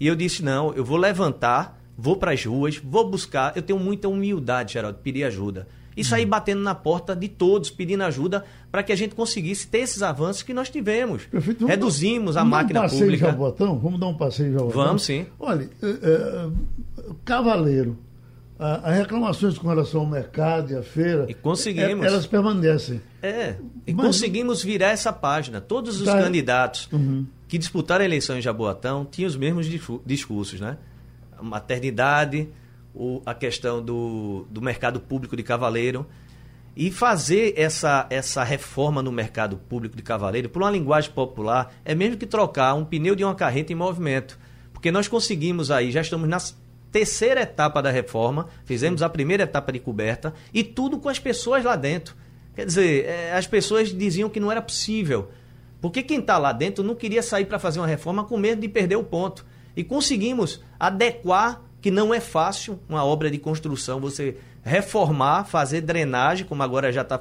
E 0.00 0.06
eu 0.06 0.16
disse: 0.16 0.42
não, 0.42 0.72
eu 0.72 0.84
vou 0.84 0.96
levantar, 0.96 1.78
vou 1.96 2.16
para 2.16 2.32
as 2.32 2.44
ruas, 2.44 2.78
vou 2.78 3.08
buscar. 3.08 3.54
Eu 3.54 3.62
tenho 3.62 3.78
muita 3.78 4.08
humildade, 4.08 4.72
Geraldo, 4.72 4.98
pedir 4.98 5.24
ajuda. 5.24 5.68
E 5.96 6.04
sair 6.04 6.26
batendo 6.26 6.62
na 6.62 6.74
porta 6.74 7.14
de 7.14 7.28
todos, 7.28 7.70
pedindo 7.70 8.02
ajuda 8.02 8.44
para 8.70 8.82
que 8.82 8.92
a 8.92 8.96
gente 8.96 9.14
conseguisse 9.14 9.66
ter 9.66 9.78
esses 9.78 10.02
avanços 10.02 10.42
que 10.42 10.54
nós 10.54 10.70
tivemos. 10.70 11.24
Prefeito, 11.26 11.66
Reduzimos 11.66 12.36
a 12.36 12.44
máquina 12.44 12.80
dar 12.80 12.86
um 12.86 12.88
passeio 12.88 13.02
pública. 13.02 13.26
Jabotão? 13.26 13.78
Vamos 13.78 14.00
dar 14.00 14.06
um 14.06 14.16
passeio 14.16 14.48
em 14.50 14.52
Jabotão? 14.52 14.84
Vamos 14.84 15.02
sim. 15.02 15.26
Olha, 15.38 15.68
é, 15.82 15.86
é, 15.86 16.50
Cavaleiro, 17.24 17.98
as 18.58 18.96
reclamações 18.96 19.58
com 19.58 19.68
relação 19.68 20.02
ao 20.02 20.06
mercado 20.06 20.72
e 20.72 20.76
à 20.76 20.82
feira. 20.82 21.26
E 21.28 21.34
conseguimos. 21.34 22.04
É, 22.04 22.08
elas 22.08 22.26
permanecem. 22.26 23.00
É. 23.20 23.56
E 23.86 23.92
Mas, 23.92 24.06
conseguimos 24.06 24.62
virar 24.62 24.90
essa 24.90 25.12
página. 25.12 25.60
Todos 25.60 26.00
os 26.00 26.06
tá, 26.06 26.22
candidatos 26.22 26.88
uhum. 26.92 27.26
que 27.48 27.58
disputaram 27.58 28.02
a 28.02 28.04
eleição 28.04 28.38
em 28.38 28.40
Jaboatão 28.40 29.04
tinham 29.04 29.26
os 29.26 29.36
mesmos 29.36 29.66
discursos, 30.06 30.60
né? 30.60 30.78
Maternidade, 31.40 32.48
o, 32.94 33.22
a 33.24 33.34
questão 33.34 33.82
do, 33.82 34.46
do 34.50 34.60
mercado 34.60 35.00
público 35.00 35.36
de 35.36 35.42
cavaleiro. 35.42 36.06
E 36.74 36.90
fazer 36.90 37.52
essa, 37.56 38.06
essa 38.08 38.42
reforma 38.42 39.02
no 39.02 39.12
mercado 39.12 39.58
público 39.58 39.94
de 39.94 40.02
cavaleiro, 40.02 40.48
por 40.48 40.62
uma 40.62 40.70
linguagem 40.70 41.10
popular, 41.10 41.74
é 41.84 41.94
mesmo 41.94 42.16
que 42.16 42.26
trocar 42.26 42.72
um 42.74 42.84
pneu 42.84 43.14
de 43.14 43.22
uma 43.22 43.34
carreta 43.34 43.72
em 43.72 43.76
movimento. 43.76 44.38
Porque 44.72 44.90
nós 44.90 45.06
conseguimos 45.06 45.70
aí, 45.70 45.92
já 45.92 46.00
estamos 46.00 46.28
na 46.28 46.38
terceira 46.90 47.42
etapa 47.42 47.82
da 47.82 47.90
reforma, 47.90 48.48
fizemos 48.64 49.02
a 49.02 49.08
primeira 49.08 49.42
etapa 49.42 49.70
de 49.70 49.80
coberta, 49.80 50.32
e 50.52 50.64
tudo 50.64 50.98
com 50.98 51.08
as 51.08 51.18
pessoas 51.18 51.62
lá 51.62 51.76
dentro. 51.76 52.16
Quer 52.54 52.66
dizer, 52.66 53.04
é, 53.06 53.32
as 53.32 53.46
pessoas 53.46 53.94
diziam 53.94 54.28
que 54.28 54.40
não 54.40 54.50
era 54.50 54.60
possível. 54.60 55.30
Porque 55.80 56.02
quem 56.02 56.20
está 56.20 56.38
lá 56.38 56.52
dentro 56.52 56.84
não 56.84 56.94
queria 56.94 57.22
sair 57.22 57.44
para 57.46 57.58
fazer 57.58 57.80
uma 57.80 57.86
reforma 57.86 58.24
com 58.24 58.38
medo 58.38 58.60
de 58.60 58.68
perder 58.68 58.96
o 58.96 59.04
ponto. 59.04 59.44
E 59.76 59.82
conseguimos 59.82 60.62
adequar 60.78 61.60
que 61.82 61.90
não 61.90 62.14
é 62.14 62.20
fácil 62.20 62.78
uma 62.88 63.04
obra 63.04 63.28
de 63.28 63.38
construção, 63.38 64.00
você 64.00 64.36
reformar, 64.62 65.44
fazer 65.44 65.80
drenagem, 65.80 66.46
como 66.46 66.62
agora 66.62 66.92
já 66.92 67.02
tá, 67.02 67.20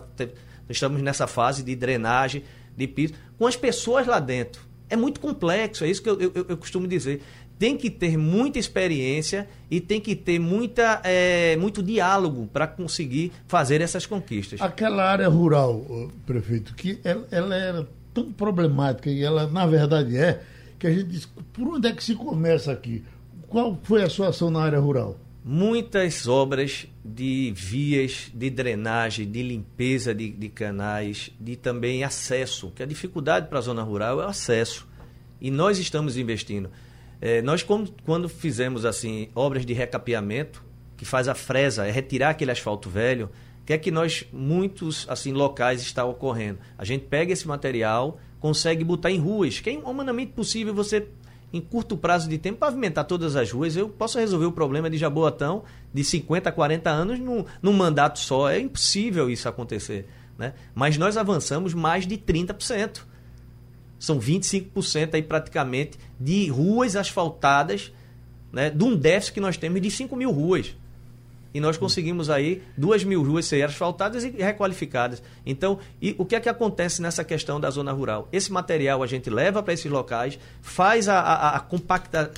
estamos 0.69 1.01
nessa 1.01 1.25
fase 1.25 1.63
de 1.63 1.75
drenagem 1.75 2.43
de 2.77 2.87
piso, 2.87 3.15
com 3.39 3.47
as 3.47 3.55
pessoas 3.55 4.05
lá 4.05 4.19
dentro. 4.19 4.61
É 4.87 4.95
muito 4.95 5.19
complexo, 5.19 5.83
é 5.83 5.89
isso 5.89 6.03
que 6.03 6.09
eu, 6.09 6.21
eu, 6.21 6.45
eu 6.49 6.57
costumo 6.57 6.87
dizer. 6.87 7.23
Tem 7.57 7.75
que 7.75 7.89
ter 7.89 8.17
muita 8.17 8.59
experiência 8.59 9.47
e 9.69 9.79
tem 9.79 9.99
que 9.99 10.15
ter 10.15 10.37
muita, 10.37 11.01
é, 11.03 11.55
muito 11.57 11.81
diálogo 11.81 12.47
para 12.51 12.67
conseguir 12.67 13.31
fazer 13.47 13.81
essas 13.81 14.05
conquistas. 14.05 14.61
Aquela 14.61 15.03
área 15.03 15.27
rural, 15.27 15.83
prefeito, 16.25 16.75
que 16.75 16.99
ela, 17.03 17.27
ela 17.31 17.55
era 17.55 17.87
tão 18.13 18.31
problemática 18.31 19.09
e 19.09 19.23
ela, 19.23 19.47
na 19.47 19.65
verdade, 19.65 20.17
é, 20.17 20.41
que 20.77 20.87
a 20.87 20.91
gente 20.91 21.05
diz, 21.05 21.25
por 21.53 21.67
onde 21.67 21.87
é 21.87 21.93
que 21.93 22.03
se 22.03 22.15
começa 22.15 22.71
aqui? 22.71 23.03
Qual 23.51 23.77
foi 23.83 24.01
a 24.01 24.09
sua 24.09 24.29
ação 24.29 24.49
na 24.49 24.61
área 24.61 24.79
rural? 24.79 25.19
Muitas 25.43 26.25
obras 26.25 26.87
de 27.03 27.51
vias, 27.53 28.31
de 28.33 28.49
drenagem, 28.49 29.29
de 29.29 29.43
limpeza 29.43 30.15
de, 30.15 30.31
de 30.31 30.47
canais, 30.47 31.31
de 31.37 31.57
também 31.57 32.01
acesso, 32.01 32.71
que 32.73 32.81
a 32.81 32.85
dificuldade 32.85 33.49
para 33.49 33.59
a 33.59 33.61
zona 33.61 33.83
rural 33.83 34.21
é 34.21 34.25
o 34.25 34.29
acesso. 34.29 34.87
E 35.41 35.51
nós 35.51 35.79
estamos 35.79 36.15
investindo. 36.15 36.69
É, 37.19 37.41
nós, 37.41 37.61
quando, 37.61 37.93
quando 38.05 38.29
fizemos 38.29 38.85
assim 38.85 39.27
obras 39.35 39.65
de 39.65 39.73
recapeamento, 39.73 40.63
que 40.95 41.03
faz 41.03 41.27
a 41.27 41.35
fresa, 41.35 41.85
é 41.85 41.91
retirar 41.91 42.29
aquele 42.29 42.51
asfalto 42.51 42.89
velho, 42.89 43.29
que 43.65 43.73
é 43.73 43.77
que 43.77 43.91
nós, 43.91 44.25
muitos 44.31 45.05
assim 45.09 45.33
locais, 45.33 45.81
está 45.81 46.05
ocorrendo. 46.05 46.59
A 46.77 46.85
gente 46.85 47.03
pega 47.03 47.33
esse 47.33 47.45
material, 47.45 48.17
consegue 48.39 48.85
botar 48.85 49.11
em 49.11 49.19
ruas, 49.19 49.59
que 49.59 49.71
é 49.71 49.77
humanamente 49.77 50.31
possível 50.31 50.73
você 50.73 51.05
em 51.53 51.59
curto 51.59 51.97
prazo 51.97 52.29
de 52.29 52.37
tempo, 52.37 52.59
pavimentar 52.59 53.05
todas 53.05 53.35
as 53.35 53.51
ruas, 53.51 53.75
eu 53.75 53.89
posso 53.89 54.17
resolver 54.17 54.45
o 54.45 54.51
problema 54.51 54.89
de 54.89 54.97
Jaboatão 54.97 55.63
de 55.93 56.03
50 56.03 56.49
a 56.49 56.51
40 56.51 56.89
anos 56.89 57.19
num, 57.19 57.45
num 57.61 57.73
mandato 57.73 58.19
só. 58.19 58.49
É 58.49 58.59
impossível 58.59 59.29
isso 59.29 59.49
acontecer. 59.49 60.07
Né? 60.37 60.53
Mas 60.73 60.97
nós 60.97 61.17
avançamos 61.17 61.73
mais 61.73 62.07
de 62.07 62.17
30%. 62.17 63.01
São 63.99 64.19
25% 64.19 65.13
aí 65.13 65.21
praticamente 65.21 65.99
de 66.19 66.47
ruas 66.49 66.95
asfaltadas, 66.95 67.91
né, 68.51 68.69
de 68.69 68.83
um 68.83 68.95
déficit 68.95 69.33
que 69.35 69.39
nós 69.39 69.57
temos 69.57 69.81
de 69.81 69.91
5 69.91 70.15
mil 70.15 70.31
ruas 70.31 70.75
e 71.53 71.59
nós 71.59 71.77
conseguimos 71.77 72.29
aí 72.29 72.61
duas 72.77 73.03
mil 73.03 73.23
ruas 73.23 73.45
ser 73.45 73.63
asfaltadas 73.63 74.23
e 74.23 74.29
requalificadas. 74.29 75.21
Então, 75.45 75.79
e 76.01 76.15
o 76.17 76.25
que 76.25 76.35
é 76.35 76.39
que 76.39 76.49
acontece 76.49 77.01
nessa 77.01 77.23
questão 77.23 77.59
da 77.59 77.69
zona 77.69 77.91
rural? 77.91 78.27
Esse 78.31 78.51
material 78.51 79.03
a 79.03 79.07
gente 79.07 79.29
leva 79.29 79.61
para 79.61 79.73
esses 79.73 79.91
locais, 79.91 80.39
faz 80.61 81.07
a, 81.09 81.19
a, 81.19 81.55
a 81.57 81.59
compacta, 81.59 82.31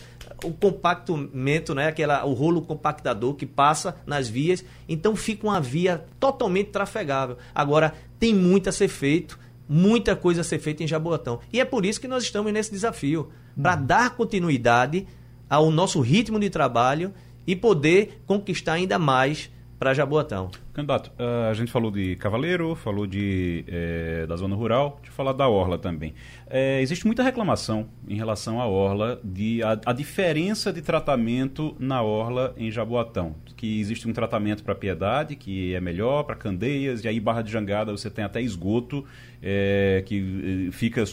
o 0.43 0.51
compactamento, 0.51 1.73
né, 1.75 1.87
aquela, 1.87 2.25
o 2.25 2.33
rolo 2.33 2.61
compactador 2.61 3.35
que 3.35 3.45
passa 3.45 3.95
nas 4.05 4.27
vias, 4.27 4.63
então 4.87 5.15
fica 5.15 5.47
uma 5.47 5.61
via 5.61 6.05
totalmente 6.19 6.71
trafegável. 6.71 7.37
Agora, 7.53 7.93
tem 8.19 8.33
muito 8.33 8.69
a 8.69 8.71
ser 8.71 8.87
feito, 8.87 9.39
muita 9.67 10.15
coisa 10.15 10.41
a 10.41 10.43
ser 10.43 10.59
feita 10.59 10.83
em 10.83 10.87
Jaboatão. 10.87 11.39
E 11.51 11.59
é 11.59 11.65
por 11.65 11.85
isso 11.85 12.01
que 12.01 12.07
nós 12.07 12.23
estamos 12.23 12.51
nesse 12.51 12.71
desafio, 12.71 13.29
para 13.61 13.79
uhum. 13.79 13.85
dar 13.85 14.09
continuidade 14.15 15.07
ao 15.49 15.69
nosso 15.69 16.01
ritmo 16.01 16.39
de 16.39 16.49
trabalho 16.49 17.13
e 17.45 17.55
poder 17.55 18.21
conquistar 18.25 18.73
ainda 18.73 18.97
mais 18.97 19.49
para 19.77 19.93
Jaboatão. 19.93 20.49
Candidato, 20.73 21.11
uh, 21.19 21.51
a 21.51 21.53
gente 21.53 21.71
falou 21.71 21.91
de 21.91 22.15
Cavaleiro, 22.15 22.73
falou 22.73 23.05
de, 23.05 23.63
é, 23.67 24.25
da 24.25 24.35
zona 24.35 24.55
rural, 24.55 24.95
deixa 24.95 25.11
eu 25.11 25.15
falar 25.15 25.31
da 25.31 25.47
Orla 25.47 25.77
também. 25.77 26.15
É, 26.47 26.81
existe 26.81 27.05
muita 27.05 27.21
reclamação 27.21 27.87
em 28.07 28.15
relação 28.15 28.59
à 28.59 28.65
Orla, 28.65 29.21
de 29.23 29.61
a, 29.61 29.79
a, 29.85 29.93
diferença 29.93 30.73
de 30.73 30.81
tratamento 30.81 31.75
na 31.79 32.01
Orla 32.01 32.55
em 32.57 32.71
Jaboatão. 32.71 33.35
Que 33.55 33.79
existe 33.79 34.09
um 34.09 34.13
tratamento 34.13 34.63
para 34.63 34.73
Piedade, 34.73 35.35
que 35.35 35.75
é 35.75 35.79
melhor, 35.79 36.23
para 36.23 36.35
Candeias, 36.35 37.03
e 37.03 37.07
aí 37.07 37.19
Barra 37.19 37.43
de 37.43 37.51
Jangada 37.51 37.91
você 37.91 38.09
tem 38.09 38.25
até 38.25 38.41
esgoto, 38.41 39.05
é, 39.43 40.03
que 40.07 40.69
fica 40.71 41.03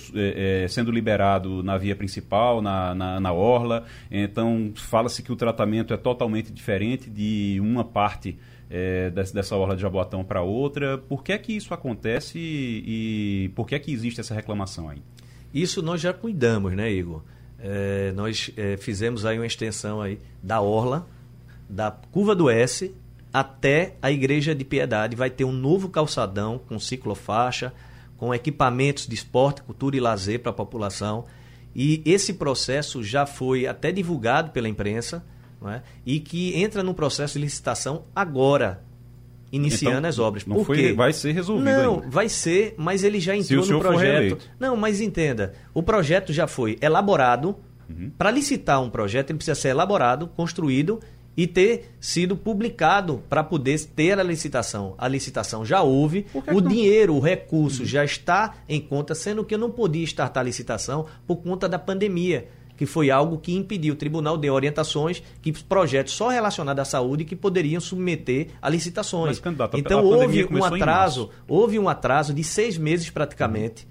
sendo 0.71 0.91
liberado 0.91 1.63
na 1.63 1.77
via 1.77 1.95
principal, 1.95 2.63
na, 2.63 2.95
na, 2.95 3.21
na 3.21 3.33
Orla. 3.33 3.85
Então, 4.11 4.73
fala-se 4.75 5.23
que 5.23 5.31
o 5.31 5.37
tratamento 5.37 5.93
é 5.93 5.99
totalmente 5.99 6.51
diferente 6.51 7.11
de 7.11 7.59
uma 7.61 7.85
parte 7.85 8.39
é, 8.71 9.11
dessa 9.11 9.57
orla 9.57 9.75
de 9.75 9.83
Jaboatão 9.83 10.23
para 10.23 10.43
outra. 10.43 10.97
Por 10.97 11.25
que 11.25 11.33
é 11.33 11.39
que 11.39 11.53
isso 11.53 11.75
acontece 11.75 12.39
e, 12.39 13.51
por 13.57 13.67
que 13.67 13.75
é 13.75 13.79
que 13.81 13.93
existe 13.93 14.21
essa 14.21 14.33
reclamação 14.33 14.89
aí? 14.89 15.03
Isso 15.53 15.83
nós 15.83 16.01
já 16.01 16.13
cuidamos, 16.13 16.73
né, 16.75 16.91
Igor? 16.91 17.23
É, 17.59 18.13
nós 18.13 18.51
é, 18.57 18.77
fizemos 18.77 19.27
aí 19.27 19.39
uma 19.39 19.47
extensão 19.47 20.01
aí 20.01 20.19
da 20.41 20.61
orla, 20.61 21.07
da 21.69 21.91
curva 21.91 22.35
do 22.35 22.49
S 22.49 22.95
até 23.33 23.97
a 24.01 24.11
Igreja 24.11 24.55
de 24.55 24.65
Piedade. 24.65 25.17
Vai 25.17 25.29
ter 25.29 25.45
um 25.45 25.53
novo 25.53 25.89
calçadão 25.89 26.59
com 26.59 26.79
ciclofaixa, 26.79 27.73
com 28.17 28.33
equipamentos 28.33 29.07
de 29.07 29.15
esporte, 29.15 29.63
cultura 29.63 29.97
e 29.97 30.01
lazer 30.01 30.41
para 30.41 30.51
a 30.51 30.55
população. 30.55 31.27
E 31.75 32.03
esse 32.05 32.35
processo 32.35 33.03
já 33.03 33.27
foi 33.27 33.67
até 33.67 33.91
divulgado 33.91 34.53
pela 34.53 34.69
imprensa 34.69 35.25
é? 35.69 35.83
e 36.07 36.21
que 36.21 36.61
entra 36.61 36.83
no 36.83 36.95
processo 36.95 37.35
de 37.35 37.45
licitação 37.45 38.05
agora, 38.15 38.83
iniciando 39.53 39.99
então, 39.99 40.09
as 40.09 40.19
obras. 40.19 40.47
Não 40.47 40.65
foi, 40.65 40.93
vai 40.95 41.13
ser 41.13 41.33
resolvido. 41.33 41.65
Não, 41.65 41.95
ainda. 41.97 42.09
vai 42.09 42.29
ser, 42.29 42.75
mas 42.77 43.05
ele 43.05 43.21
já 43.21 43.37
entrou 43.37 43.67
no 43.67 43.79
projeto. 43.79 44.39
Não, 44.59 44.77
mas 44.77 45.01
entenda, 45.01 45.55
o 45.75 45.83
projeto 45.83 46.33
já 46.33 46.47
foi 46.47 46.79
elaborado. 46.81 47.57
Uhum. 47.89 48.11
Para 48.17 48.31
licitar 48.31 48.81
um 48.81 48.89
projeto, 48.89 49.31
ele 49.31 49.39
precisa 49.39 49.61
ser 49.61 49.69
elaborado, 49.69 50.29
construído 50.29 51.01
e 51.37 51.47
ter 51.47 51.93
sido 52.01 52.37
publicado 52.37 53.23
para 53.29 53.43
poder 53.43 53.81
ter 53.81 54.19
a 54.19 54.23
licitação. 54.23 54.95
A 54.99 55.09
licitação 55.09 55.65
já 55.65 55.83
houve, 55.83 56.27
o 56.53 56.61
dinheiro, 56.61 57.15
o 57.15 57.21
recurso 57.21 57.81
uhum. 57.81 57.89
já 57.89 58.05
está 58.05 58.57
em 58.69 58.81
conta, 58.81 59.15
sendo 59.15 59.45
que 59.45 59.55
eu 59.55 59.59
não 59.59 59.71
podia 59.71 60.05
startar 60.05 60.43
a 60.43 60.45
licitação 60.45 61.07
por 61.27 61.37
conta 61.37 61.69
da 61.69 61.79
pandemia 61.79 62.49
que 62.81 62.87
foi 62.87 63.11
algo 63.11 63.37
que 63.37 63.55
impediu. 63.55 63.93
O 63.93 63.97
tribunal 63.97 64.39
deu 64.39 64.55
orientações 64.55 65.23
que 65.43 65.53
projetos 65.53 66.15
só 66.15 66.31
relacionados 66.31 66.81
à 66.81 66.85
saúde 66.87 67.27
que 67.27 67.37
poderiam 67.37 67.79
submeter 67.79 68.47
a 68.63 68.71
licitações. 68.71 69.39
Mas, 69.39 69.55
então 69.75 70.03
houve 70.03 70.47
um 70.47 70.65
atraso, 70.65 71.29
houve 71.47 71.79
um 71.79 71.91
atraso 71.91 72.33
de 72.33 72.43
seis 72.43 72.79
meses 72.79 73.11
praticamente 73.11 73.87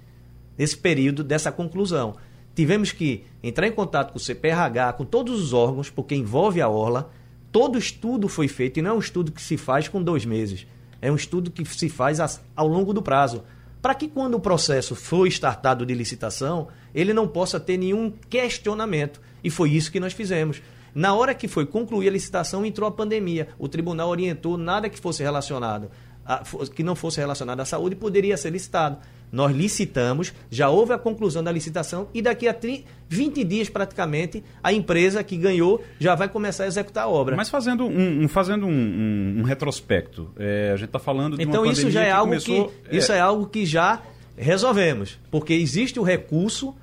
nesse 0.58 0.76
período 0.76 1.22
dessa 1.22 1.52
conclusão. 1.52 2.16
Tivemos 2.52 2.90
que 2.90 3.22
entrar 3.44 3.68
em 3.68 3.70
contato 3.70 4.10
com 4.10 4.18
o 4.18 4.20
CPRH, 4.20 4.94
com 4.94 5.04
todos 5.04 5.40
os 5.40 5.52
órgãos, 5.52 5.88
porque 5.88 6.16
envolve 6.16 6.60
a 6.60 6.68
orla. 6.68 7.12
Todo 7.52 7.78
estudo 7.78 8.26
foi 8.26 8.48
feito 8.48 8.80
e 8.80 8.82
não 8.82 8.90
é 8.90 8.94
um 8.94 8.98
estudo 8.98 9.30
que 9.30 9.40
se 9.40 9.56
faz 9.56 9.86
com 9.86 10.02
dois 10.02 10.24
meses. 10.24 10.66
É 11.00 11.12
um 11.12 11.14
estudo 11.14 11.48
que 11.48 11.64
se 11.64 11.88
faz 11.88 12.18
ao 12.56 12.66
longo 12.66 12.92
do 12.92 13.00
prazo 13.00 13.44
para 13.80 13.94
que 13.94 14.08
quando 14.08 14.34
o 14.34 14.40
processo 14.40 14.94
for 14.94 15.26
startado 15.26 15.86
de 15.86 15.94
licitação, 15.94 16.68
ele 16.94 17.14
não 17.14 17.26
possa 17.26 17.58
ter 17.58 17.76
nenhum 17.76 18.12
questionamento. 18.28 19.20
E 19.42 19.50
foi 19.50 19.70
isso 19.70 19.90
que 19.90 20.00
nós 20.00 20.12
fizemos. 20.12 20.60
Na 20.94 21.14
hora 21.14 21.34
que 21.34 21.48
foi 21.48 21.64
concluir 21.64 22.08
a 22.08 22.12
licitação, 22.12 22.64
entrou 22.64 22.88
a 22.88 22.92
pandemia. 22.92 23.48
O 23.58 23.68
tribunal 23.68 24.08
orientou 24.08 24.58
nada 24.58 24.88
que 24.88 24.98
fosse 24.98 25.22
relacionado, 25.22 25.90
a, 26.24 26.42
que 26.74 26.82
não 26.82 26.94
fosse 26.94 27.20
relacionado 27.20 27.60
à 27.60 27.64
saúde, 27.64 27.96
poderia 27.96 28.36
ser 28.36 28.50
licitado. 28.50 28.98
Nós 29.32 29.54
licitamos, 29.54 30.32
já 30.50 30.68
houve 30.68 30.92
a 30.92 30.98
conclusão 30.98 31.42
da 31.42 31.52
licitação 31.52 32.08
e 32.12 32.20
daqui 32.20 32.48
a 32.48 32.54
30, 32.54 32.84
20 33.08 33.44
dias 33.44 33.68
praticamente 33.68 34.42
a 34.62 34.72
empresa 34.72 35.22
que 35.22 35.36
ganhou 35.36 35.82
já 35.98 36.14
vai 36.14 36.28
começar 36.28 36.64
a 36.64 36.66
executar 36.66 37.04
a 37.04 37.08
obra. 37.08 37.36
Mas 37.36 37.48
fazendo 37.48 37.84
um, 37.84 38.24
um 38.24 38.28
fazendo 38.28 38.66
um, 38.66 38.70
um, 38.70 39.36
um 39.38 39.42
retrospecto, 39.42 40.30
é, 40.38 40.70
a 40.72 40.76
gente 40.76 40.86
está 40.86 40.98
falando 40.98 41.36
de 41.36 41.42
então 41.42 41.62
uma 41.62 41.72
isso 41.72 41.90
já 41.90 42.02
é 42.02 42.06
que 42.06 42.10
algo 42.10 42.28
começou, 42.28 42.74
que 42.88 42.96
isso 42.96 43.12
é 43.12 43.20
algo 43.20 43.46
que 43.46 43.64
já 43.64 44.02
resolvemos, 44.36 45.18
porque 45.30 45.52
existe 45.52 45.98
o 45.98 46.02
recurso 46.02 46.74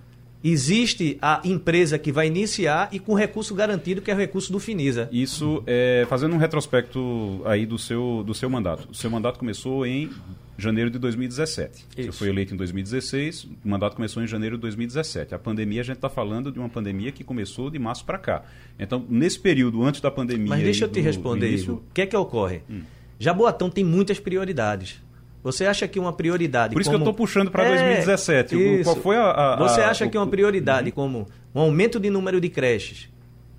existe 0.43 1.17
a 1.21 1.41
empresa 1.43 1.97
que 1.97 2.11
vai 2.11 2.27
iniciar 2.27 2.89
e 2.91 2.99
com 2.99 3.13
recurso 3.13 3.53
garantido, 3.55 4.01
que 4.01 4.11
é 4.11 4.13
o 4.13 4.17
recurso 4.17 4.51
do 4.51 4.59
Finisa. 4.59 5.09
Isso, 5.11 5.63
é, 5.65 6.05
fazendo 6.07 6.35
um 6.35 6.37
retrospecto 6.37 7.41
aí 7.45 7.65
do 7.65 7.77
seu, 7.77 8.23
do 8.25 8.33
seu 8.33 8.49
mandato. 8.49 8.87
O 8.89 8.95
seu 8.95 9.09
mandato 9.09 9.39
começou 9.39 9.85
em 9.85 10.09
janeiro 10.57 10.89
de 10.89 10.97
2017. 10.97 11.85
Isso. 11.97 12.11
Você 12.11 12.11
foi 12.11 12.29
eleito 12.29 12.53
em 12.53 12.57
2016, 12.57 13.43
o 13.43 13.69
mandato 13.69 13.95
começou 13.95 14.23
em 14.23 14.27
janeiro 14.27 14.55
de 14.55 14.61
2017. 14.61 15.35
A 15.35 15.39
pandemia, 15.39 15.81
a 15.81 15.83
gente 15.83 15.97
está 15.97 16.09
falando 16.09 16.51
de 16.51 16.59
uma 16.59 16.69
pandemia 16.69 17.11
que 17.11 17.23
começou 17.23 17.69
de 17.69 17.77
março 17.77 18.03
para 18.03 18.17
cá. 18.17 18.43
Então, 18.79 19.05
nesse 19.07 19.39
período 19.39 19.83
antes 19.83 20.01
da 20.01 20.09
pandemia... 20.09 20.49
Mas 20.49 20.63
deixa 20.63 20.85
eu 20.85 20.89
te 20.89 20.99
responder, 20.99 21.49
início... 21.49 21.75
O 21.75 21.93
que 21.93 22.01
é 22.01 22.05
que 22.05 22.15
ocorre? 22.15 22.61
Hum. 22.69 22.81
Jaboatão 23.19 23.69
tem 23.69 23.83
muitas 23.83 24.19
prioridades. 24.19 25.01
Você 25.43 25.65
acha 25.65 25.87
que 25.87 25.99
uma 25.99 26.11
prioridade. 26.11 26.73
Por 26.73 26.81
isso 26.81 26.89
como... 26.89 27.03
que 27.03 27.07
eu 27.07 27.11
estou 27.11 27.25
puxando 27.25 27.49
para 27.49 27.63
é, 27.63 27.77
2017. 27.77 28.55
Isso. 28.55 28.83
Qual 28.83 28.95
foi 28.97 29.15
a, 29.15 29.31
a, 29.31 29.55
Você 29.57 29.81
acha 29.81 30.05
a, 30.05 30.09
que 30.09 30.17
uma 30.17 30.27
prioridade, 30.27 30.91
como 30.91 31.27
um 31.53 31.59
aumento 31.59 31.99
de 31.99 32.09
número 32.09 32.41
de 32.41 32.49
creches, 32.49 33.07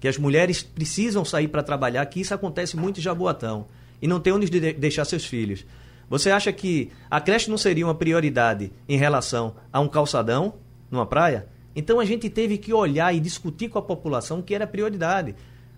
que 0.01 0.07
as 0.07 0.19
mulheres 0.19 0.63
precisam 0.63 1.25
sair 1.25 1.49
para 1.49 1.63
trabalhar, 1.63 2.05
que 2.07 2.21
isso 2.21 2.35
acontece 2.35 2.77
muito 2.77 3.01
em 3.01 3.03
Jaboatão, 3.03 3.67
e 4.03 4.07
não 4.07 4.21
tem 4.21 4.33
onde 4.33 4.51
de 4.51 4.73
deixar 4.75 5.05
seus 5.05 5.25
filhos. 5.25 5.65
Você 6.09 6.31
acha 6.31 6.53
que 6.53 6.91
a 7.11 7.21
creche 7.21 7.51
não 7.51 7.59
seria 7.59 7.87
uma 7.87 7.95
prioridade 7.95 8.73
em 8.89 8.97
relação 8.97 9.55
a 9.73 9.81
um 9.81 9.89
calçadão 9.89 10.55
numa 10.91 11.05
praia? 11.05 11.47
Então 11.77 12.01
a 12.01 12.05
gente 12.05 12.31
teve 12.31 12.59
que 12.59 12.73
olhar 12.73 13.15
e 13.15 13.21
discutir 13.21 13.69
com 13.69 13.79
a 13.79 13.83
população 13.83 14.41
que 14.41 14.55
era 14.55 14.67
prioridade. 14.67 15.35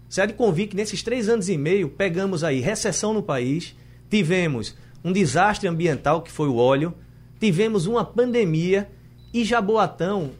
Você 0.09 0.20
há 0.20 0.26
de 0.26 0.33
convir 0.33 0.68
que 0.68 0.76
nesses 0.76 1.03
três 1.03 1.28
anos 1.28 1.49
e 1.49 1.59
meio 1.59 1.89
pegamos 1.89 2.43
aí 2.43 2.61
recessão 2.61 3.12
no 3.12 3.22
país, 3.22 3.76
tivemos 4.09 4.76
um 5.05 5.12
desastre 5.12 5.68
ambiental 5.68 6.22
que 6.22 6.31
foi 6.31 6.49
o 6.49 6.57
óleo, 6.57 6.95
tivemos 7.39 7.87
uma 7.87 8.05
pandemia 8.05 8.89
e 9.33 9.45
Jaboatão 9.45 10.31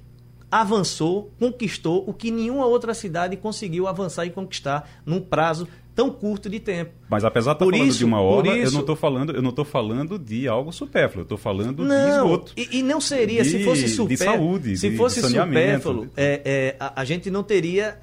avançou, 0.51 1.30
conquistou 1.38 2.05
o 2.09 2.12
que 2.12 2.30
nenhuma 2.30 2.66
outra 2.66 2.92
cidade 2.92 3.36
conseguiu 3.36 3.86
avançar 3.86 4.26
e 4.26 4.30
conquistar 4.30 4.88
num 5.07 5.20
prazo 5.20 5.68
tão 5.94 6.11
curto 6.11 6.48
de 6.48 6.59
tempo. 6.59 6.92
Mas 7.09 7.24
apesar 7.24 7.53
de 7.53 7.57
estar 7.57 7.66
falando 7.66 7.88
isso, 7.88 7.98
de 7.98 8.05
uma 8.05 8.20
obra, 8.20 8.57
isso, 8.57 8.68
eu 8.68 8.72
não 8.72 8.80
estou 8.80 8.96
falando, 8.96 9.32
eu 9.34 9.42
não 9.42 9.51
estou 9.51 9.64
falando 9.64 10.18
de 10.18 10.48
algo 10.48 10.72
supérfluo, 10.72 11.20
eu 11.20 11.24
estou 11.24 11.38
falando 11.38 11.84
não, 11.84 12.05
de 12.05 12.11
esgoto. 12.11 12.53
E, 12.57 12.78
e 12.78 12.82
não 12.82 13.01
seria, 13.01 13.42
de, 13.42 13.51
se 13.51 13.64
fosse 13.64 13.88
supérfluo, 13.88 14.09
de 14.09 14.16
saúde, 14.16 14.76
se 14.76 14.90
de, 14.90 14.96
fosse 14.96 15.20
supérfluo, 15.20 16.09
é, 16.16 16.40
é, 16.44 16.76
a, 16.80 17.01
a 17.03 17.05
gente 17.05 17.30
não 17.30 17.42
teria 17.42 17.98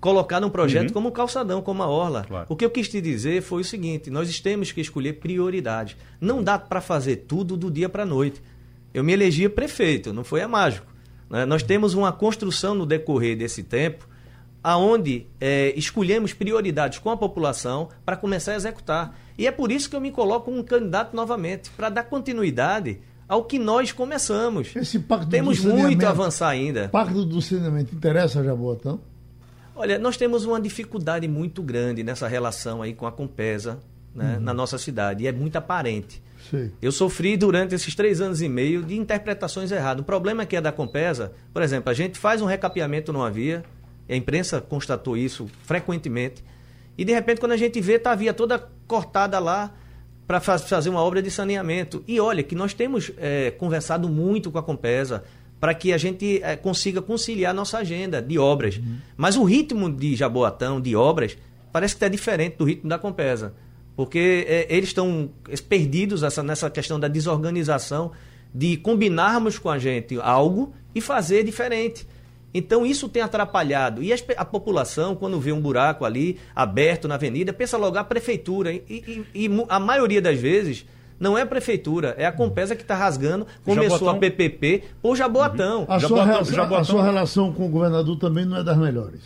colocar 0.00 0.40
num 0.40 0.50
projeto 0.50 0.88
uhum. 0.88 0.94
como 0.94 1.08
o 1.10 1.12
calçadão, 1.12 1.60
como 1.60 1.82
a 1.82 1.88
orla. 1.88 2.24
Claro. 2.26 2.46
O 2.48 2.56
que 2.56 2.64
eu 2.64 2.70
quis 2.70 2.88
te 2.88 3.00
dizer 3.00 3.42
foi 3.42 3.60
o 3.60 3.64
seguinte: 3.64 4.10
nós 4.10 4.40
temos 4.40 4.72
que 4.72 4.80
escolher 4.80 5.14
prioridades. 5.14 5.96
Não 6.20 6.42
dá 6.42 6.58
para 6.58 6.80
fazer 6.80 7.16
tudo 7.28 7.56
do 7.56 7.70
dia 7.70 7.88
para 7.88 8.02
a 8.02 8.06
noite. 8.06 8.42
Eu 8.92 9.04
me 9.04 9.12
elegi 9.12 9.48
prefeito, 9.48 10.12
não 10.12 10.24
foi 10.24 10.42
a 10.42 10.48
mágico. 10.48 10.89
Né? 11.30 11.46
Nós 11.46 11.62
temos 11.62 11.94
uma 11.94 12.12
construção 12.12 12.74
no 12.74 12.84
decorrer 12.84 13.38
desse 13.38 13.62
tempo, 13.62 14.08
aonde 14.62 15.26
é, 15.40 15.72
escolhemos 15.76 16.34
prioridades 16.34 16.98
com 16.98 17.08
a 17.08 17.16
população 17.16 17.88
para 18.04 18.16
começar 18.16 18.52
a 18.52 18.56
executar. 18.56 19.16
E 19.38 19.46
é 19.46 19.50
por 19.50 19.72
isso 19.72 19.88
que 19.88 19.96
eu 19.96 20.00
me 20.00 20.10
coloco 20.10 20.50
um 20.50 20.62
candidato 20.62 21.16
novamente, 21.16 21.70
para 21.70 21.88
dar 21.88 22.02
continuidade 22.02 23.00
ao 23.26 23.44
que 23.44 23.58
nós 23.58 23.92
começamos. 23.92 24.74
Esse 24.74 24.98
pacto 24.98 25.28
Temos 25.28 25.64
muito 25.64 26.04
a 26.04 26.10
avançar 26.10 26.48
ainda. 26.48 26.88
Pacto 26.88 27.24
do 27.24 27.40
saneamento 27.40 27.94
interessa 27.94 28.40
a 28.40 28.44
Jaboatão? 28.44 29.00
Olha, 29.74 29.98
nós 29.98 30.16
temos 30.16 30.44
uma 30.44 30.60
dificuldade 30.60 31.26
muito 31.28 31.62
grande 31.62 32.02
nessa 32.02 32.28
relação 32.28 32.82
aí 32.82 32.92
com 32.92 33.06
a 33.06 33.12
Compesa 33.12 33.78
né, 34.14 34.34
uhum. 34.36 34.40
na 34.40 34.52
nossa 34.52 34.76
cidade, 34.76 35.24
e 35.24 35.26
é 35.26 35.32
muito 35.32 35.56
aparente. 35.56 36.22
Sim. 36.48 36.70
Eu 36.80 36.92
sofri 36.92 37.36
durante 37.36 37.74
esses 37.74 37.94
três 37.94 38.20
anos 38.20 38.40
e 38.40 38.48
meio 38.48 38.82
de 38.82 38.96
interpretações 38.96 39.70
erradas. 39.70 40.02
O 40.02 40.04
problema 40.04 40.42
é 40.42 40.46
que 40.46 40.56
é 40.56 40.60
da 40.60 40.72
Compesa, 40.72 41.32
por 41.52 41.62
exemplo, 41.62 41.90
a 41.90 41.94
gente 41.94 42.18
faz 42.18 42.40
um 42.40 42.46
recapeamento 42.46 43.12
numa 43.12 43.30
via, 43.30 43.64
a 44.08 44.14
imprensa 44.14 44.60
constatou 44.60 45.16
isso 45.16 45.48
frequentemente, 45.64 46.42
e 46.96 47.04
de 47.04 47.12
repente 47.12 47.40
quando 47.40 47.52
a 47.52 47.56
gente 47.56 47.80
vê, 47.80 47.94
está 47.94 48.12
a 48.12 48.14
via 48.14 48.32
toda 48.32 48.68
cortada 48.86 49.38
lá 49.38 49.74
para 50.26 50.40
fazer 50.40 50.88
uma 50.90 51.00
obra 51.00 51.20
de 51.20 51.30
saneamento. 51.30 52.04
E 52.06 52.20
olha 52.20 52.42
que 52.42 52.54
nós 52.54 52.72
temos 52.72 53.10
é, 53.18 53.50
conversado 53.50 54.08
muito 54.08 54.50
com 54.50 54.58
a 54.58 54.62
Compesa, 54.62 55.24
para 55.58 55.74
que 55.74 55.92
a 55.92 55.98
gente 55.98 56.40
é, 56.42 56.56
consiga 56.56 57.02
conciliar 57.02 57.52
nossa 57.52 57.78
agenda 57.78 58.22
de 58.22 58.38
obras. 58.38 58.76
Uhum. 58.76 58.96
Mas 59.16 59.36
o 59.36 59.44
ritmo 59.44 59.92
de 59.92 60.16
Jaboatão, 60.16 60.80
de 60.80 60.96
obras, 60.96 61.36
parece 61.72 61.94
que 61.94 61.96
está 61.96 62.08
diferente 62.08 62.56
do 62.56 62.64
ritmo 62.64 62.88
da 62.88 62.98
Compesa. 62.98 63.54
Porque 63.96 64.46
é, 64.48 64.66
eles 64.68 64.90
estão 64.90 65.30
perdidos 65.68 66.22
essa, 66.22 66.42
nessa 66.42 66.70
questão 66.70 66.98
da 66.98 67.08
desorganização, 67.08 68.12
de 68.54 68.76
combinarmos 68.76 69.58
com 69.58 69.68
a 69.68 69.78
gente 69.78 70.18
algo 70.20 70.72
e 70.94 71.00
fazer 71.00 71.44
diferente. 71.44 72.06
Então 72.52 72.84
isso 72.84 73.08
tem 73.08 73.22
atrapalhado. 73.22 74.02
E 74.02 74.12
a, 74.12 74.16
a, 74.36 74.44
população, 74.44 75.14
quando 75.14 75.38
vê 75.38 75.52
um 75.52 75.60
buraco 75.60 76.04
ali 76.04 76.38
aberto 76.54 77.06
na 77.06 77.14
avenida, 77.14 77.52
pensa 77.52 77.76
logo 77.76 77.96
a 77.96 78.04
prefeitura. 78.04 78.72
E, 78.72 78.82
e, 78.88 79.46
e 79.46 79.64
a 79.68 79.78
maioria 79.78 80.20
das 80.20 80.38
vezes 80.38 80.84
não 81.18 81.36
é 81.36 81.42
a 81.42 81.46
prefeitura, 81.46 82.14
é 82.16 82.24
a 82.24 82.32
Compesa 82.32 82.74
que 82.74 82.82
está 82.82 82.96
rasgando. 82.96 83.46
Começou 83.64 83.98
Jaboatão. 83.98 84.16
a 84.16 84.18
PPP 84.18 84.84
por 85.00 85.16
Jaboatão. 85.16 85.84
A, 85.88 85.98
Jaboatão, 85.98 86.44
sua, 86.44 86.54
Jaboatão. 86.54 86.78
a 86.78 86.84
sua 86.84 87.04
relação 87.04 87.52
com 87.52 87.66
o 87.66 87.68
governador 87.68 88.18
também 88.18 88.44
não 88.44 88.56
é 88.56 88.64
das 88.64 88.78
melhores. 88.78 89.20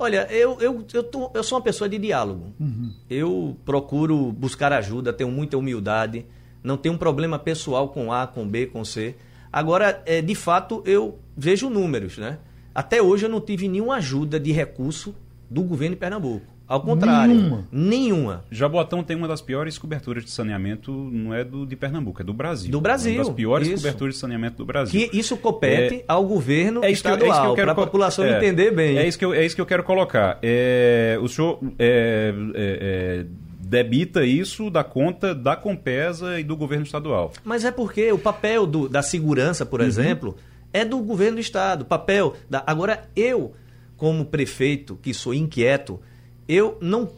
Olha, 0.00 0.26
eu, 0.30 0.58
eu, 0.62 0.86
eu, 0.94 1.02
tô, 1.02 1.30
eu 1.34 1.44
sou 1.44 1.58
uma 1.58 1.62
pessoa 1.62 1.86
de 1.86 1.98
diálogo. 1.98 2.54
Uhum. 2.58 2.90
Eu 3.10 3.54
procuro 3.66 4.32
buscar 4.32 4.72
ajuda, 4.72 5.12
tenho 5.12 5.30
muita 5.30 5.58
humildade, 5.58 6.24
não 6.64 6.78
tenho 6.78 6.94
um 6.94 6.98
problema 6.98 7.38
pessoal 7.38 7.90
com 7.90 8.10
A, 8.10 8.26
com 8.26 8.48
B, 8.48 8.66
com 8.66 8.82
C. 8.82 9.14
Agora, 9.52 10.02
é, 10.06 10.22
de 10.22 10.34
fato, 10.34 10.82
eu 10.86 11.18
vejo 11.36 11.68
números, 11.68 12.16
né? 12.16 12.38
Até 12.74 13.02
hoje 13.02 13.26
eu 13.26 13.28
não 13.28 13.42
tive 13.42 13.68
nenhuma 13.68 13.96
ajuda 13.96 14.40
de 14.40 14.50
recurso 14.52 15.14
do 15.50 15.62
governo 15.62 15.96
de 15.96 16.00
Pernambuco. 16.00 16.46
Ao 16.70 16.80
contrário, 16.80 17.34
nenhuma. 17.34 17.64
nenhuma. 17.72 18.44
Jaboatão 18.48 19.02
tem 19.02 19.16
uma 19.16 19.26
das 19.26 19.42
piores 19.42 19.76
coberturas 19.76 20.24
de 20.24 20.30
saneamento, 20.30 20.92
não 20.92 21.34
é 21.34 21.42
do, 21.42 21.66
de 21.66 21.74
Pernambuco, 21.74 22.22
é 22.22 22.24
do 22.24 22.32
Brasil. 22.32 22.70
Do 22.70 22.80
Brasil. 22.80 23.14
Uma 23.14 23.24
das 23.24 23.34
piores 23.34 23.66
isso. 23.66 23.76
coberturas 23.78 24.14
de 24.14 24.20
saneamento 24.20 24.58
do 24.58 24.64
Brasil. 24.64 25.08
Que 25.08 25.18
isso 25.18 25.36
compete 25.36 25.96
é, 25.96 26.04
ao 26.06 26.24
governo 26.24 26.84
é 26.84 26.92
estadual, 26.92 27.54
é 27.54 27.62
para 27.62 27.72
a 27.72 27.74
população 27.74 28.24
é, 28.24 28.36
entender 28.36 28.70
bem. 28.70 28.96
É 28.98 29.04
isso, 29.04 29.18
que 29.18 29.24
eu, 29.24 29.34
é 29.34 29.44
isso 29.44 29.56
que 29.56 29.60
eu 29.60 29.66
quero 29.66 29.82
colocar. 29.82 30.38
É, 30.40 31.18
o 31.20 31.26
senhor 31.26 31.58
é, 31.76 32.32
é, 32.54 33.26
debita 33.58 34.24
isso 34.24 34.70
da 34.70 34.84
conta 34.84 35.34
da 35.34 35.56
Compesa 35.56 36.38
e 36.38 36.44
do 36.44 36.56
governo 36.56 36.84
estadual. 36.84 37.32
Mas 37.42 37.64
é 37.64 37.72
porque 37.72 38.12
o 38.12 38.18
papel 38.18 38.64
do, 38.64 38.88
da 38.88 39.02
segurança, 39.02 39.66
por 39.66 39.80
uhum. 39.80 39.86
exemplo, 39.86 40.36
é 40.72 40.84
do 40.84 41.00
governo 41.00 41.38
do 41.38 41.40
estado. 41.40 41.84
Papel 41.84 42.36
da, 42.48 42.62
agora 42.64 43.08
eu, 43.16 43.54
como 43.96 44.24
prefeito, 44.24 44.96
que 45.02 45.12
sou 45.12 45.34
inquieto, 45.34 46.00
eu 46.52 46.76
não 46.80 47.08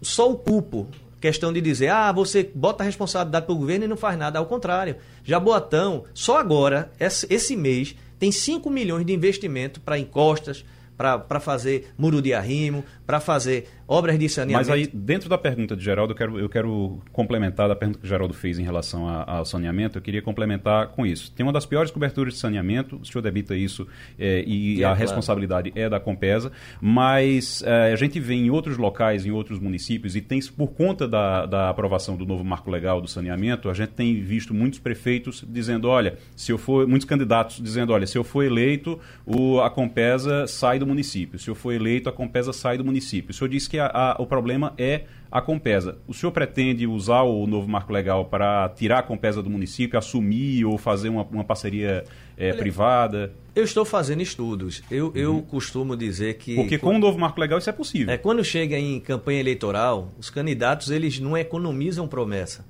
só 0.00 0.30
o 0.30 0.36
culpo 0.36 0.86
questão 1.20 1.52
de 1.52 1.60
dizer, 1.60 1.88
ah, 1.88 2.12
você 2.12 2.48
bota 2.54 2.84
a 2.84 2.86
responsabilidade 2.86 3.44
para 3.44 3.52
o 3.52 3.58
governo 3.58 3.84
e 3.84 3.88
não 3.88 3.96
faz 3.96 4.16
nada. 4.16 4.38
Ao 4.38 4.46
contrário, 4.46 4.96
Jaboatão, 5.24 6.04
só 6.14 6.38
agora, 6.38 6.92
esse 7.00 7.56
mês, 7.56 7.96
tem 8.20 8.30
5 8.30 8.70
milhões 8.70 9.04
de 9.04 9.12
investimento 9.12 9.80
para 9.80 9.98
encostas, 9.98 10.64
para 10.96 11.40
fazer 11.40 11.92
muro 11.98 12.22
de 12.22 12.34
arrimo, 12.34 12.84
para 13.06 13.20
fazer 13.20 13.68
obras 13.88 14.18
de 14.18 14.28
saneamento. 14.28 14.68
Mas 14.68 14.70
aí, 14.70 14.86
dentro 14.86 15.28
da 15.30 15.38
pergunta 15.38 15.74
de 15.74 15.82
Geraldo, 15.82 16.12
eu 16.12 16.16
quero, 16.16 16.38
eu 16.38 16.48
quero 16.48 17.00
complementar 17.10 17.68
da 17.68 17.74
pergunta 17.74 17.98
que 17.98 18.04
o 18.04 18.08
Geraldo 18.08 18.34
fez 18.34 18.58
em 18.58 18.62
relação 18.62 19.08
ao 19.08 19.46
saneamento, 19.46 19.96
eu 19.96 20.02
queria 20.02 20.20
complementar 20.20 20.88
com 20.88 21.06
isso. 21.06 21.32
Tem 21.32 21.44
uma 21.44 21.52
das 21.52 21.64
piores 21.64 21.90
coberturas 21.90 22.34
de 22.34 22.38
saneamento, 22.38 22.96
o 22.96 23.06
senhor 23.06 23.22
debita 23.22 23.56
isso 23.56 23.88
é, 24.18 24.44
e 24.46 24.82
é, 24.82 24.84
a 24.84 24.88
claro. 24.88 25.00
responsabilidade 25.00 25.72
é 25.74 25.88
da 25.88 25.98
Compesa, 25.98 26.52
mas 26.80 27.62
é, 27.62 27.92
a 27.92 27.96
gente 27.96 28.20
vê 28.20 28.34
em 28.34 28.50
outros 28.50 28.76
locais, 28.76 29.24
em 29.24 29.30
outros 29.30 29.58
municípios, 29.58 30.14
e 30.14 30.20
tem 30.20 30.38
por 30.56 30.68
conta 30.68 31.08
da, 31.08 31.46
da 31.46 31.70
aprovação 31.70 32.16
do 32.16 32.26
novo 32.26 32.44
marco 32.44 32.70
legal 32.70 33.00
do 33.00 33.08
saneamento, 33.08 33.70
a 33.70 33.74
gente 33.74 33.90
tem 33.90 34.20
visto 34.20 34.52
muitos 34.52 34.78
prefeitos 34.78 35.42
dizendo, 35.48 35.88
olha, 35.88 36.18
se 36.36 36.52
eu 36.52 36.58
for, 36.58 36.86
muitos 36.86 37.08
candidatos 37.08 37.60
dizendo, 37.60 37.92
olha, 37.92 38.06
se 38.06 38.18
eu 38.18 38.24
for 38.24 38.42
eleito, 38.42 39.00
o, 39.24 39.60
a 39.60 39.70
Compesa 39.70 40.46
sai 40.46 40.78
do 40.78 40.86
município. 40.86 41.38
Se 41.38 41.48
eu 41.48 41.54
for 41.54 41.72
eleito, 41.72 42.08
a 42.08 42.12
Compesa 42.12 42.52
sai 42.52 42.76
do 42.76 42.84
município. 42.84 43.30
O 43.30 43.34
senhor 43.34 43.48
disse 43.48 43.68
que 43.68 43.77
a, 43.78 43.86
a, 43.86 44.16
o 44.18 44.26
problema 44.26 44.74
é 44.76 45.04
a 45.30 45.40
Compesa. 45.40 45.98
O 46.06 46.14
senhor 46.14 46.32
pretende 46.32 46.86
usar 46.86 47.22
o 47.22 47.46
novo 47.46 47.68
marco 47.68 47.92
legal 47.92 48.24
para 48.24 48.68
tirar 48.70 49.00
a 49.00 49.02
Compesa 49.02 49.42
do 49.42 49.50
município, 49.50 49.98
assumir 49.98 50.64
ou 50.64 50.78
fazer 50.78 51.08
uma, 51.08 51.22
uma 51.22 51.44
parceria 51.44 52.04
é, 52.36 52.52
privada? 52.52 53.32
Eu 53.54 53.64
estou 53.64 53.84
fazendo 53.84 54.22
estudos. 54.22 54.82
Eu, 54.90 55.06
uhum. 55.06 55.12
eu 55.14 55.42
costumo 55.42 55.96
dizer 55.96 56.34
que... 56.34 56.54
Porque 56.54 56.78
com 56.78 56.96
o 56.96 56.98
novo 56.98 57.18
marco 57.18 57.40
legal 57.40 57.58
isso 57.58 57.68
é 57.68 57.72
possível. 57.72 58.12
É, 58.12 58.16
quando 58.16 58.42
chega 58.42 58.78
em 58.78 58.98
campanha 59.00 59.40
eleitoral, 59.40 60.12
os 60.18 60.30
candidatos 60.30 60.90
eles 60.90 61.20
não 61.20 61.36
economizam 61.36 62.08
promessa. 62.08 62.64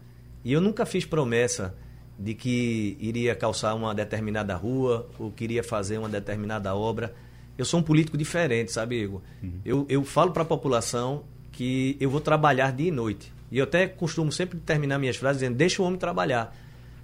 E 0.45 0.53
eu 0.53 0.61
nunca 0.61 0.85
fiz 0.85 1.05
promessa 1.05 1.75
de 2.19 2.35
que 2.35 2.97
iria 2.99 3.35
calçar 3.35 3.75
uma 3.75 3.95
determinada 3.95 4.55
rua 4.57 5.09
ou 5.19 5.31
queria 5.31 5.63
fazer 5.63 5.99
uma 5.99 6.09
determinada 6.09 6.75
obra. 6.75 7.15
Eu 7.59 7.65
sou 7.65 7.81
um 7.81 7.83
político 7.83 8.17
diferente, 8.17 8.71
sabe, 8.71 9.03
Igor? 9.03 9.21
Uhum. 9.43 9.61
Eu, 9.65 9.87
eu 9.89 10.05
falo 10.05 10.31
para 10.31 10.45
a 10.45 10.47
população 10.47 11.25
que 11.51 11.97
eu 11.99 12.09
vou 12.09 12.21
trabalhar 12.21 12.73
dia 12.73 12.87
e 12.87 12.93
noite. 12.93 13.33
E 13.51 13.59
eu 13.59 13.65
até 13.65 13.89
costumo 13.89 14.31
sempre 14.31 14.59
terminar 14.61 14.99
minhas 14.99 15.17
frases 15.17 15.41
dizendo: 15.41 15.57
deixa 15.57 15.83
o 15.83 15.85
homem 15.85 15.99
trabalhar. 15.99 16.57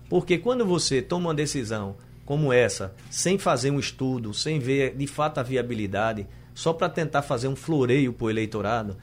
Porque 0.09 0.39
quando 0.39 0.65
você 0.65 1.03
toma 1.03 1.29
uma 1.29 1.35
decisão 1.35 1.97
como 2.25 2.53
essa, 2.53 2.95
sem 3.11 3.37
fazer 3.37 3.71
um 3.71 3.81
estudo, 3.81 4.33
sem 4.33 4.59
ver 4.59 4.95
de 4.97 5.07
fato 5.07 5.39
a 5.39 5.43
viabilidade, 5.43 6.27
só 6.55 6.73
para 6.73 6.89
tentar 6.89 7.23
fazer 7.23 7.49
um 7.49 7.57
floreio 7.57 8.13
para 8.13 8.27
o 8.27 8.31
eleitorado, 8.31 8.97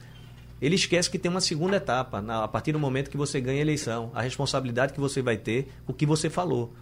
ele 0.60 0.74
esquece 0.74 1.10
que 1.10 1.18
tem 1.18 1.30
uma 1.30 1.40
segunda 1.40 1.76
etapa, 1.76 2.22
na, 2.22 2.44
a 2.44 2.48
partir 2.48 2.72
do 2.72 2.78
momento 2.78 3.10
que 3.10 3.16
você 3.16 3.40
ganha 3.40 3.58
a 3.58 3.62
eleição, 3.62 4.10
a 4.14 4.22
responsabilidade 4.22 4.92
que 4.92 5.00
você 5.00 5.20
vai 5.20 5.36
ter, 5.36 5.68
o 5.86 5.92
que 5.92 6.06
você 6.06 6.30
falou. 6.30 6.72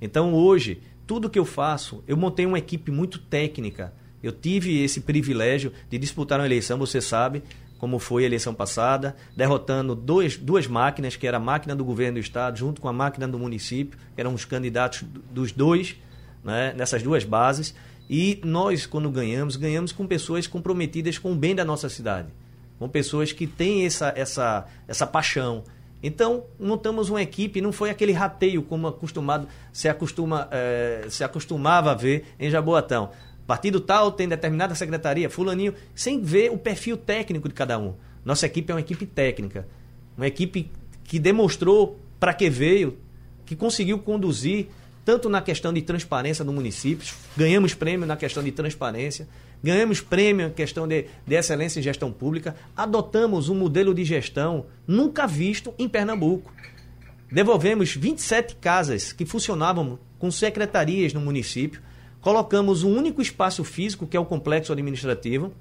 Então 0.00 0.34
hoje, 0.34 0.80
tudo 1.06 1.28
que 1.28 1.38
eu 1.38 1.44
faço, 1.44 2.04
eu 2.06 2.16
montei 2.16 2.46
uma 2.46 2.58
equipe 2.58 2.90
muito 2.90 3.18
técnica. 3.18 3.92
Eu 4.22 4.32
tive 4.32 4.82
esse 4.82 5.00
privilégio 5.00 5.72
de 5.88 5.98
disputar 5.98 6.38
uma 6.38 6.46
eleição, 6.46 6.78
você 6.78 7.00
sabe, 7.00 7.42
como 7.78 7.98
foi 7.98 8.24
a 8.24 8.26
eleição 8.26 8.54
passada, 8.54 9.16
derrotando 9.36 9.94
dois, 9.94 10.36
duas 10.36 10.66
máquinas, 10.66 11.16
que 11.16 11.26
era 11.26 11.38
a 11.38 11.40
máquina 11.40 11.74
do 11.74 11.84
governo 11.84 12.14
do 12.14 12.20
estado, 12.20 12.58
junto 12.58 12.80
com 12.80 12.88
a 12.88 12.92
máquina 12.92 13.26
do 13.26 13.38
município, 13.38 13.98
que 14.14 14.20
eram 14.20 14.34
os 14.34 14.44
candidatos 14.44 15.02
dos 15.30 15.52
dois, 15.52 15.96
né, 16.44 16.74
nessas 16.76 17.02
duas 17.02 17.24
bases. 17.24 17.74
E 18.08 18.40
nós, 18.44 18.86
quando 18.86 19.10
ganhamos, 19.10 19.56
ganhamos 19.56 19.92
com 19.92 20.06
pessoas 20.06 20.46
comprometidas 20.46 21.16
com 21.16 21.32
o 21.32 21.36
bem 21.36 21.54
da 21.54 21.64
nossa 21.64 21.88
cidade 21.88 22.28
com 22.80 22.88
pessoas 22.88 23.30
que 23.30 23.46
têm 23.46 23.84
essa, 23.84 24.10
essa, 24.16 24.66
essa 24.88 25.06
paixão. 25.06 25.62
Então, 26.02 26.44
montamos 26.58 27.10
uma 27.10 27.20
equipe, 27.20 27.60
não 27.60 27.72
foi 27.72 27.90
aquele 27.90 28.10
rateio 28.10 28.62
como 28.62 28.88
acostumado, 28.88 29.46
se, 29.70 29.86
acostuma, 29.86 30.48
é, 30.50 31.04
se 31.10 31.22
acostumava 31.22 31.90
a 31.90 31.94
ver 31.94 32.24
em 32.40 32.50
Jaboatão. 32.50 33.10
Partido 33.50 33.80
tal 33.80 34.12
tem 34.12 34.28
determinada 34.28 34.76
secretaria, 34.76 35.28
fulaninho, 35.28 35.74
sem 35.92 36.22
ver 36.22 36.52
o 36.52 36.56
perfil 36.56 36.96
técnico 36.96 37.48
de 37.48 37.54
cada 37.56 37.76
um. 37.80 37.94
Nossa 38.24 38.46
equipe 38.46 38.70
é 38.70 38.74
uma 38.76 38.80
equipe 38.80 39.04
técnica, 39.04 39.66
uma 40.16 40.28
equipe 40.28 40.70
que 41.02 41.18
demonstrou 41.18 41.98
para 42.20 42.32
que 42.32 42.48
veio, 42.48 42.96
que 43.44 43.56
conseguiu 43.56 43.98
conduzir 43.98 44.68
tanto 45.04 45.28
na 45.28 45.42
questão 45.42 45.72
de 45.72 45.82
transparência 45.82 46.44
do 46.44 46.52
município, 46.52 47.12
ganhamos 47.36 47.74
prêmio 47.74 48.06
na 48.06 48.16
questão 48.16 48.40
de 48.40 48.52
transparência, 48.52 49.26
ganhamos 49.60 50.00
prêmio 50.00 50.46
em 50.46 50.52
questão 50.52 50.86
de, 50.86 51.06
de 51.26 51.34
excelência 51.34 51.80
em 51.80 51.82
gestão 51.82 52.12
pública, 52.12 52.54
adotamos 52.76 53.48
um 53.48 53.56
modelo 53.56 53.92
de 53.92 54.04
gestão 54.04 54.66
nunca 54.86 55.26
visto 55.26 55.74
em 55.76 55.88
Pernambuco. 55.88 56.54
Devolvemos 57.32 57.96
27 57.96 58.54
casas 58.60 59.12
que 59.12 59.26
funcionavam 59.26 59.98
com 60.20 60.30
secretarias 60.30 61.12
no 61.12 61.20
município, 61.20 61.82
colocamos 62.20 62.82
um 62.82 62.96
único 62.96 63.22
espaço 63.22 63.64
físico, 63.64 64.06
que 64.06 64.16
é 64.16 64.20
o 64.20 64.24
complexo 64.24 64.72
administrativo, 64.72 65.52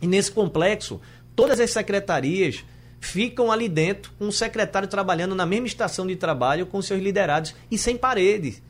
e 0.00 0.06
nesse 0.06 0.32
complexo, 0.32 1.00
todas 1.36 1.60
as 1.60 1.70
secretarias 1.70 2.64
ficam 3.00 3.50
ali 3.50 3.68
dentro, 3.68 4.12
um 4.20 4.30
secretário 4.30 4.88
trabalhando 4.88 5.34
na 5.34 5.44
mesma 5.44 5.66
estação 5.66 6.06
de 6.06 6.16
trabalho 6.16 6.66
com 6.66 6.80
seus 6.80 7.02
liderados 7.02 7.54
e 7.70 7.76
sem 7.76 7.96
paredes. 7.96 8.62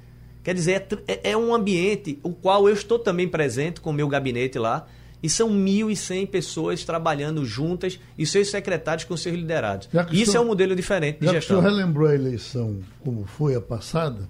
Quer 0.43 0.55
dizer, 0.55 0.87
é, 1.07 1.13
é, 1.13 1.31
é 1.33 1.37
um 1.37 1.55
ambiente 1.55 2.19
o 2.23 2.33
qual 2.33 2.69
eu 2.69 2.75
estou 2.75 2.99
também 2.99 3.29
presente 3.29 3.81
com 3.81 3.91
o 3.91 3.93
meu 3.93 4.09
gabinete 4.09 4.59
lá, 4.59 4.87
e 5.23 5.31
são 5.31 5.49
1.100 5.51 6.27
pessoas 6.27 6.85
trabalhando 6.85 7.45
juntas 7.45 8.01
e 8.19 8.27
seus 8.27 8.51
secretários 8.51 9.05
com 9.05 9.17
seus 9.17 9.37
liderados. 9.37 9.89
Isso 10.11 10.33
senhor, 10.33 10.43
é 10.43 10.45
um 10.45 10.49
modelo 10.49 10.75
diferente 10.75 11.21
de 11.21 11.27
já 11.27 11.33
gestão. 11.35 11.61
Que 11.61 11.61
o 11.61 11.69
senhor 11.69 11.77
relembrou 11.77 12.09
a 12.09 12.15
eleição 12.15 12.81
como 13.05 13.25
foi 13.25 13.55
a 13.55 13.61
passada, 13.61 14.29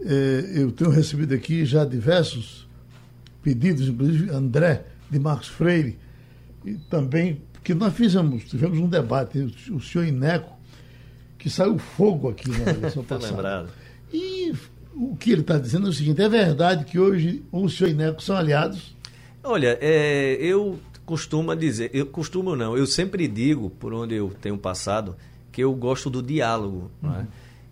é, 0.00 0.52
eu 0.54 0.70
tenho 0.70 0.90
recebido 0.90 1.34
aqui 1.34 1.64
já 1.64 1.84
diversos 1.84 2.68
pedidos, 3.42 3.88
inclusive 3.88 4.30
André 4.30 4.84
de 5.10 5.18
Marcos 5.18 5.48
Freire, 5.48 5.98
e 6.64 6.74
também, 6.74 7.40
que 7.64 7.74
nós 7.74 7.94
fizemos, 7.94 8.44
tivemos 8.44 8.78
um 8.78 8.88
debate, 8.88 9.38
o 9.70 9.80
senhor 9.80 10.06
Ineco, 10.06 10.52
que 11.38 11.48
saiu 11.48 11.78
fogo 11.78 12.28
aqui 12.28 12.50
na 12.50 12.70
eleição 12.72 13.02
tá 13.02 13.16
passada. 13.16 13.36
lembrado. 13.36 13.70
E 14.12 14.52
o 14.94 15.16
que 15.16 15.30
ele 15.30 15.42
está 15.42 15.58
dizendo 15.58 15.86
é 15.86 15.90
o 15.90 15.92
seguinte: 15.92 16.20
é 16.20 16.28
verdade 16.28 16.84
que 16.84 16.98
hoje 16.98 17.42
o 17.52 17.68
senhor 17.68 17.90
e 17.90 17.94
Neco 17.94 18.22
são 18.22 18.36
aliados? 18.36 18.96
Olha, 19.42 19.78
é, 19.80 20.34
eu 20.40 20.78
costumo 21.06 21.54
dizer, 21.54 21.90
eu 21.94 22.06
costumo 22.06 22.54
não, 22.54 22.76
eu 22.76 22.86
sempre 22.86 23.26
digo, 23.26 23.70
por 23.70 23.94
onde 23.94 24.14
eu 24.14 24.30
tenho 24.42 24.58
passado, 24.58 25.16
que 25.50 25.62
eu 25.62 25.72
gosto 25.72 26.10
do 26.10 26.22
diálogo. 26.22 26.90
É? 27.02 27.06
Uhum. 27.06 27.26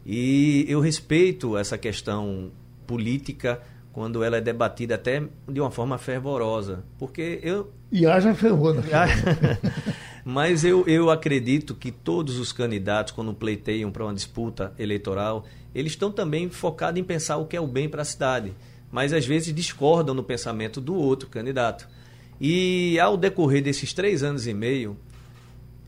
E 0.06 0.64
eu 0.68 0.78
respeito 0.78 1.58
essa 1.58 1.76
questão 1.76 2.52
política 2.86 3.60
quando 3.92 4.22
ela 4.22 4.36
é 4.36 4.40
debatida 4.40 4.94
até 4.94 5.24
de 5.48 5.60
uma 5.60 5.70
forma 5.70 5.98
fervorosa. 5.98 6.84
Porque 6.96 7.40
eu. 7.42 7.72
E 7.90 8.06
haja 8.06 8.32
fervor, 8.32 8.74
né? 8.74 8.82
Mas 10.24 10.64
eu, 10.64 10.86
eu 10.86 11.10
acredito 11.10 11.74
que 11.74 11.90
todos 11.90 12.38
os 12.38 12.52
candidatos, 12.52 13.12
quando 13.12 13.32
pleiteiam 13.34 13.90
para 13.90 14.04
uma 14.04 14.14
disputa 14.14 14.72
eleitoral, 14.78 15.44
eles 15.74 15.92
estão 15.92 16.10
também 16.10 16.48
focados 16.50 17.00
em 17.00 17.04
pensar 17.04 17.36
o 17.38 17.46
que 17.46 17.56
é 17.56 17.60
o 17.60 17.66
bem 17.66 17.88
para 17.88 18.02
a 18.02 18.04
cidade. 18.04 18.52
Mas 18.92 19.12
às 19.12 19.26
vezes 19.26 19.52
discordam 19.52 20.14
no 20.14 20.22
pensamento 20.22 20.80
do 20.80 20.94
outro 20.94 21.28
candidato. 21.28 21.88
E 22.40 22.98
ao 23.00 23.16
decorrer 23.16 23.62
desses 23.62 23.92
três 23.92 24.22
anos 24.22 24.46
e 24.46 24.54
meio, 24.54 24.96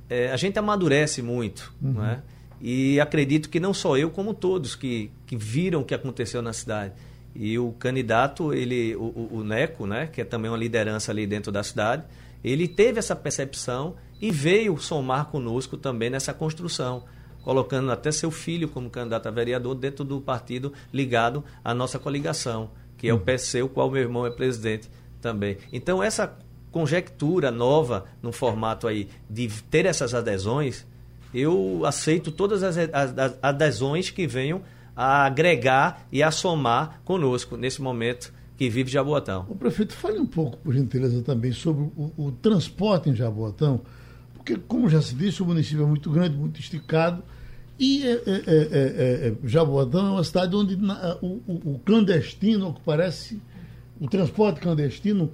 é, 0.09 0.33
a 0.33 0.37
gente 0.37 0.59
amadurece 0.59 1.23
muito. 1.23 1.73
Uhum. 1.81 1.93
Não 1.93 2.05
é? 2.05 2.23
E 2.61 3.01
acredito 3.01 3.49
que 3.49 3.61
não 3.61 3.73
só 3.73 3.97
eu, 3.97 4.11
como 4.11 4.35
todos 4.35 4.75
que, 4.75 5.11
que 5.27 5.37
viram 5.37 5.81
o 5.81 5.85
que 5.85 5.95
aconteceu 5.95 6.43
na 6.43 6.53
cidade. 6.53 6.95
E 7.35 7.59
o 7.59 7.73
candidato, 7.73 8.53
ele, 8.53 8.97
o, 8.97 9.29
o, 9.33 9.45
Neco, 9.45 9.87
né, 9.87 10.07
que 10.07 10.21
é 10.21 10.25
também 10.25 10.51
uma 10.51 10.57
liderança 10.57 11.13
ali 11.13 11.27
dentro 11.27 11.53
da 11.53 11.63
cidade, 11.63 12.03
ele 12.43 12.67
teve 12.67 12.99
essa 12.99 13.15
percepção 13.15 13.95
e 14.21 14.31
veio 14.31 14.77
somar 14.79 15.27
conosco 15.27 15.77
também 15.77 16.11
nessa 16.11 16.35
construção, 16.35 17.05
colocando 17.43 17.93
até 17.93 18.11
seu 18.11 18.31
filho 18.31 18.69
como 18.69 18.91
candidato 18.91 19.29
a 19.29 19.31
vereador 19.31 19.75
dentro 19.75 20.05
do 20.05 20.21
partido 20.21 20.73
ligado 20.93 21.45
à 21.63 21.73
nossa 21.73 21.99
coligação, 21.99 22.71
que 22.97 23.09
é 23.09 23.13
o 23.13 23.17
uhum. 23.17 23.23
PC, 23.23 23.63
o 23.63 23.69
qual 23.69 23.91
meu 23.91 24.03
irmão 24.03 24.27
é 24.27 24.31
presidente 24.31 24.91
também. 25.21 25.59
Então, 25.73 26.03
essa 26.03 26.37
conjectura 26.73 27.51
nova 27.51 28.07
no 28.23 28.33
formato 28.33 28.87
aí 28.87 29.09
de 29.29 29.49
ter 29.71 29.87
essas 29.87 30.15
adesões, 30.15 30.85
eu 31.33 31.83
aceito 31.85 32.31
todas 32.31 32.63
as 32.63 32.77
adesões 33.43 34.11
que 34.11 34.27
venham 34.27 34.63
a 34.97 35.25
agregar 35.27 36.07
e 36.11 36.23
a 36.23 36.31
somar 36.31 37.01
conosco 37.05 37.57
nesse 37.57 37.81
momento 37.81 38.33
que 38.57 38.69
vive 38.69 38.91
Jaboatão. 38.91 39.47
O 39.49 39.55
prefeito, 39.55 39.95
fale 39.95 40.19
um 40.19 40.27
pouco, 40.27 40.57
por 40.59 40.75
gentileza, 40.75 41.23
também 41.23 41.53
sobre 41.53 41.85
o, 41.97 42.13
o 42.17 42.33
transporte 42.33 43.09
em 43.09 43.15
Jaboatão, 43.15 43.81
porque, 44.35 44.57
como 44.57 44.89
já 44.89 45.01
se 45.01 45.15
disse, 45.15 45.43
o 45.43 45.47
município 45.47 45.85
é 45.85 45.87
muito 45.87 46.11
grande, 46.11 46.37
muito 46.37 46.59
esticado, 46.59 47.23
e 47.79 48.05
é, 48.05 48.11
é, 48.11 48.19
é, 48.27 49.35
Jaboatão 49.45 50.09
é 50.09 50.11
uma 50.11 50.25
cidade 50.25 50.57
onde 50.57 50.77
na, 50.77 51.17
o, 51.23 51.41
o, 51.47 51.81
clandestino, 51.85 52.71
o 52.71 52.75
que 52.75 52.81
parece, 52.81 53.41
o 54.01 54.09
transporte 54.09 54.61
clandestino 54.61 55.31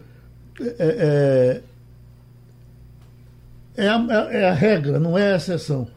é, 3.76 3.88
a, 3.88 4.28
é 4.30 4.48
a 4.48 4.52
regra, 4.52 4.98
não 4.98 5.16
é 5.16 5.32
a 5.32 5.36
exceção. 5.36 5.88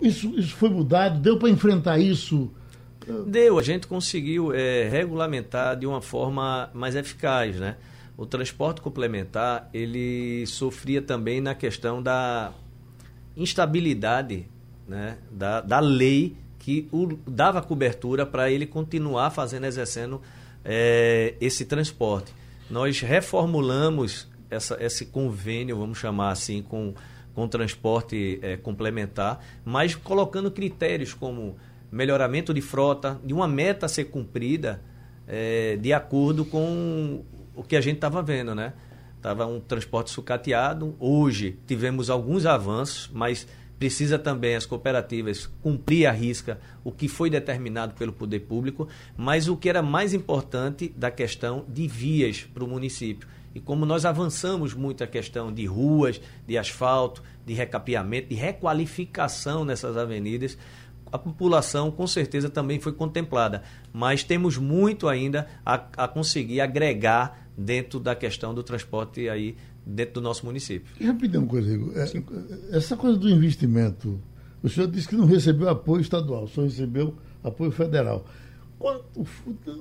Isso, 0.00 0.28
isso 0.38 0.54
foi 0.56 0.68
mudado, 0.68 1.20
deu 1.20 1.38
para 1.38 1.48
enfrentar 1.48 1.98
isso 1.98 2.50
Deu, 3.26 3.56
a 3.56 3.62
gente 3.62 3.86
conseguiu 3.86 4.52
é, 4.52 4.88
regulamentar 4.88 5.76
de 5.76 5.86
uma 5.86 6.02
forma 6.02 6.68
mais 6.74 6.96
eficaz, 6.96 7.56
né? 7.56 7.76
O 8.16 8.26
transporte 8.26 8.80
complementar, 8.80 9.70
ele 9.72 10.44
sofria 10.46 11.00
também 11.00 11.40
na 11.40 11.54
questão 11.54 12.02
da 12.02 12.52
instabilidade 13.36 14.46
né? 14.88 15.18
da, 15.30 15.60
da 15.60 15.78
lei 15.78 16.36
que 16.58 16.88
o, 16.90 17.16
dava 17.26 17.62
cobertura 17.62 18.26
para 18.26 18.50
ele 18.50 18.66
continuar 18.66 19.30
fazendo, 19.30 19.66
exercendo 19.66 20.20
é, 20.64 21.34
esse 21.40 21.64
transporte. 21.64 22.34
Nós 22.68 23.00
reformulamos 23.00 24.26
essa, 24.50 24.76
esse 24.82 25.06
convênio, 25.06 25.76
vamos 25.78 25.98
chamar 25.98 26.30
assim, 26.30 26.62
com, 26.62 26.94
com 27.34 27.48
transporte 27.48 28.38
é, 28.42 28.56
complementar, 28.56 29.44
mas 29.64 29.94
colocando 29.94 30.50
critérios 30.50 31.14
como 31.14 31.56
melhoramento 31.90 32.52
de 32.52 32.60
frota, 32.60 33.20
de 33.24 33.32
uma 33.32 33.46
meta 33.46 33.86
a 33.86 33.88
ser 33.88 34.06
cumprida 34.06 34.82
é, 35.26 35.76
de 35.76 35.92
acordo 35.92 36.44
com 36.44 37.24
o 37.54 37.62
que 37.62 37.76
a 37.76 37.80
gente 37.80 37.96
estava 37.96 38.22
vendo, 38.22 38.54
né? 38.54 38.74
Estava 39.16 39.46
um 39.46 39.58
transporte 39.58 40.10
sucateado. 40.10 40.94
Hoje 41.00 41.58
tivemos 41.66 42.10
alguns 42.10 42.46
avanços, 42.46 43.10
mas 43.12 43.46
precisa 43.78 44.18
também 44.18 44.54
as 44.54 44.64
cooperativas 44.64 45.50
cumprir 45.62 46.06
a 46.06 46.12
risca 46.12 46.58
o 46.84 46.92
que 46.92 47.08
foi 47.08 47.28
determinado 47.28 47.94
pelo 47.94 48.12
poder 48.12 48.40
público, 48.40 48.88
mas 49.16 49.48
o 49.48 49.56
que 49.56 49.68
era 49.68 49.82
mais 49.82 50.14
importante 50.14 50.92
da 50.96 51.10
questão 51.10 51.64
de 51.68 51.86
vias 51.86 52.42
para 52.42 52.64
o 52.64 52.68
município. 52.68 53.28
E 53.56 53.60
como 53.60 53.86
nós 53.86 54.04
avançamos 54.04 54.74
muito 54.74 55.02
a 55.02 55.06
questão 55.06 55.50
de 55.50 55.64
ruas, 55.64 56.20
de 56.46 56.58
asfalto, 56.58 57.22
de 57.46 57.54
recapeamento, 57.54 58.28
de 58.28 58.34
requalificação 58.34 59.64
nessas 59.64 59.96
avenidas, 59.96 60.58
a 61.10 61.16
população 61.16 61.90
com 61.90 62.06
certeza 62.06 62.50
também 62.50 62.78
foi 62.78 62.92
contemplada, 62.92 63.62
mas 63.94 64.22
temos 64.22 64.58
muito 64.58 65.08
ainda 65.08 65.46
a, 65.64 65.74
a 65.96 66.06
conseguir 66.06 66.60
agregar 66.60 67.48
dentro 67.56 67.98
da 67.98 68.14
questão 68.14 68.52
do 68.52 68.62
transporte 68.62 69.26
aí 69.26 69.56
dentro 69.86 70.16
do 70.16 70.20
nosso 70.20 70.44
município. 70.44 70.92
E 71.00 71.08
coisa, 71.46 71.72
Igor. 71.72 71.94
É, 71.96 72.76
essa 72.76 72.94
coisa 72.94 73.16
do 73.16 73.26
investimento, 73.26 74.20
o 74.62 74.68
senhor 74.68 74.86
disse 74.90 75.08
que 75.08 75.16
não 75.16 75.24
recebeu 75.24 75.70
apoio 75.70 76.02
estadual, 76.02 76.46
só 76.46 76.60
recebeu 76.60 77.16
apoio 77.42 77.70
federal. 77.70 78.26
Quanto, 78.78 79.04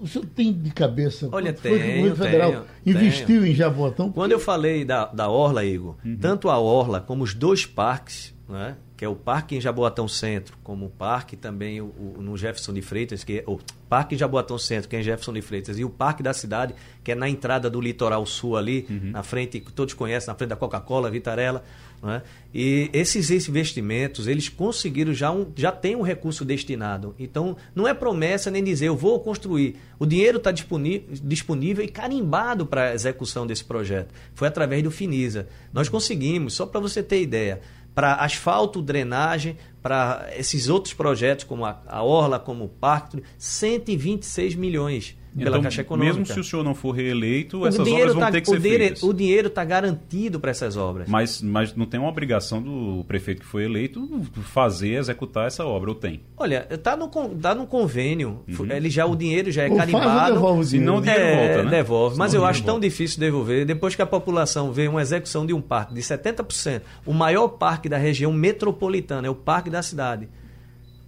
o 0.01 0.07
senhor 0.07 0.25
tem 0.33 0.53
de 0.53 0.71
cabeça 0.71 1.27
Olha, 1.31 1.51
quanto 1.51 1.61
foi 1.61 1.71
o 1.71 1.79
tenho, 1.79 1.95
governo 1.97 2.15
federal 2.15 2.51
tenho, 2.83 2.97
investiu 2.97 3.41
tenho. 3.41 3.45
em 3.47 3.53
Jaboatão? 3.53 4.11
Quando 4.11 4.31
eu 4.31 4.39
falei 4.39 4.85
da, 4.85 5.05
da 5.05 5.27
Orla, 5.29 5.65
Igor, 5.65 5.95
tanto 6.21 6.49
a 6.49 6.57
Orla 6.57 7.01
como 7.01 7.23
os 7.23 7.33
dois 7.33 7.65
parques, 7.65 8.33
né, 8.47 8.77
que 8.95 9.03
é 9.03 9.09
o 9.09 9.15
Parque 9.15 9.57
em 9.57 9.59
Jaboatão 9.59 10.07
Centro, 10.07 10.57
como 10.63 10.85
o 10.85 10.89
Parque 10.89 11.35
também 11.35 11.81
o, 11.81 11.85
o- 12.17 12.21
no 12.21 12.37
Jefferson 12.37 12.71
de 12.71 12.81
Freitas, 12.81 13.25
que 13.25 13.39
é 13.39 13.43
o 13.45 13.59
Parque 13.89 14.15
em 14.15 14.17
Jaboatão 14.17 14.57
Centro, 14.57 14.87
que 14.89 14.95
é 14.95 15.01
em 15.01 15.03
Jefferson 15.03 15.33
de 15.33 15.41
Freitas, 15.41 15.77
e 15.77 15.83
o 15.83 15.89
Parque 15.89 16.23
da 16.23 16.33
Cidade, 16.33 16.73
que 17.03 17.11
é 17.11 17.15
na 17.15 17.27
entrada 17.27 17.69
do 17.69 17.81
litoral 17.81 18.25
sul 18.25 18.55
ali, 18.55 18.87
na 18.89 19.23
frente, 19.23 19.59
que 19.59 19.73
todos 19.73 19.93
conhecem, 19.93 20.27
na 20.29 20.35
frente 20.35 20.49
da 20.51 20.55
Coca-Cola, 20.55 21.11
Vitarella. 21.11 21.61
Não 22.05 22.11
é? 22.13 22.21
E 22.53 22.89
esses 22.93 23.31
investimentos, 23.49 24.27
eles 24.27 24.47
conseguiram 24.47 25.11
já 25.11 25.31
um, 25.31 25.51
já 25.55 25.71
tem 25.71 25.95
um 25.95 26.03
recurso 26.03 26.45
destinado. 26.45 27.15
Então, 27.17 27.57
não 27.73 27.87
é 27.87 27.95
promessa 27.95 28.51
nem 28.51 28.63
dizer 28.63 28.87
eu 28.87 28.95
vou 28.95 29.19
construir. 29.19 29.75
O 29.97 30.05
dinheiro 30.05 30.37
está 30.37 30.51
disponível 30.51 31.83
e 31.83 31.87
carimbado 31.87 32.65
para 32.65 32.89
a 32.89 32.93
execução 32.93 33.47
desse 33.47 33.65
projeto. 33.65 34.13
Foi 34.35 34.47
através 34.47 34.83
do 34.83 34.91
Finisa. 34.91 35.47
Nós 35.73 35.89
conseguimos, 35.89 36.53
só 36.53 36.67
para 36.67 36.79
você 36.79 37.01
ter 37.01 37.23
ideia, 37.23 37.59
para 37.95 38.13
asfalto, 38.15 38.83
drenagem, 38.83 39.57
para 39.81 40.29
esses 40.37 40.69
outros 40.69 40.93
projetos, 40.93 41.43
como 41.43 41.65
a, 41.65 41.81
a 41.87 42.03
Orla, 42.03 42.39
como 42.39 42.65
o 42.65 42.69
Parque, 42.69 43.23
126 43.39 44.53
milhões 44.53 45.17
pela 45.37 45.49
Então, 45.49 45.61
Caixa 45.63 45.81
Econômica. 45.81 46.17
mesmo 46.19 46.33
se 46.33 46.39
o 46.39 46.43
senhor 46.43 46.63
não 46.63 46.73
for 46.73 46.91
reeleito, 46.91 47.59
O 47.59 47.67
essas 47.67 47.83
dinheiro 47.83 48.11
obras 48.11 48.13
vão 48.15 48.23
tá- 48.23 48.31
ter 48.31 48.41
que 48.41 48.47
ser 48.49 48.59
dinheiro- 48.59 48.83
feitas. 48.83 49.03
O 49.03 49.13
dinheiro 49.13 49.47
está 49.49 49.65
garantido 49.65 50.39
para 50.39 50.51
essas 50.51 50.77
obras. 50.77 51.07
Mas, 51.09 51.41
mas 51.41 51.75
não 51.75 51.85
tem 51.85 51.99
uma 51.99 52.07
obrigação 52.09 52.61
do 52.61 53.03
prefeito 53.07 53.41
que 53.41 53.45
foi 53.47 53.65
eleito 53.65 54.07
fazer, 54.43 54.93
executar 54.95 55.47
essa 55.47 55.65
obra, 55.65 55.89
ou 55.89 55.95
tem? 55.95 56.21
Olha, 56.37 56.65
está 56.69 56.95
no, 56.95 57.09
tá 57.09 57.53
no 57.53 57.67
convênio. 57.67 58.39
Ele 58.69 58.89
já, 58.89 59.05
o 59.05 59.15
dinheiro 59.15 59.51
já 59.51 59.63
é 59.63 59.69
Ou 59.69 59.75
carimbado. 59.75 60.33
devolve 60.35 60.65
dinheiro? 60.69 60.91
não, 60.91 60.97
o 60.99 61.01
dinheiro 61.01 61.23
É, 61.23 61.47
volta, 61.47 61.63
né? 61.63 61.69
devolve. 61.71 62.17
Mas 62.17 62.31
Senão 62.31 62.43
eu 62.43 62.47
acho 62.47 62.53
dinheiro 62.59 62.65
tão 62.67 62.75
volta. 62.75 62.87
difícil 62.87 63.19
devolver. 63.19 63.65
Depois 63.65 63.93
que 63.95 64.01
a 64.01 64.05
população 64.05 64.71
vê 64.71 64.87
uma 64.87 65.01
execução 65.01 65.45
de 65.45 65.53
um 65.53 65.59
parque 65.61 65.93
de 65.93 66.01
70%, 66.01 66.81
o 67.05 67.13
maior 67.13 67.47
parque 67.49 67.89
da 67.89 67.97
região 67.97 68.31
metropolitana, 68.31 69.27
é 69.27 69.29
o 69.29 69.35
parque 69.35 69.69
da 69.69 69.81
cidade. 69.81 70.29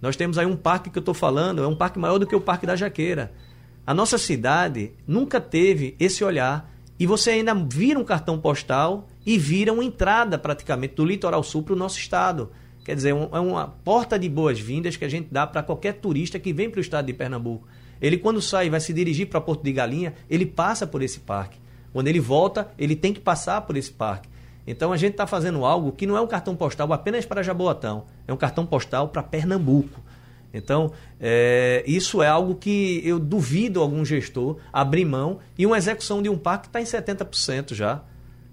Nós 0.00 0.14
temos 0.16 0.38
aí 0.38 0.46
um 0.46 0.54
parque 0.54 0.90
que 0.90 0.98
eu 0.98 1.00
estou 1.00 1.14
falando, 1.14 1.62
é 1.62 1.66
um 1.66 1.74
parque 1.74 1.98
maior 1.98 2.18
do 2.18 2.26
que 2.26 2.36
o 2.36 2.40
Parque 2.40 2.64
da 2.66 2.76
Jaqueira. 2.76 3.32
A 3.88 3.94
nossa 3.94 4.18
cidade 4.18 4.92
nunca 5.06 5.40
teve 5.40 5.96
esse 5.98 6.22
olhar. 6.22 6.70
E 7.00 7.06
você 7.06 7.30
ainda 7.30 7.54
vira 7.54 7.98
um 7.98 8.04
cartão 8.04 8.38
postal 8.38 9.08
e 9.24 9.38
vira 9.38 9.72
uma 9.72 9.82
entrada 9.82 10.36
praticamente 10.36 10.94
do 10.94 11.06
litoral 11.06 11.42
sul 11.42 11.62
para 11.62 11.72
o 11.72 11.76
nosso 11.76 11.98
estado. 11.98 12.50
Quer 12.84 12.94
dizer, 12.94 13.14
um- 13.14 13.30
é 13.32 13.40
uma 13.40 13.66
porta 13.66 14.18
de 14.18 14.28
boas-vindas 14.28 14.94
que 14.94 15.06
a 15.06 15.08
gente 15.08 15.28
dá 15.32 15.46
para 15.46 15.62
qualquer 15.62 15.94
turista 15.94 16.38
que 16.38 16.52
vem 16.52 16.68
para 16.68 16.76
o 16.76 16.82
estado 16.82 17.06
de 17.06 17.14
Pernambuco. 17.14 17.66
Ele, 17.98 18.18
quando 18.18 18.42
sai 18.42 18.66
e 18.66 18.68
vai 18.68 18.78
se 18.78 18.92
dirigir 18.92 19.26
para 19.26 19.40
Porto 19.40 19.62
de 19.62 19.72
Galinha, 19.72 20.12
ele 20.28 20.44
passa 20.44 20.86
por 20.86 21.00
esse 21.00 21.20
parque. 21.20 21.58
Quando 21.90 22.08
ele 22.08 22.20
volta, 22.20 22.68
ele 22.78 22.94
tem 22.94 23.14
que 23.14 23.20
passar 23.20 23.62
por 23.62 23.74
esse 23.74 23.90
parque. 23.90 24.28
Então 24.66 24.92
a 24.92 24.98
gente 24.98 25.12
está 25.12 25.26
fazendo 25.26 25.64
algo 25.64 25.92
que 25.92 26.06
não 26.06 26.14
é 26.14 26.20
um 26.20 26.26
cartão 26.26 26.54
postal 26.54 26.92
apenas 26.92 27.24
para 27.24 27.42
Jaboatão, 27.42 28.04
é 28.26 28.32
um 28.34 28.36
cartão 28.36 28.66
postal 28.66 29.08
para 29.08 29.22
Pernambuco. 29.22 29.98
Então, 30.52 30.92
é, 31.20 31.84
isso 31.86 32.22
é 32.22 32.28
algo 32.28 32.54
que 32.54 33.02
eu 33.04 33.18
duvido 33.18 33.80
algum 33.80 34.04
gestor 34.04 34.56
abrir 34.72 35.04
mão 35.04 35.40
e 35.58 35.66
uma 35.66 35.76
execução 35.76 36.22
de 36.22 36.28
um 36.28 36.38
parque 36.38 36.68
está 36.68 36.80
em 36.80 36.84
70% 36.84 37.74
já 37.74 38.02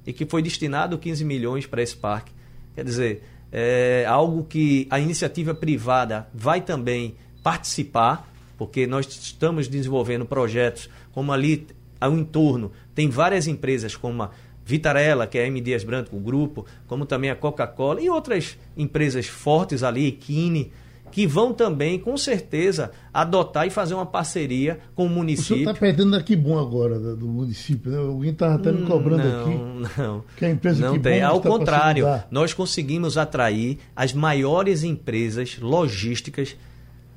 e 0.06 0.12
que 0.12 0.26
foi 0.26 0.42
destinado 0.42 0.98
15 0.98 1.24
milhões 1.24 1.66
para 1.66 1.82
esse 1.82 1.96
parque. 1.96 2.32
Quer 2.76 2.84
dizer, 2.84 3.24
é 3.52 4.06
algo 4.08 4.44
que 4.44 4.88
a 4.90 5.00
iniciativa 5.00 5.56
privada 5.56 6.28
vai 6.34 6.60
também 6.62 7.16
participar, 7.42 8.30
porque 8.58 8.86
nós 8.86 9.08
estamos 9.08 9.68
desenvolvendo 9.68 10.26
projetos 10.26 10.90
como 11.14 11.32
ali 11.32 11.68
ao 12.00 12.14
entorno 12.14 12.72
tem 12.94 13.10
várias 13.10 13.46
empresas 13.48 13.96
como 13.96 14.24
a 14.24 14.32
Vitarella, 14.66 15.28
que 15.28 15.38
é 15.38 15.44
a 15.44 15.48
M. 15.48 15.62
Dias 15.62 15.84
Branco, 15.84 16.16
o 16.16 16.20
grupo, 16.20 16.66
como 16.88 17.06
também 17.06 17.30
a 17.30 17.36
Coca-Cola 17.36 18.02
e 18.02 18.10
outras 18.10 18.58
empresas 18.76 19.28
fortes 19.28 19.84
ali, 19.84 20.08
Equine, 20.08 20.72
que 21.16 21.26
vão 21.26 21.54
também, 21.54 21.98
com 21.98 22.18
certeza, 22.18 22.92
adotar 23.14 23.66
e 23.66 23.70
fazer 23.70 23.94
uma 23.94 24.06
parceria 24.06 24.82
com 24.94 25.04
o 25.04 25.06
O 25.06 25.08
senhor 25.08 25.18
município. 25.18 25.60
está 25.60 25.74
perdendo 25.74 26.12
daqui 26.12 26.36
bom 26.36 26.60
agora 26.60 27.00
do, 27.00 27.26
município, 27.26 27.90
né? 27.90 28.00
Alguém 28.00 28.32
estava 28.32 28.56
até 28.56 28.70
me 28.70 28.86
cobrando 28.86 29.24
não, 29.24 29.42
aqui. 29.42 29.98
Não, 29.98 30.24
que 30.36 30.44
a 30.44 30.50
empresa 30.50 30.86
não 30.86 31.00
tem. 31.00 31.22
Ao 31.22 31.40
contrário, 31.40 32.06
nós 32.30 32.54
conseguimos 32.54 33.18
atrair 33.18 33.78
as 33.96 34.12
maiores 34.12 34.84
empresas 34.84 35.58
logísticas 35.58 36.58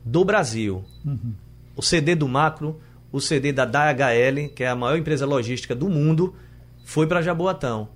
do 0.05 0.25
Brasil. 0.25 0.85
Uhum. 1.05 1.33
O 1.75 1.83
CD 1.83 2.15
do 2.15 2.29
Macro, 2.29 2.81
o 3.11 3.21
CD 3.21 3.53
da 3.53 3.65
DHL, 3.65 4.49
que 4.55 4.63
é 4.63 4.69
a 4.69 4.77
maior 4.77 4.97
empresa 4.97 5.27
logística 5.27 5.75
do 5.75 5.89
mundo, 5.89 6.37
foi 6.85 7.09
para 7.09 7.21
Jaboatão. 7.21 7.89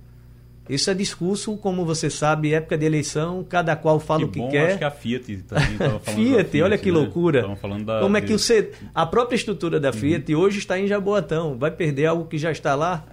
Isso 0.69 0.89
é 0.89 0.93
discurso, 0.93 1.57
como 1.57 1.85
você 1.85 2.09
sabe, 2.09 2.53
época 2.53 2.77
de 2.77 2.85
eleição, 2.85 3.45
cada 3.47 3.75
qual 3.75 3.99
fala 3.99 4.19
que 4.21 4.25
o 4.25 4.31
que 4.31 4.39
bom, 4.39 4.49
quer. 4.49 4.69
acho 4.69 4.77
que 4.77 4.83
a 4.83 4.91
Fiat 4.91 5.37
também 5.47 5.73
estava 5.73 5.99
falando 5.99 6.23
Fiat, 6.23 6.57
da 6.57 6.63
olha 6.63 6.77
que 6.77 6.91
né? 6.91 6.97
loucura. 6.97 7.55
Da, 7.85 7.99
Como 7.99 8.15
é 8.15 8.21
que 8.21 8.33
o 8.33 8.39
C... 8.39 8.71
a 8.95 9.05
própria 9.05 9.35
estrutura 9.35 9.79
da 9.79 9.91
Fiat 9.91 10.33
hoje 10.33 10.59
está 10.59 10.79
em 10.79 10.87
Jaboatão? 10.87 11.57
Vai 11.57 11.71
perder 11.71 12.05
algo 12.05 12.25
que 12.25 12.37
já 12.37 12.51
está 12.51 12.75
lá? 12.75 13.05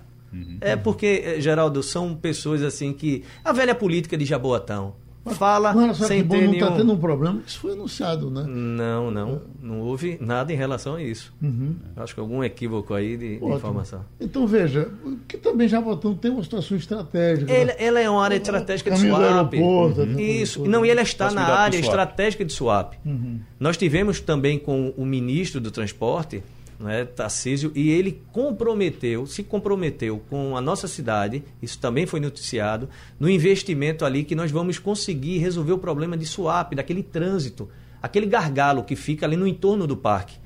É 0.61 0.76
porque, 0.76 1.22
eh, 1.24 1.40
Geraldo, 1.40 1.82
são 1.82 2.14
pessoas 2.14 2.62
assim 2.62 2.92
que. 2.92 3.24
A 3.44 3.53
velha 3.53 3.74
política 3.74 4.16
de 4.16 4.24
Jaboatão. 4.24 4.94
Fala 5.27 5.95
sem 5.95 6.23
que 6.23 6.25
bom 6.25 6.35
ter 6.35 6.45
não 6.45 6.51
nenhum. 6.53 6.64
está 6.64 6.77
tendo 6.77 6.93
um 6.93 6.97
problema, 6.97 7.43
isso 7.47 7.61
foi 7.61 7.73
anunciado, 7.73 8.31
né? 8.31 8.45
Não, 8.47 9.11
não. 9.11 9.43
Não 9.62 9.81
houve 9.81 10.16
nada 10.21 10.53
em 10.53 10.57
relação 10.57 10.95
a 10.95 11.03
isso. 11.03 11.33
Acho 11.97 12.14
que 12.14 12.21
algum 12.21 12.43
equívoco 12.43 12.95
aí 12.95 13.16
de, 13.16 13.39
de 13.39 13.45
informação. 13.45 14.05
Então 14.18 14.47
veja, 14.47 14.91
que 15.29 15.37
também 15.37 15.68
Jabotão 15.68 16.14
tem 16.14 16.31
uma 16.31 16.43
situação 16.43 16.77
estratégica. 16.77 17.53
Ele, 17.53 17.66
né? 17.66 17.75
ela 17.79 18.01
é 18.01 18.09
uma 18.09 18.25
área 18.25 18.37
estratégica 18.37 18.91
de 18.91 18.97
Caminho 18.97 19.14
do 19.14 19.23
Suape. 19.23 19.57
aeroporto, 19.57 20.07
né? 20.07 20.23
Isso. 20.23 20.64
Não, 20.64 20.85
e 20.85 20.91
ela 20.91 21.03
está 21.03 21.31
na 21.31 21.45
área 21.47 21.79
estratégica 21.79 22.45
de 22.45 22.53
Suape. 22.53 22.99
Uhum. 23.05 23.41
Nós 23.59 23.77
tivemos 23.77 24.21
também 24.21 24.59
com 24.59 24.93
o 24.97 25.05
ministro 25.05 25.61
do 25.61 25.71
Transporte, 25.71 26.43
né, 26.81 27.05
Tarcísio, 27.05 27.70
e 27.74 27.91
ele 27.91 28.22
comprometeu, 28.33 29.26
se 29.26 29.43
comprometeu 29.43 30.20
com 30.31 30.57
a 30.57 30.61
nossa 30.61 30.89
cidade, 30.89 31.45
isso 31.62 31.78
também 31.78 32.07
foi 32.07 32.18
noticiado, 32.20 32.89
no 33.18 33.28
investimento 33.28 34.05
ali 34.05 34.24
que 34.24 34.35
nós 34.35 34.51
vamos 34.51 34.78
conseguir 34.78 35.39
resolver 35.39 35.72
o 35.72 35.78
problema 35.78 36.16
de 36.16 36.24
Suape, 36.26 36.74
daquele 36.74 37.03
trânsito, 37.03 37.68
aquele 38.03 38.26
gargalo 38.26 38.83
que 38.83 38.97
fica 38.97 39.26
ali 39.26 39.37
no 39.37 39.47
entorno 39.47 39.87
do 39.87 39.97
parque. 39.97 40.39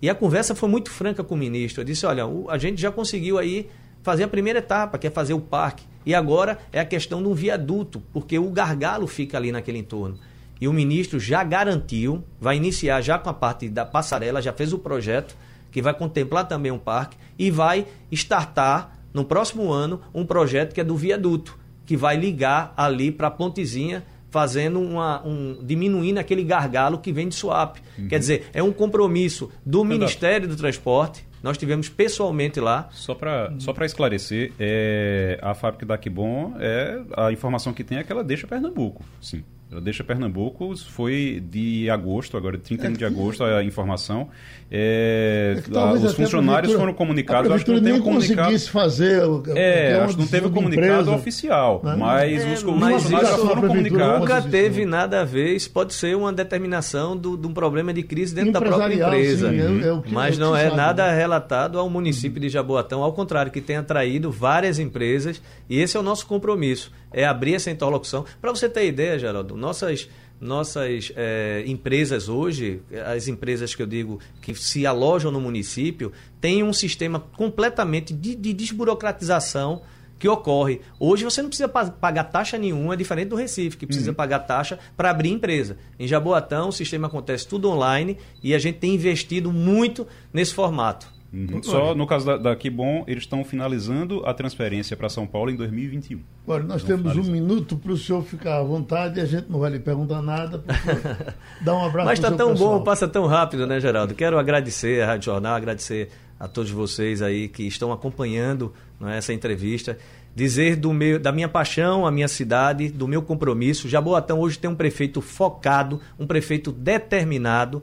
E 0.00 0.08
a 0.10 0.14
conversa 0.14 0.54
foi 0.54 0.68
muito 0.68 0.90
franca 0.90 1.22
com 1.24 1.34
o 1.34 1.38
ministro. 1.38 1.80
Eu 1.80 1.84
disse: 1.84 2.04
olha, 2.04 2.26
o- 2.26 2.50
a 2.50 2.58
gente 2.58 2.80
já 2.80 2.90
conseguiu 2.90 3.38
aí 3.38 3.68
fazer 4.02 4.24
a 4.24 4.28
primeira 4.28 4.58
etapa, 4.58 4.98
que 4.98 5.06
é 5.06 5.10
fazer 5.10 5.32
o 5.34 5.40
parque. 5.40 5.84
E 6.04 6.14
agora 6.14 6.58
é 6.72 6.78
a 6.78 6.84
questão 6.84 7.22
de 7.22 7.28
um 7.28 7.34
viaduto, 7.34 8.02
porque 8.12 8.38
o 8.38 8.50
gargalo 8.50 9.06
fica 9.06 9.36
ali 9.36 9.50
naquele 9.50 9.78
entorno. 9.78 10.18
E 10.60 10.68
o 10.68 10.72
ministro 10.72 11.18
já 11.18 11.42
garantiu, 11.42 12.22
vai 12.40 12.56
iniciar 12.56 13.00
já 13.00 13.18
com 13.18 13.28
a 13.28 13.34
parte 13.34 13.68
da 13.68 13.84
passarela, 13.84 14.40
já 14.40 14.52
fez 14.52 14.72
o 14.72 14.78
projeto, 14.78 15.36
que 15.76 15.82
vai 15.82 15.92
contemplar 15.92 16.48
também 16.48 16.72
um 16.72 16.78
parque, 16.78 17.18
e 17.38 17.50
vai 17.50 17.86
startar 18.10 18.98
no 19.12 19.26
próximo 19.26 19.70
ano 19.70 20.00
um 20.14 20.24
projeto 20.24 20.72
que 20.72 20.80
é 20.80 20.84
do 20.84 20.96
viaduto, 20.96 21.58
que 21.84 21.94
vai 21.94 22.16
ligar 22.16 22.72
ali 22.78 23.12
para 23.12 23.26
a 23.26 23.30
pontezinha 23.30 24.02
fazendo 24.30 24.80
uma, 24.80 25.22
um, 25.22 25.58
diminuindo 25.62 26.16
aquele 26.16 26.42
gargalo 26.42 26.96
que 26.96 27.12
vem 27.12 27.28
de 27.28 27.34
Suape. 27.34 27.82
Quer 28.08 28.18
dizer, 28.18 28.46
é 28.54 28.62
um 28.62 28.72
compromisso 28.72 29.52
do 29.66 29.84
Ministério 29.84 30.48
do 30.48 30.56
Transporte. 30.56 31.28
Nós 31.42 31.58
tivemos 31.58 31.90
pessoalmente 31.90 32.58
lá. 32.58 32.88
Só 32.92 33.14
para 33.14 33.52
só 33.58 33.74
pra 33.74 33.84
esclarecer, 33.84 34.54
é, 34.58 35.38
a 35.42 35.52
fábrica 35.52 35.84
da 35.84 35.98
Kibon, 35.98 36.54
é, 36.58 37.02
a 37.18 37.30
informação 37.30 37.74
que 37.74 37.84
tem 37.84 37.98
é 37.98 38.02
que 38.02 38.10
ela 38.10 38.24
deixa 38.24 38.46
Pernambuco. 38.46 39.04
Sim. 39.20 39.44
Ela 39.70 39.80
deixa 39.80 40.04
Pernambuco, 40.04 40.76
foi 40.76 41.42
de 41.50 41.90
agosto, 41.90 42.36
agora 42.36 42.56
31 42.56 42.92
de 42.92 43.04
agosto 43.04 43.42
a 43.42 43.64
informação. 43.64 44.28
É, 44.70 45.60
É 45.72 45.78
a- 45.78 45.92
os 45.92 46.14
funcionários 46.14 46.72
foram 46.72 46.92
comunicados, 46.92 47.50
a 47.50 47.54
acho 47.56 47.64
que 47.64 47.72
não 47.72 47.82
tem 47.82 47.92
um 47.94 48.00
comunicado. 48.00 48.42
conseguisse 48.42 48.70
fazer. 48.70 49.22
É, 49.56 49.96
uma 49.96 50.04
acho 50.04 50.14
que 50.14 50.20
não 50.22 50.28
teve 50.28 50.48
comunicado 50.50 50.92
empresa. 50.92 51.10
oficial, 51.12 51.80
Né? 51.82 51.96
mas 51.98 52.32
É, 52.44 52.52
os, 52.52 52.62
mas 52.62 52.62
funcionários 52.62 53.02
isso- 53.32 53.46
foram 53.46 53.62
comunicados. 53.68 54.20
Nunca 54.20 54.42
teve 54.42 54.84
nada 54.86 55.20
a 55.20 55.24
ver. 55.24 55.54
Isso 55.56 55.70
pode 55.70 55.94
ser 55.94 56.16
uma 56.16 56.32
determinação 56.32 57.16
do- 57.16 57.36
de 57.36 57.46
um 57.46 57.52
problema 57.52 57.92
de 57.92 58.02
crise 58.04 58.34
dentro 58.34 58.52
da 58.52 58.60
própria 58.60 58.94
empresa. 58.94 59.50
sim, 59.50 59.60
é- 59.82 59.88
é 59.88 59.92
o 59.92 60.02
que- 60.02 60.12
Mas 60.12 60.36
é 60.36 60.40
não 60.40 60.54
é 60.56 60.64
sabe, 60.64 60.76
nada 60.76 61.06
né? 61.08 61.16
relatado 61.16 61.78
ao 61.78 61.90
município 61.90 62.40
de 62.40 62.48
Jaboatão. 62.48 63.02
Ao 63.02 63.12
contrário, 63.12 63.50
que 63.50 63.60
tem 63.60 63.76
atraído 63.76 64.30
várias 64.30 64.78
empresas. 64.78 65.42
E 65.68 65.80
esse 65.80 65.96
é 65.96 66.00
o 66.00 66.02
nosso 66.04 66.24
compromisso. 66.26 66.92
É 67.12 67.24
abrir 67.24 67.54
essa 67.54 67.70
interlocução. 67.70 68.24
Para 68.42 68.50
você 68.50 68.68
ter 68.68 68.86
ideia, 68.86 69.18
Geraldo, 69.18 69.55
nossas, 69.56 70.08
nossas 70.40 71.12
é, 71.16 71.64
empresas 71.66 72.28
hoje, 72.28 72.80
as 73.06 73.26
empresas 73.28 73.74
que 73.74 73.82
eu 73.82 73.86
digo 73.86 74.20
que 74.40 74.54
se 74.54 74.86
alojam 74.86 75.32
no 75.32 75.40
município, 75.40 76.12
têm 76.40 76.62
um 76.62 76.72
sistema 76.72 77.18
completamente 77.18 78.12
de, 78.12 78.34
de 78.34 78.52
desburocratização 78.52 79.82
que 80.18 80.28
ocorre. 80.28 80.80
Hoje 80.98 81.24
você 81.24 81.42
não 81.42 81.48
precisa 81.48 81.68
pagar 81.68 82.24
taxa 82.24 82.56
nenhuma, 82.56 82.94
é 82.94 82.96
diferente 82.96 83.28
do 83.28 83.36
Recife, 83.36 83.76
que 83.76 83.86
precisa 83.86 84.10
uhum. 84.10 84.14
pagar 84.14 84.40
taxa 84.40 84.78
para 84.96 85.10
abrir 85.10 85.30
empresa. 85.30 85.76
Em 85.98 86.06
Jaboatão, 86.06 86.68
o 86.68 86.72
sistema 86.72 87.06
acontece 87.06 87.46
tudo 87.46 87.68
online 87.68 88.16
e 88.42 88.54
a 88.54 88.58
gente 88.58 88.78
tem 88.78 88.94
investido 88.94 89.52
muito 89.52 90.06
nesse 90.32 90.54
formato. 90.54 91.15
Uhum. 91.36 91.62
Só 91.62 91.94
no 91.94 92.06
caso 92.06 92.24
da, 92.24 92.36
da 92.38 92.56
Kibon, 92.56 93.04
eles 93.06 93.24
estão 93.24 93.44
finalizando 93.44 94.24
a 94.24 94.32
transferência 94.32 94.96
para 94.96 95.10
São 95.10 95.26
Paulo 95.26 95.50
em 95.50 95.56
2021. 95.56 96.20
Olha, 96.46 96.64
nós 96.64 96.82
temos 96.82 97.14
um 97.14 97.30
minuto 97.30 97.76
para 97.76 97.92
o 97.92 97.96
senhor 97.96 98.22
ficar 98.22 98.58
à 98.58 98.62
vontade 98.62 99.18
e 99.18 99.22
a 99.22 99.26
gente 99.26 99.50
não 99.50 99.58
vai 99.58 99.70
lhe 99.70 99.78
perguntar 99.78 100.22
nada. 100.22 100.64
Dá 101.60 101.74
um 101.74 101.84
abraço 101.84 102.06
Mas 102.06 102.18
está 102.18 102.30
tão 102.30 102.52
pessoal. 102.52 102.78
bom, 102.78 102.84
passa 102.84 103.06
tão 103.06 103.26
rápido, 103.26 103.66
né, 103.66 103.78
Geraldo? 103.78 104.14
Quero 104.14 104.38
agradecer 104.38 105.02
a 105.02 105.08
Rádio 105.08 105.26
Jornal, 105.26 105.56
agradecer 105.56 106.08
a 106.40 106.48
todos 106.48 106.70
vocês 106.70 107.20
aí 107.20 107.48
que 107.48 107.64
estão 107.64 107.92
acompanhando 107.92 108.72
é, 109.02 109.18
essa 109.18 109.34
entrevista. 109.34 109.98
Dizer 110.34 110.76
do 110.76 110.92
meu, 110.92 111.18
da 111.18 111.32
minha 111.32 111.48
paixão, 111.48 112.06
a 112.06 112.10
minha 112.10 112.28
cidade, 112.28 112.88
do 112.88 113.06
meu 113.06 113.20
compromisso. 113.20 113.88
Jaboatão 113.88 114.40
hoje 114.40 114.58
tem 114.58 114.70
um 114.70 114.74
prefeito 114.74 115.20
focado, 115.20 116.00
um 116.18 116.26
prefeito 116.26 116.72
determinado 116.72 117.82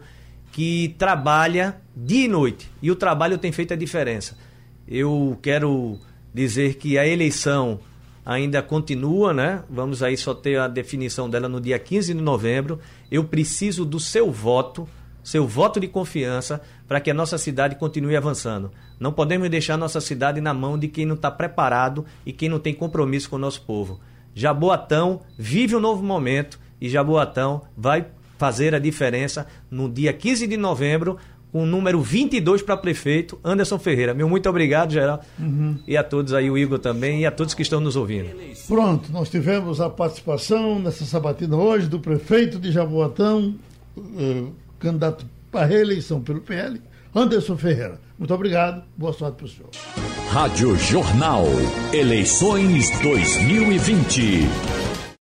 que 0.54 0.96
trabalha 1.00 1.82
dia 1.96 2.26
e 2.26 2.28
noite. 2.28 2.72
E 2.82 2.90
o 2.92 2.96
trabalho 2.96 3.40
tem 3.40 3.52
feito 3.52 3.74
a 3.74 3.76
diferença. 3.76 4.38
Eu 4.88 5.38
quero 5.42 6.00
dizer 6.32 6.76
que 6.76 6.98
a 6.98 7.06
eleição 7.06 7.80
ainda 8.24 8.62
continua, 8.62 9.34
né? 9.34 9.64
Vamos 9.68 10.04
aí 10.04 10.16
só 10.16 10.34
ter 10.34 10.60
a 10.60 10.68
definição 10.68 11.28
dela 11.28 11.50
no 11.50 11.60
dia 11.60 11.80
15 11.80 12.14
de 12.14 12.22
novembro. 12.22 12.80
Eu 13.12 13.24
preciso 13.24 13.84
do 13.84 14.00
seu 14.00 14.32
voto, 14.32 14.88
seu 15.24 15.48
voto 15.48 15.80
de 15.80 15.88
confiança, 15.88 16.62
para 16.88 17.02
que 17.02 17.10
a 17.10 17.16
nossa 17.16 17.40
cidade 17.40 17.76
continue 17.76 18.16
avançando. 18.16 18.72
Não 19.00 19.12
podemos 19.12 19.50
deixar 19.50 19.76
nossa 19.76 20.00
cidade 20.00 20.40
na 20.40 20.54
mão 20.54 20.78
de 20.78 20.88
quem 20.88 21.04
não 21.06 21.16
está 21.16 21.32
preparado 21.32 22.06
e 22.24 22.32
quem 22.32 22.48
não 22.48 22.60
tem 22.60 22.76
compromisso 22.76 23.28
com 23.28 23.38
o 23.38 23.40
nosso 23.40 23.64
povo. 23.64 24.00
Jaboatão 24.36 25.22
vive 25.36 25.76
um 25.76 25.80
novo 25.80 26.04
momento 26.04 26.60
e 26.80 26.88
Jaboatão 26.88 27.64
vai 27.76 28.06
fazer 28.38 28.74
a 28.76 28.80
diferença 28.80 29.48
no 29.70 29.90
dia 29.90 30.14
15 30.14 30.48
de 30.48 30.58
novembro, 30.58 31.18
com 31.52 31.64
o 31.64 31.66
número 31.68 32.02
22 32.02 32.64
para 32.64 32.76
prefeito, 32.76 33.40
Anderson 33.44 33.78
Ferreira. 33.78 34.14
Meu 34.14 34.28
muito 34.28 34.50
obrigado, 34.50 34.92
geral. 34.92 35.22
Uhum. 35.40 35.78
E 35.88 35.96
a 35.96 36.04
todos 36.04 36.34
aí, 36.34 36.50
o 36.50 36.58
Igor 36.58 36.80
também, 36.80 37.22
e 37.22 37.26
a 37.28 37.32
todos 37.32 37.54
que 37.54 37.62
estão 37.62 37.80
nos 37.80 37.96
ouvindo. 37.96 38.30
Pronto, 38.68 39.12
nós 39.12 39.30
tivemos 39.30 39.80
a 39.80 39.88
participação 39.88 40.80
nessa 40.80 41.06
sabatina 41.06 41.56
hoje 41.56 41.88
do 41.88 42.00
prefeito 42.00 42.58
de 42.58 42.72
Jaboatão, 42.72 43.54
eh, 44.18 44.46
candidato 44.80 45.26
para 45.52 45.68
reeleição 45.68 46.20
pelo 46.22 46.42
PL, 46.42 46.82
Anderson 47.14 47.56
Ferreira. 47.56 48.00
Muito 48.18 48.34
obrigado, 48.34 48.84
boa 48.98 49.14
sorte 49.14 49.38
para 49.38 49.46
o 49.46 49.50
senhor. 49.50 49.70
Rádio 50.30 50.76
Jornal, 50.78 51.46
eleições 51.94 52.90
2020. 53.02 54.83